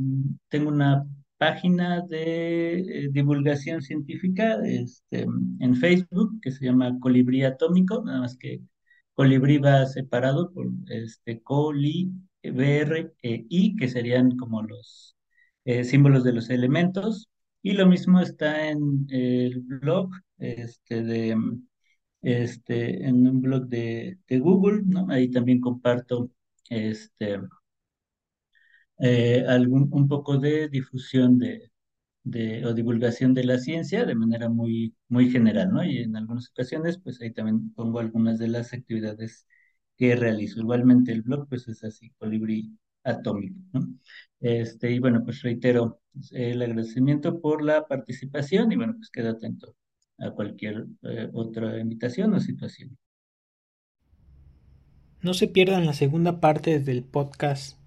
tengo 0.49 0.71
una 0.71 1.05
página 1.39 2.03
de 2.03 2.81
eh, 2.81 3.09
divulgación 3.11 3.83
científica 3.83 4.59
este, 4.65 5.27
en 5.61 5.77
Facebook 5.77 6.41
que 6.43 6.51
se 6.53 6.67
llama 6.67 6.99
Colibrí 7.01 7.45
Atómico, 7.45 8.03
nada 8.05 8.21
más 8.21 8.37
que 8.37 8.61
Colibrí 9.21 9.59
va 9.59 9.85
separado 9.85 10.51
por 10.51 10.69
este, 10.89 11.43
Coli, 11.43 12.11
BR 12.43 13.13
e 13.23 13.45
I, 13.51 13.77
que 13.77 13.87
serían 13.87 14.35
como 14.39 14.63
los 14.63 15.15
eh, 15.67 15.85
símbolos 15.85 16.25
de 16.25 16.33
los 16.33 16.49
elementos. 16.49 17.29
Y 17.61 17.73
lo 17.73 17.87
mismo 17.87 18.21
está 18.21 18.71
en 18.71 19.07
el 19.11 19.61
blog 19.61 20.11
este, 20.39 21.03
de 21.03 21.37
este, 22.23 23.07
en 23.07 23.29
un 23.29 23.43
blog 23.43 23.67
de, 23.67 24.19
Google, 24.31 24.85
¿no? 24.87 25.07
Ahí 25.11 25.31
también 25.31 25.61
comparto 25.61 26.31
este, 26.71 27.41
eh, 29.01 29.45
algún, 29.47 29.89
un 29.93 30.09
poco 30.09 30.39
de 30.39 30.69
difusión 30.71 31.39
de, 31.39 31.70
de, 32.25 32.65
o 32.67 32.75
divulgación 32.75 33.35
de 33.35 33.45
la 33.45 33.59
ciencia 33.59 34.05
de 34.05 34.15
manera 34.15 34.49
muy, 34.49 34.95
muy 35.09 35.31
general, 35.31 35.71
¿no? 35.73 35.85
Y 35.85 35.99
en 35.99 36.17
algunas 36.17 36.51
ocasiones, 36.51 36.99
pues 36.99 37.21
ahí 37.21 37.33
también 37.33 37.73
pongo 37.75 37.99
algunas 38.01 38.39
de 38.39 38.49
las 38.49 38.73
actividades 38.73 39.47
que 39.97 40.17
realizo. 40.17 40.61
Igualmente 40.61 41.13
el 41.13 41.23
blog, 41.23 41.49
pues 41.49 41.69
es 41.69 41.85
así, 41.85 42.11
colibrí 42.19 42.77
atómico, 43.05 43.61
¿no? 43.73 43.89
Este, 44.41 44.93
y 44.93 44.99
bueno, 44.99 45.23
pues 45.25 45.43
reitero 45.43 46.01
el 46.33 46.63
agradecimiento 46.63 47.41
por 47.41 47.63
la 47.63 47.87
participación 47.87 48.73
y 48.73 48.77
bueno, 48.77 48.95
pues 48.97 49.11
queda 49.11 49.31
atento 49.31 49.77
a 50.19 50.31
cualquier 50.31 50.87
eh, 51.03 51.29
otra 51.33 51.79
invitación 51.79 52.35
o 52.35 52.41
situación. 52.41 52.97
No 55.23 55.35
se 55.35 55.49
pierdan 55.49 55.85
la 55.87 55.93
segunda 55.93 56.41
parte 56.41 56.81
del 56.81 57.05
podcast 57.05 57.80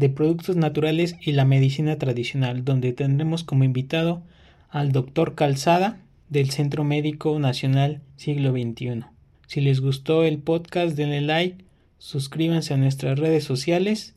de 0.00 0.08
productos 0.08 0.56
naturales 0.56 1.14
y 1.20 1.32
la 1.32 1.44
medicina 1.44 1.96
tradicional, 1.98 2.64
donde 2.64 2.92
tendremos 2.92 3.44
como 3.44 3.64
invitado 3.64 4.22
al 4.70 4.92
doctor 4.92 5.34
Calzada 5.34 6.00
del 6.30 6.50
Centro 6.50 6.84
Médico 6.84 7.38
Nacional 7.38 8.00
Siglo 8.16 8.52
XXI. 8.52 9.04
Si 9.46 9.60
les 9.60 9.80
gustó 9.80 10.24
el 10.24 10.38
podcast, 10.38 10.96
denle 10.96 11.20
like, 11.20 11.64
suscríbanse 11.98 12.72
a 12.72 12.78
nuestras 12.78 13.18
redes 13.18 13.44
sociales. 13.44 14.14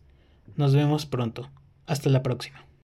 Nos 0.56 0.74
vemos 0.74 1.06
pronto. 1.06 1.50
Hasta 1.86 2.10
la 2.10 2.24
próxima. 2.24 2.66